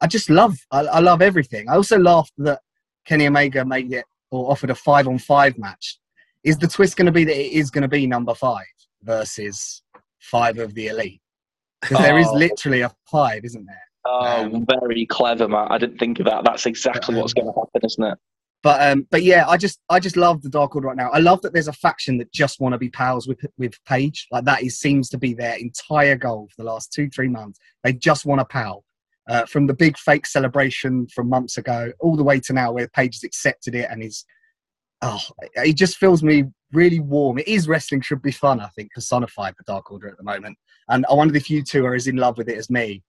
[0.00, 2.60] i just love I, I love everything i also laughed that
[3.06, 5.98] kenny omega made it or offered a five on five match
[6.44, 8.64] is the twist going to be that it is going to be number five
[9.02, 9.82] versus
[10.20, 11.20] five of the elite
[11.80, 12.34] because there is Oh.
[12.36, 15.70] literally a five isn't there Oh, Um, very clever, Matt.
[15.70, 16.42] I didn't think of that.
[16.44, 18.18] That's exactly Um, what's going to happen, isn't it?
[18.62, 21.10] But um, but yeah, I just I just love the Dark Order right now.
[21.10, 24.28] I love that there's a faction that just want to be pals with with Page.
[24.30, 27.58] Like that is seems to be their entire goal for the last two three months.
[27.82, 28.84] They just want a pal.
[29.28, 32.88] Uh, from the big fake celebration from months ago, all the way to now, where
[32.88, 34.24] Page has accepted it and is,
[35.00, 35.20] oh,
[35.54, 36.42] it just fills me
[36.72, 37.38] really warm.
[37.38, 40.58] It is wrestling should be fun, I think, personified the Dark Order at the moment.
[40.88, 43.04] And I wonder if you two are as in love with it as me.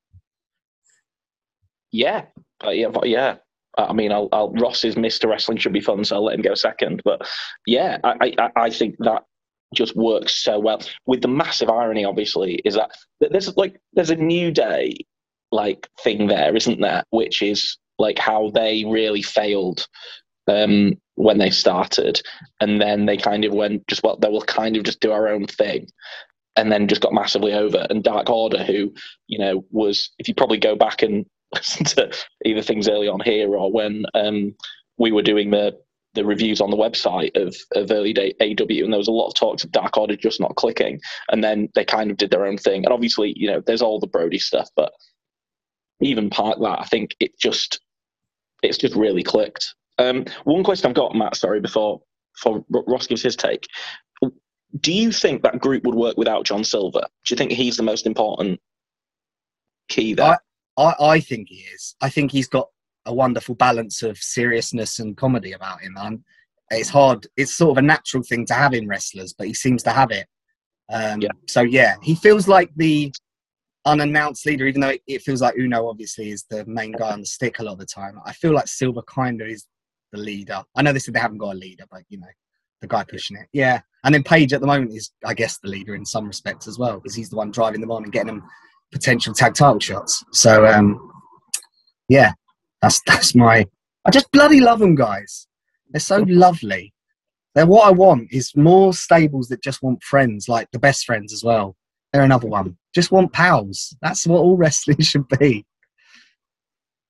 [1.92, 2.26] Yeah,
[2.64, 3.36] uh, yeah, yeah.
[3.78, 5.30] I mean, I'll, I'll, Ross's Mr.
[5.30, 7.02] Wrestling should be fun, so I'll let him go second.
[7.04, 7.28] But
[7.66, 9.24] yeah, I, I, I think that
[9.74, 10.82] just works so well.
[11.06, 14.96] With the massive irony, obviously, is that there's like there's a new day
[15.52, 17.04] like thing there, isn't there?
[17.10, 19.88] Which is like how they really failed
[20.48, 22.22] um, when they started,
[22.60, 25.28] and then they kind of went just well, they will kind of just do our
[25.28, 25.88] own thing,
[26.56, 27.86] and then just got massively over.
[27.90, 28.94] And Dark Order, who
[29.28, 32.12] you know was if you probably go back and listen to
[32.46, 34.56] either things early on here or when um,
[34.98, 35.78] we were doing the
[36.14, 39.28] the reviews on the website of, of early day AEW, and there was a lot
[39.28, 41.00] of talks of Dark Order just not clicking,
[41.32, 42.86] and then they kind of did their own thing.
[42.86, 44.92] And obviously, you know, there's all the Brody stuff, but
[46.02, 47.80] even part that, I think it just
[48.62, 49.74] it's just really clicked.
[49.98, 52.02] Um, one question I've got, Matt, sorry, before
[52.36, 53.68] before Ross gives his take.
[54.80, 57.02] Do you think that group would work without John Silver?
[57.02, 58.60] Do you think he's the most important
[59.88, 60.40] key there?
[60.78, 61.96] I, I think he is.
[62.02, 62.68] I think he's got
[63.06, 65.96] a wonderful balance of seriousness and comedy about him.
[65.98, 66.24] And
[66.72, 67.28] it's hard.
[67.38, 70.12] It's sort of a natural thing to have in wrestlers, but he seems to have
[70.12, 70.28] it.
[70.92, 71.32] Um, Yeah.
[71.48, 73.14] So yeah, he feels like the
[73.86, 77.20] unannounced leader, even though it, it feels like Uno obviously is the main guy on
[77.20, 78.20] the stick a lot of the time.
[78.26, 79.68] I feel like Silver kind of is
[80.12, 80.64] the leader.
[80.76, 82.28] I know they said they haven't got a leader, but you know,
[82.82, 83.48] the guy pushing it.
[83.52, 83.82] Yeah.
[84.04, 86.78] And then Page at the moment is, I guess, the leader in some respects as
[86.78, 88.44] well, because he's the one driving them on and getting them
[88.94, 90.24] potential tag title shots.
[90.32, 91.12] So um,
[92.08, 92.34] yeah,
[92.82, 93.66] that's that's my.
[94.06, 95.48] I just bloody love them, guys.
[95.90, 96.94] They're so lovely.
[97.56, 101.34] They're what I want is more stables that just want friends, like the best friends
[101.34, 101.76] as well.
[102.12, 102.78] They're another one.
[102.94, 103.96] Just want pals.
[104.02, 105.66] That's what all wrestling should be.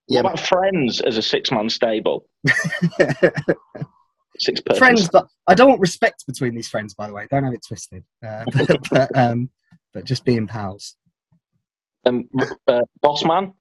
[0.08, 2.28] Yeah, what about Friends as a six-man stable?
[4.38, 4.80] Six person.
[4.80, 6.94] friends, but I don't want respect between these friends.
[6.94, 8.04] By the way, don't have it twisted.
[8.26, 9.50] Uh, but, but, um,
[9.94, 10.98] but just being pals.
[12.06, 12.28] Um,
[12.68, 13.54] uh, Boss Man.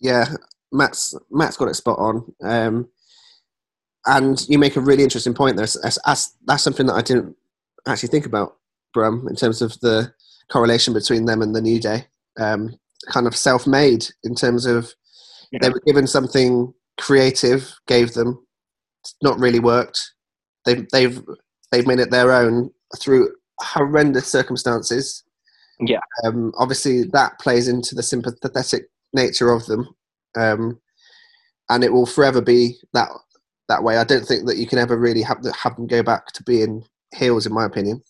[0.00, 0.26] yeah.
[0.70, 2.32] Matt's Matt's got it spot on.
[2.42, 2.88] Um,
[4.06, 5.66] and you make a really interesting point there.
[5.66, 7.34] That's, that's, that's something that I didn't
[7.86, 8.56] actually think about,
[8.94, 10.12] Brum, in terms of the
[10.50, 12.06] correlation between them and the New Day.
[12.38, 12.78] Um,
[13.10, 14.92] kind of self-made in terms of
[15.50, 15.60] Yeah.
[15.62, 18.44] they were given something creative, gave them,
[19.02, 20.12] it's not really worked.
[20.64, 21.22] They've they've
[21.72, 22.70] they've made it their own
[23.00, 25.22] through horrendous circumstances.
[25.80, 26.00] Yeah.
[26.24, 29.88] Um, obviously, that plays into the sympathetic nature of them,
[30.36, 30.80] um,
[31.70, 33.08] and it will forever be that
[33.68, 33.98] that way.
[33.98, 36.42] I don't think that you can ever really have the, have them go back to
[36.44, 36.84] being
[37.14, 38.02] heels, in my opinion,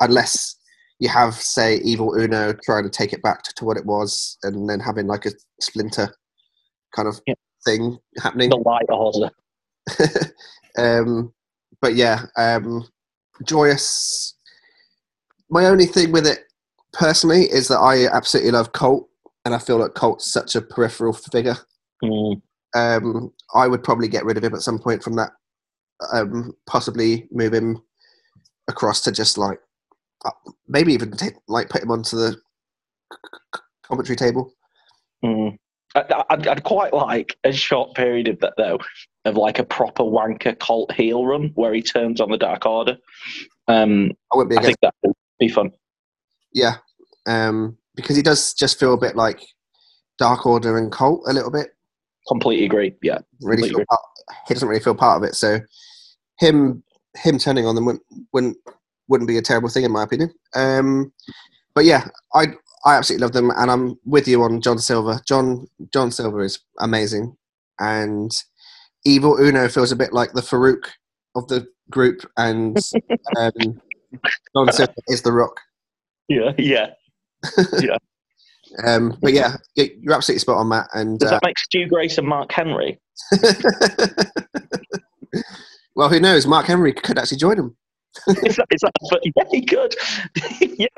[0.00, 0.56] unless
[0.98, 4.38] you have, say, Evil Uno trying to take it back to, to what it was,
[4.42, 5.30] and then having like a
[5.60, 6.14] splinter
[6.94, 7.34] kind of Yeah.
[7.64, 8.50] thing happening.
[8.50, 9.30] The light order.
[10.78, 11.32] um,
[11.80, 12.86] but yeah, um,
[13.44, 14.34] joyous.
[15.50, 16.40] My only thing with it
[16.94, 19.08] personally is that I absolutely love Colt,
[19.44, 21.56] and I feel like Colt's such a peripheral figure.
[22.02, 22.40] Mm.
[22.74, 25.30] Um, I would probably get rid of him at some point from that.
[26.12, 27.80] Um, possibly move him
[28.68, 29.58] across to just like
[30.24, 30.30] uh,
[30.66, 32.36] maybe even take, like put him onto the
[33.86, 34.52] commentary table.
[35.24, 35.56] Mm.
[35.94, 38.80] I'd, I'd quite like a short period of that though,
[39.24, 42.98] of like a proper wanker Colt heel run where he turns on the Dark Order.
[43.68, 45.70] Um, I I think that would be fun.
[46.54, 46.76] Yeah,
[47.26, 49.40] um, because he does just feel a bit like
[50.18, 51.74] Dark Order and Colt a little bit.
[52.28, 52.94] Completely agree.
[53.02, 54.02] Yeah, Really, Completely feel part,
[54.48, 55.34] he doesn't really feel part of it.
[55.34, 55.58] So
[56.38, 56.82] him
[57.16, 58.02] him turning on them wouldn't
[58.32, 58.56] wouldn't,
[59.08, 60.32] wouldn't be a terrible thing in my opinion.
[60.54, 61.12] Um,
[61.74, 62.46] but yeah, I
[62.84, 65.20] I absolutely love them, and I'm with you on John Silver.
[65.26, 67.36] John John Silver is amazing,
[67.78, 68.30] and
[69.04, 70.84] Evil Uno feels a bit like the Farooq
[71.34, 72.76] of the group, and
[73.36, 73.80] um,
[74.54, 75.60] John Silver is the Rock.
[76.28, 76.90] Yeah, yeah.
[78.82, 80.88] Um, but yeah, you're absolutely spot on, Matt.
[80.94, 82.98] And Does uh, that make Stu Grayson Mark Henry?
[85.94, 86.44] well, who knows?
[86.46, 87.76] Mark Henry could actually join them.
[88.28, 89.94] Is that, is that, but yeah, he could.
[90.60, 90.88] yes.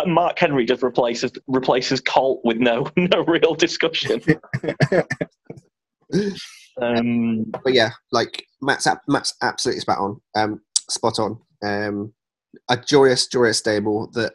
[0.00, 4.20] And Mark Henry just replaces replaces Colt with no no real discussion.
[6.80, 10.20] Um, But yeah, like Matt's Matt's absolutely spot on.
[10.34, 11.38] Um, spot on.
[11.62, 12.12] Um,
[12.68, 14.32] a joyous, joyous stable that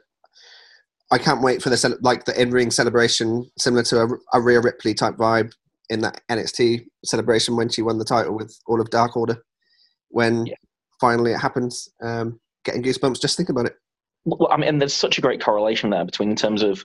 [1.13, 4.59] I can't wait for the like the in ring celebration, similar to a, a Rhea
[4.59, 5.53] Ripley type vibe
[5.89, 9.37] in that NXT celebration when she won the title with all of Dark Order.
[10.09, 10.55] When Yeah.
[10.99, 13.75] finally it happens, um, getting goosebumps just think about it.
[14.25, 16.83] Well, I mean, there's such a great correlation there between in terms of,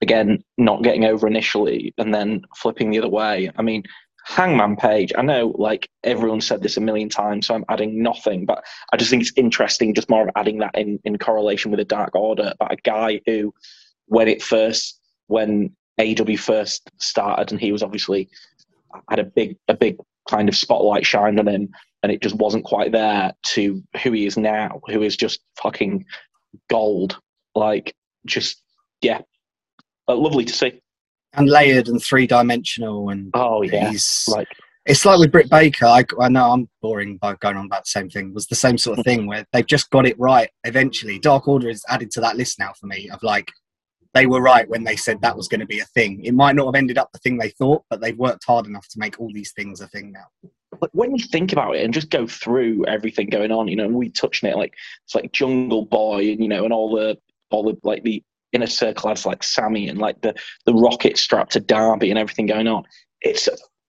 [0.00, 3.50] again, not getting over initially and then flipping the other way.
[3.56, 3.84] I mean,
[4.28, 8.44] Hangman Page, I know like everyone said this a million times, so I'm adding nothing,
[8.44, 11.78] but I just think it's interesting, just more of adding that in, in correlation with
[11.78, 13.54] the Dark Order about a guy who,
[14.04, 18.28] when it first, when AEW first started, and he was obviously
[19.08, 19.96] had a big, a big
[20.28, 21.70] kind of spotlight shined on him,
[22.02, 26.04] and it just wasn't quite there to who he is now, who is just fucking
[26.68, 27.18] gold.
[27.54, 27.94] Like,
[28.26, 28.62] just
[29.00, 29.22] yeah,
[30.06, 30.82] lovely to see.
[31.34, 34.48] And layered and three dimensional and Oh yeah, he's like
[34.88, 35.84] it's like with Britt Baker.
[35.84, 38.32] I, I know I'm boring by going on about the same thing.
[38.32, 41.18] Was the same sort of thing where they've just got it right eventually.
[41.18, 43.52] Dark Order is added to that list now for me of like
[44.14, 46.24] they were right when they said that was going to be a thing.
[46.24, 48.88] It might not have ended up the thing they thought, but they've worked hard enough
[48.88, 50.48] to make all these things a thing now.
[50.80, 53.84] but when you think about it and just go through everything going on, you know,
[53.84, 54.72] and we touched on it like
[55.04, 57.18] it's like Jungle Boy and you know, and all the
[57.50, 58.22] all the like the
[58.52, 60.34] inner circle lads like Sammy and like the
[60.66, 62.84] the rocket strap to Darby and everything going on.
[63.20, 63.48] It's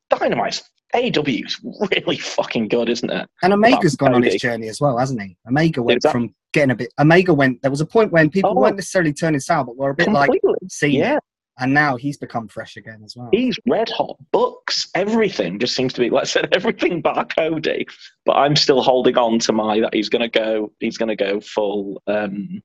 [0.10, 0.62] dynamite.
[0.96, 1.60] AEW's
[1.92, 3.30] really fucking good, isn't it?
[3.44, 5.38] And Omega's About gone on his journey as well, hasn't he?
[5.48, 6.28] Omega went Exactly.
[6.28, 6.92] from getting a bit.
[7.00, 7.62] Omega went.
[7.62, 8.62] There was a point when people Oh.
[8.62, 10.68] weren't necessarily turning sour, but were a bit like Completely.
[10.68, 11.20] seeing yeah.
[11.62, 13.28] And now he's become fresh again as well.
[13.34, 14.18] he's red hot.
[14.32, 17.86] Books, everything just seems to be like I said, everything bar Cody.
[18.26, 22.02] But I'm still holding on to my that he's gonna go he's gonna go full
[22.08, 22.64] um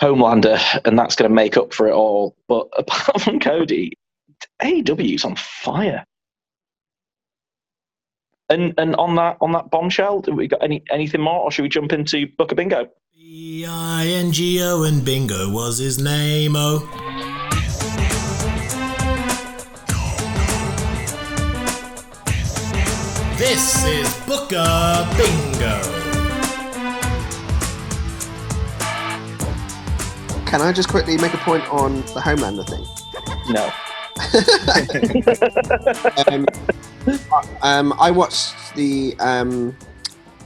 [0.00, 2.34] Homelander, and that's going to make up for it all.
[2.48, 3.92] But apart from Cody,
[4.62, 6.04] AEW's on fire.
[8.48, 11.62] And and on that on that bombshell, have we got any anything more, or should
[11.62, 12.88] we jump into Booker Bingo?
[13.14, 16.54] B I N G O and Bingo was his name.
[16.56, 16.80] Oh.
[23.38, 26.09] This is Book Bingo.
[30.50, 32.84] Can I just quickly make a point on the Homelander thing?
[33.50, 33.70] No.
[36.26, 36.46] um,
[37.62, 39.14] um, I watched the.
[39.20, 39.76] Um,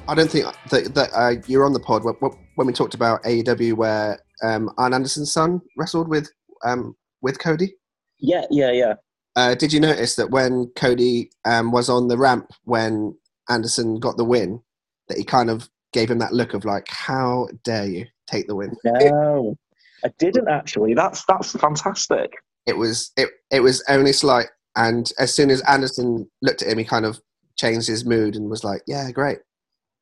[0.07, 2.15] I don't think that, that uh, you're on the pod when,
[2.57, 6.31] when we talked about AEW where um, Arn Anderson's son wrestled with
[6.67, 7.75] um, with Cody.
[8.19, 8.95] Yeah, yeah, yeah.
[9.37, 13.17] Uh, did you notice that when Cody um, was on the ramp when
[13.49, 14.61] Anderson got the win,
[15.09, 18.55] that he kind of gave him that look of like, "How dare you take the
[18.55, 19.57] win?" No,
[20.05, 20.95] I didn't actually.
[20.95, 22.33] That's that's fantastic.
[22.67, 26.79] It was it it was only slight, and as soon as Anderson looked at him,
[26.79, 27.21] he kind of
[27.57, 29.39] changed his mood and was like, "Yeah, great."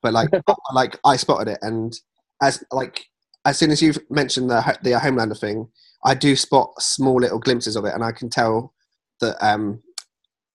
[0.03, 0.31] But like
[0.75, 1.93] like I spotted it, and
[2.43, 3.05] as like
[3.45, 5.69] as soon as you've mentioned the the Homelander thing,
[6.05, 8.75] I do spot small little glimpses of it, and I can tell
[9.21, 9.83] that um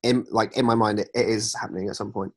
[0.04, 2.34] in like in my mind it, it is happening at some point.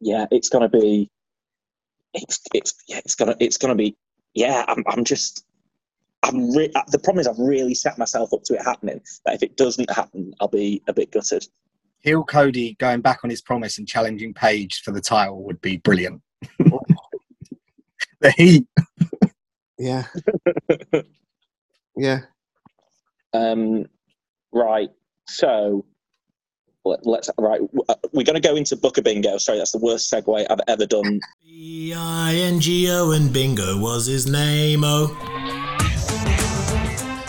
[0.00, 1.10] Yeah, it's gonna be.
[2.12, 3.96] It's it's yeah, it's gonna it's gonna be.
[4.34, 5.44] Yeah, I'm I'm just.
[6.22, 9.00] I'm re- the problem is I've really set myself up to it happening.
[9.26, 11.46] That if it doesn't happen, I'll be a bit gutted.
[12.00, 15.78] Heel Cody going back on his promise and challenging Page for the title would be
[15.78, 16.20] brilliant.
[18.20, 18.66] the heat.
[19.78, 20.04] Yeah.
[21.96, 22.20] yeah.
[23.32, 23.86] Um,
[24.52, 24.90] right.
[25.26, 25.93] So let,
[26.84, 27.60] let's right.
[27.88, 29.38] uh, We're going to go into Booker Bingo.
[29.38, 31.20] Sorry, that's the worst segue I've ever done.
[31.42, 34.82] B I N G O and Bingo was his name.
[34.84, 35.16] Oh,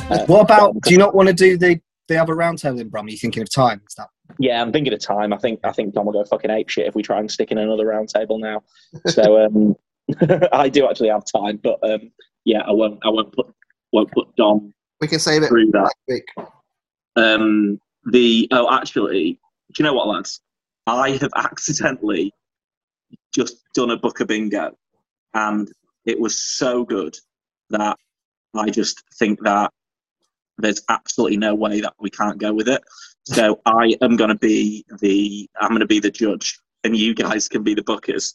[0.09, 0.79] Uh, What about?
[0.81, 3.07] Do you not want to do the the other roundtable in Brum?
[3.07, 4.09] Are you thinking of time and stuff?
[4.39, 5.33] Yeah, I'm thinking of time.
[5.33, 7.51] I think I think Dom will go fucking ape shit if we try and stick
[7.51, 8.61] in another round table now.
[9.07, 9.75] So um,
[10.51, 12.11] I do actually have time, but um,
[12.43, 12.99] yeah, I won't.
[13.03, 13.47] I won't put
[13.93, 15.93] won't put Dom We can save it through that.
[16.07, 16.25] week.
[17.15, 17.79] Um,
[18.11, 19.39] the oh, actually,
[19.75, 20.41] do you know what, lads?
[20.87, 22.31] I have accidentally
[23.33, 24.77] just done a Booker Bingo,
[25.33, 25.69] and
[26.05, 27.15] it was so good
[27.71, 27.97] that
[28.55, 29.71] I just think that
[30.57, 32.81] there's absolutely no way that we can't go with it.
[33.25, 37.13] So I am going to be the I'm going to be the judge, and you
[37.13, 38.33] guys can be the bookers.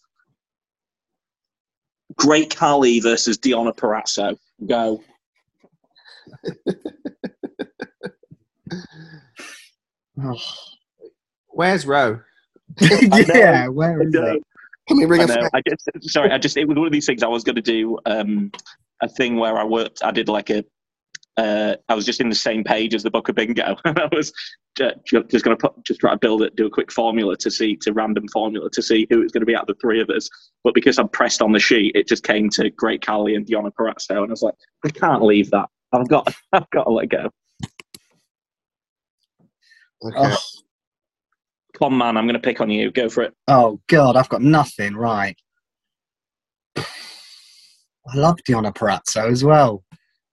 [2.17, 4.37] Great Khali versus Deonna Purrazzo.
[4.67, 5.03] Go.
[10.23, 10.37] Oh.
[11.61, 12.21] Where's Roe?
[13.11, 14.23] yeah, where is No.
[14.23, 14.43] it?
[14.89, 15.49] Can we bring I a know.
[15.55, 16.31] I just sorry.
[16.33, 17.23] I just it was one of these things.
[17.23, 18.53] I was going to do um,
[19.03, 20.01] a thing where I worked.
[20.05, 20.65] I did like a.
[21.37, 24.33] Uh, I was just in the same page as the Booker Bingo, and I was
[24.77, 27.37] ju- ju- just going to put just try to build it, do a quick formula
[27.39, 29.81] to see to random formula to see who it's going to be out of the
[29.81, 30.29] three of us.
[30.65, 33.73] But because I pressed on the sheet, it just came to Great Khali and Deonna
[33.73, 34.55] Purrazzo, and I was like,
[34.85, 35.69] I can't leave that.
[35.93, 37.31] I've got I've got to let go.
[40.05, 40.19] Okay.
[40.19, 40.39] Oh,
[41.81, 42.17] Come on, man.
[42.17, 42.91] I'm going to pick on you.
[42.91, 43.35] Go for it.
[43.49, 44.95] oh God, I've got nothing.
[44.95, 45.37] Right.
[46.77, 49.83] I love Deonna Purrazzo as well.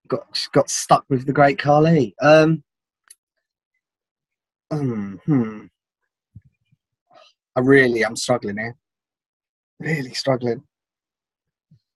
[0.08, 2.16] Got got stuck with the great Khali.
[2.22, 2.64] Um.
[4.72, 5.66] hmm, hmm.
[7.56, 8.76] I really, I'm struggling here.
[9.80, 10.64] Really struggling.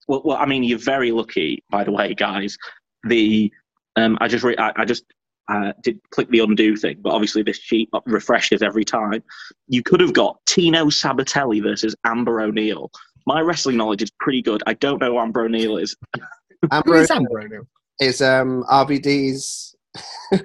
[0.07, 2.57] Well, well, I mean, you're very lucky, by the way, guys.
[3.03, 3.51] The
[3.95, 5.03] um, I just re- I, I just
[5.49, 9.23] uh, did click the undo thing, but obviously this sheet refreshes every time.
[9.67, 12.91] You could have got Tino Sabbatelli versus Amber O'Neill.
[13.27, 14.63] My wrestling knowledge is pretty good.
[14.65, 15.95] I don't know who Amber O'Neill is.
[16.71, 17.67] Amber is Amber O'Neill?
[17.99, 19.75] is um, RVD's.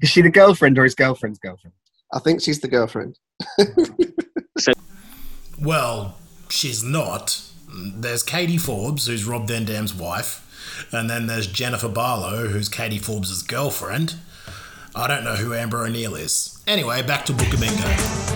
[0.00, 1.74] Is she the girlfriend or his girlfriend's girlfriend?
[2.12, 3.18] I think she's the girlfriend.
[5.60, 6.16] well,
[6.48, 7.42] she's not.
[7.68, 10.46] There's Katie Forbes, who's Rob Van Dam's wife,
[10.92, 14.14] and then there's Jennifer Barlow, who's Katie Forbes' girlfriend.
[14.94, 16.62] I don't know who Amber O'Neill is.
[16.66, 18.30] Anyway, back to Booker Bingo.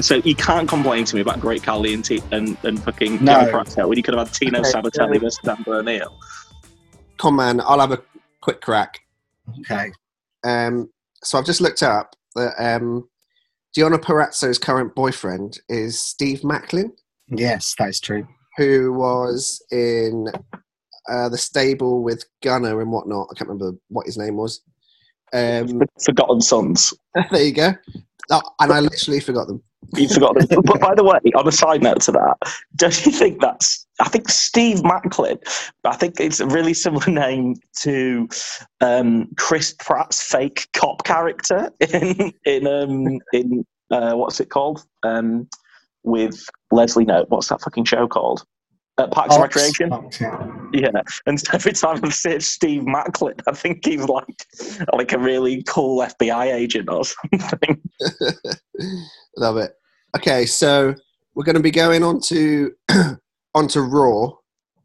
[0.00, 3.32] So you can't complain to me about Great Khali and, T- and, and fucking No.
[3.34, 6.18] Jennifer Aniston when you could have had Tino Okay, Sabbatelli versus Amber O'Neill.
[7.18, 8.02] Come on, I'll have a
[8.40, 9.00] quick crack.
[9.60, 9.92] Okay.
[10.44, 10.90] Um,
[11.22, 13.08] so I've just looked up that um,
[13.76, 16.92] Deonna Purrazzo's current boyfriend is Steve Maclin,
[17.28, 18.26] Yes, that is true.
[18.56, 20.28] who was in
[21.08, 23.28] uh, the stable with Gunner and whatnot.
[23.30, 24.60] I can't remember what his name was.
[25.32, 26.94] Um, Forgotten Sons.
[27.30, 27.72] there you go.
[28.30, 29.62] Oh, and I literally forgot them.
[29.94, 30.46] You forgot them.
[30.64, 32.36] but by the way, on a side note to that,
[32.74, 33.86] don't you think that's?
[34.00, 35.38] I think Steve Maclin.
[35.84, 38.28] I think it's a really similar name to
[38.80, 44.84] um, Chris Pratt's fake cop character in in um, in uh, what's it called?
[45.04, 45.48] Um,
[46.06, 47.28] with Leslie Knope.
[47.28, 48.44] What's that fucking show called?
[48.98, 49.90] at Parks and Recreation.
[50.20, 50.52] Yeah.
[50.72, 54.46] Yeah, and every time I see Steve Maclin, I think he's like
[54.92, 57.04] like a really cool FBI agent or
[57.38, 57.80] something.
[59.36, 59.72] Love it.
[60.16, 60.94] Okay, so
[61.34, 62.72] we're going to be going on to
[63.54, 64.32] onto Raw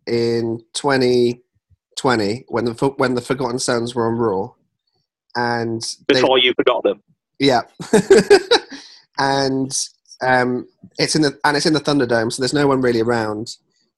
[0.07, 4.53] in 2020 when the when the Forgotten Sons were on Raw,
[5.35, 7.01] and they, Before you forgot them.
[7.39, 7.61] yeah,
[9.17, 9.71] and
[10.21, 10.67] um,
[10.97, 13.57] it's in the and it's in the Thunderdome, so there's no one really around,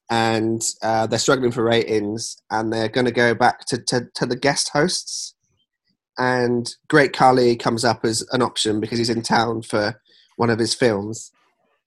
[0.10, 4.26] and uh, they're struggling for ratings, and they're going to go back to, to to
[4.26, 5.36] the guest hosts,
[6.18, 10.02] and Great Khali comes up as an option because he's in town for
[10.38, 11.32] one of his films,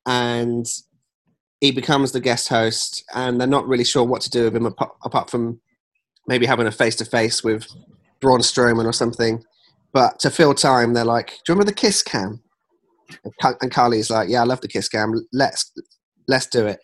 [0.07, 0.67] and
[1.61, 4.67] he becomes the guest host, and they're not really sure what to do with him
[4.67, 5.61] apart, apart from
[6.29, 7.67] maybe having a face to face with
[8.21, 9.43] Braun Strowman or something.
[9.93, 12.43] But to fill time, they're like, "Do you remember the kiss cam?"
[13.43, 15.27] And Khali's like, "Yeah, I love the kiss cam.
[15.33, 15.73] Let's
[16.29, 16.81] let's do it."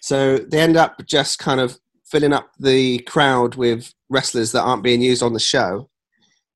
[0.00, 4.82] So they end up just kind of filling up the crowd with wrestlers that aren't
[4.82, 5.88] being used on the show,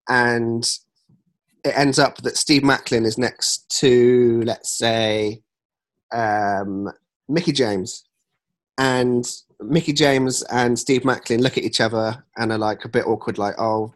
[0.10, 0.69] and
[1.64, 5.41] it ends up that Steve Maclin is next to, let's say,
[6.14, 6.91] um,
[7.27, 8.03] Mickie James,
[8.77, 9.26] and
[9.61, 13.38] Mickie James and Steve Maclin look at each other and are like a bit awkward,
[13.38, 13.94] like, "Oh,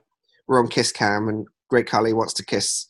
[0.47, 2.87] we're on kiss cam, and Great Khali wants to kiss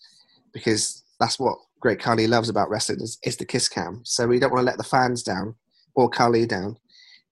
[0.54, 4.02] because that's what Great Khali loves about wrestling is, is the kiss cam.
[4.04, 5.56] So we don't want to let the fans down
[5.96, 6.78] or Khali down."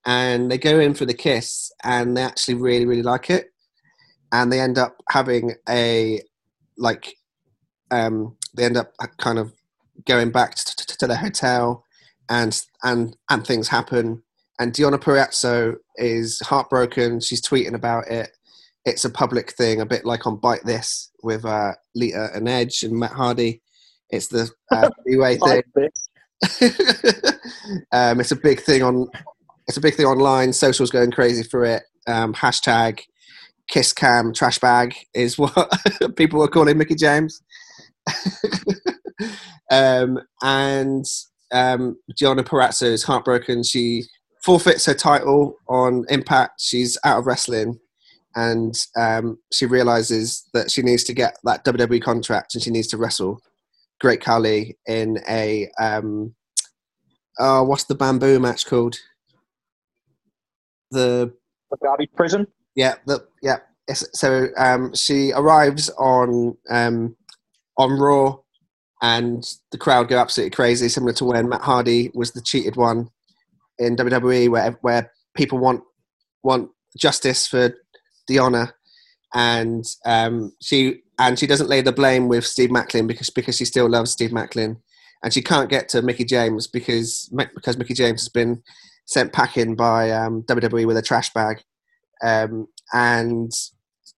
[0.05, 3.51] And they go in for the kiss, and they actually really, really like it,
[4.31, 6.21] and they end up having a
[6.77, 7.15] like
[7.91, 9.53] um, they end up kind of
[10.05, 11.83] going back to, to, to the hotel,
[12.29, 14.23] and and and things happen.
[14.59, 17.19] And Deonna Purrazzo is heartbroken.
[17.19, 18.31] She's tweeting about it.
[18.85, 22.83] It's a public thing, a bit like on Bite This with uh, Lita and Edge
[22.83, 23.61] and Matt Hardy.
[24.09, 25.89] It's the uh, thing.
[27.91, 29.07] Um, it's a big thing on.
[29.67, 30.53] It's a big thing online.
[30.53, 31.83] Socials going crazy for it.
[32.07, 33.01] Um, hashtag
[33.67, 35.69] kiss cam trash bag is what
[36.15, 37.41] people are calling Mickie James.
[39.71, 41.05] um, and
[41.51, 43.63] um, Deonna Purrazzo is heartbroken.
[43.63, 44.03] She
[44.43, 46.61] forfeits her title on Impact.
[46.61, 47.79] She's out of wrestling,
[48.35, 52.87] and um, she realizes that she needs to get that WWE contract and she needs
[52.87, 53.41] to wrestle
[53.99, 56.35] Great Khali in a um,
[57.39, 58.95] oh, what's the bamboo match called?
[60.91, 61.33] The
[61.83, 62.47] Garvey Prison.
[62.75, 63.57] yeah, the, yeah.
[63.93, 67.15] So um, she arrives on um,
[67.77, 68.37] on Raw,
[69.01, 73.09] and the crowd go absolutely crazy, similar to when Matt Hardy was the cheated one
[73.79, 75.81] in WWE, where where people want
[76.43, 77.73] want justice for
[78.29, 78.71] Deonna,
[79.33, 83.65] and um, she and she doesn't lay the blame with Steve Maclin because because she
[83.65, 84.77] still loves Steve Maclin,
[85.23, 88.61] and she can't get to Mickie James because because Mickie James has been
[89.05, 91.61] sent packing by um, WWE with a trash bag,
[92.23, 93.51] um, and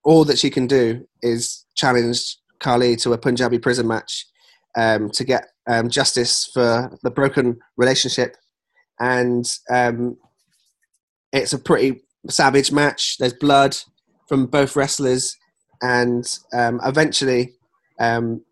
[0.03, 4.25] all that she can do is challenge Khali to a Punjabi prison match
[4.77, 8.35] um, to get um, justice for the broken relationship,
[8.99, 10.17] and um,
[11.31, 13.17] it's a pretty savage match.
[13.17, 13.77] There's blood
[14.27, 15.35] from both wrestlers,
[15.81, 17.53] and um, eventually.
[17.99, 18.43] Um,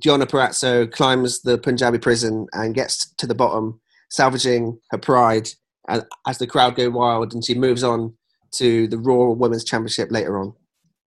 [0.00, 3.80] Deonna Purrazzo climbs the Punjabi prison and gets to the bottom,
[4.10, 5.48] salvaging her pride
[5.88, 8.14] as, as the crowd go wild, and she moves on
[8.52, 10.54] to the Raw Women's Championship later on.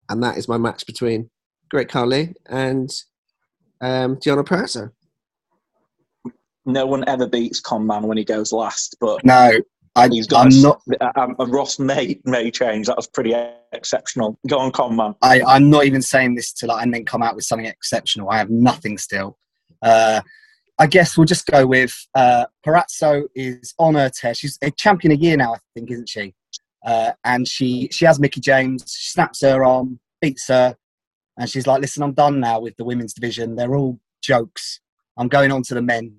[0.08, 1.30] And that is my match between
[1.70, 2.90] Great Khali and
[3.80, 4.90] um, Gianna Perazzo.
[6.64, 9.52] No one ever beats Con Man when he goes last, but No,
[9.94, 10.82] I, he's got I'm a, not.
[11.16, 12.86] Um, a Ross may may change.
[12.86, 13.34] That was pretty
[13.72, 14.38] exceptional.
[14.48, 15.14] Go on, Con Man.
[15.22, 18.30] I, I'm not even saying this to like and then come out with something exceptional.
[18.30, 19.38] I have nothing still.
[19.82, 20.22] Uh,
[20.78, 24.34] I guess we'll just go with uh, Purrazzo is on her tear.
[24.34, 26.34] She's a champion a year now, I think, isn't she?
[26.84, 28.84] Uh, and she she has Mickie James.
[28.98, 30.76] She snaps her arm, beats her,
[31.38, 33.56] and she's like, "Listen, I'm done now with the women's division.
[33.56, 34.80] They're all jokes.
[35.18, 36.16] I'm going on to the men."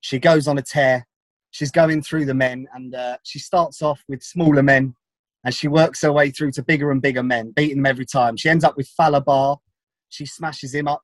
[0.00, 1.06] She goes on a tear.
[1.52, 4.94] She's going through the men, and uh, she starts off with smaller men,
[5.44, 8.36] and she works her way through to bigger and bigger men, beating them every time.
[8.36, 9.58] She ends up with Fallah Bahh.
[10.08, 11.02] She smashes him up,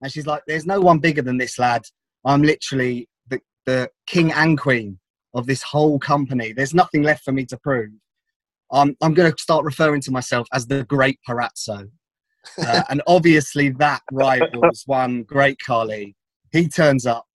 [0.00, 1.82] and she's like, "There's no one bigger than this lad.
[2.24, 4.98] I'm literally the, the king and queen
[5.34, 6.52] of this whole company.
[6.52, 7.90] There's nothing left for me to prove.
[8.72, 11.90] I'm, I'm going to start referring to myself as the Great Purrazzo.
[12.58, 16.16] Uh, and obviously, that rivals one Great Khali.
[16.52, 17.26] He turns up,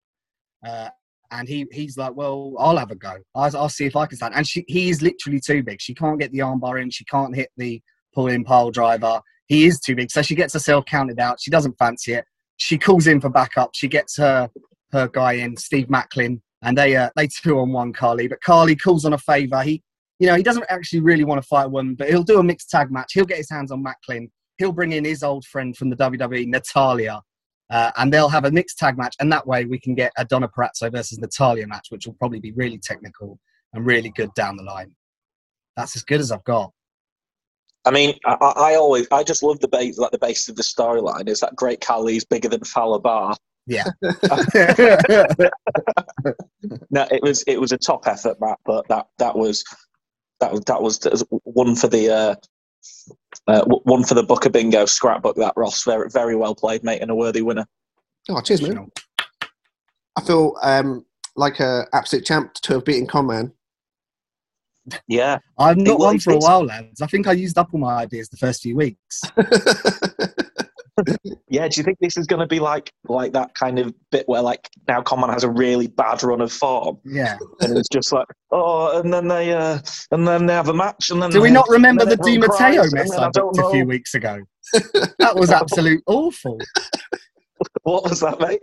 [0.66, 0.90] uh,
[1.30, 3.16] and he, he's like, "Well, I'll have a go.
[3.34, 5.80] I'll, I'll see if I can stand." And she, he is literally too big.
[5.80, 6.90] She can't get the armbar in.
[6.90, 7.82] She can't hit the
[8.14, 9.20] pull-in pile driver.
[9.46, 11.40] He is too big, so she gets herself counted out.
[11.40, 12.24] She doesn't fancy it.
[12.56, 13.70] She calls in for backup.
[13.74, 14.50] She gets her
[14.92, 18.28] her guy in, Steve Maclin, and they uh, they two on one Khali.
[18.28, 19.62] But Khali calls on a favor.
[19.62, 19.82] He,
[20.18, 22.42] you know, he doesn't actually really want to fight a woman, but he'll do a
[22.42, 23.12] mixed tag match.
[23.12, 24.28] He'll get his hands on Maclin.
[24.58, 27.20] He'll bring in his old friend from the WWE, Natalya,
[27.70, 29.16] uh, and they'll have a mixed tag match.
[29.20, 32.40] And that way, we can get a Deonna Purrazzo versus Natalya match, which will probably
[32.40, 33.38] be really technical
[33.72, 34.94] and really good down the line.
[35.76, 36.72] That's as good as I've got.
[37.84, 40.62] I mean, I, I always, I just love the base, like the base of the
[40.62, 43.36] storyline is that Great Khali's bigger than Fallah Bahh.
[43.66, 43.84] Yeah.
[46.90, 49.64] No, it was it was a top effort, Matt, but that that was
[50.40, 52.34] that was that was, that was one for the uh,
[53.46, 55.36] uh, one for the Booker Bingo scrapbook.
[55.36, 57.66] That Ross, very very well played, mate, and a worthy winner.
[58.28, 58.90] Oh, cheers, man.
[60.16, 61.04] I feel um,
[61.36, 63.52] like a absolute champ to have beaten Conman.
[65.08, 67.02] Yeah, I've not won for a while, lads.
[67.02, 69.20] I think I used up all my ideas the first few weeks.
[71.48, 71.68] yeah.
[71.68, 74.42] Do you think this is going to be like like that kind of bit where
[74.42, 77.36] like now Common has a really bad run of form, Yeah.
[77.60, 79.78] and it's just like oh, and then they uh,
[80.10, 82.84] and then they have a match, and then Do we not remember the Di Matteo
[82.92, 84.40] mess I booked a few weeks ago?
[85.18, 86.58] That was absolute awful.
[87.82, 88.60] What was that, mate?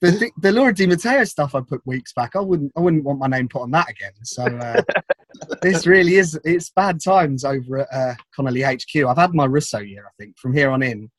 [0.00, 3.20] The, the Laura Di Matteo stuff I put weeks back, I wouldn't, I wouldn't want
[3.20, 4.12] my name put on that again.
[4.22, 4.82] So uh,
[5.62, 9.04] this really is, it's bad times over at uh, Connolly HQ.
[9.08, 11.10] I've had my Russo year, I think, from here on in.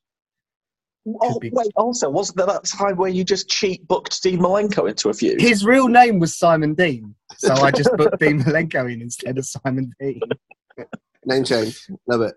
[1.22, 4.90] Oh, be- wait, also, wasn't there that time where you just cheat booked Steve Malenko
[4.90, 5.36] into a few?
[5.38, 9.46] His real name was Simon Dean, so I just booked Dean Malenko in instead of
[9.46, 10.20] Simon Dean.
[11.26, 11.88] Name change.
[12.08, 12.36] Love it.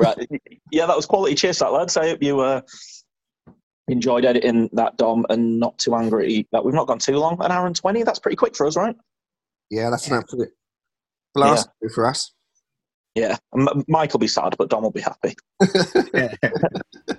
[0.00, 0.28] right.
[0.72, 1.34] Yeah, that was quality.
[1.36, 1.96] Cheers, that lads.
[1.96, 2.62] I hope you uh,
[3.88, 7.36] enjoyed editing that Dom and not too angry that we've not gone too long.
[7.44, 8.02] An hour and 20.
[8.02, 8.96] That's pretty quick for us, right?
[9.70, 10.50] Yeah, that's an absolute
[11.34, 12.32] blast for us.
[13.14, 13.36] Yeah.
[13.54, 15.34] M- Mike will be sad, but Dom will be happy.
[16.14, 16.34] Yeah.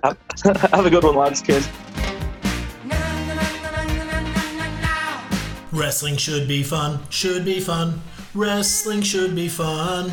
[0.72, 1.40] Have a good one, lads.
[1.42, 1.68] Cheers.
[5.72, 8.00] Wrestling should be fun, should be fun.
[8.34, 10.12] Wrestling should be fun.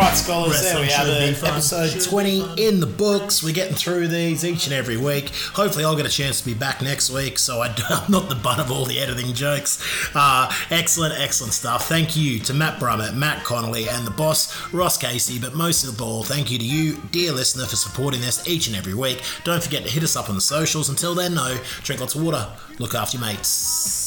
[0.00, 1.44] Right, scholars, there we have it.
[1.44, 3.42] Episode 20 in the books.
[3.42, 5.28] We're getting through these each and every week.
[5.52, 8.34] Hopefully, I'll get a chance to be back next week, so I am not the
[8.34, 9.78] butt of all the editing jokes.
[10.14, 11.86] Uh, excellent, excellent stuff.
[11.86, 15.38] Thank you to Matt Brummett, Matt Connolly, and the boss, Ross Casey.
[15.38, 18.76] But most of all, thank you to you, dear listener, for supporting this each and
[18.76, 19.20] every week.
[19.44, 20.88] Don't forget to hit us up on the socials.
[20.88, 22.48] Until then, no, drink lots of water,
[22.78, 23.99] look after your mates.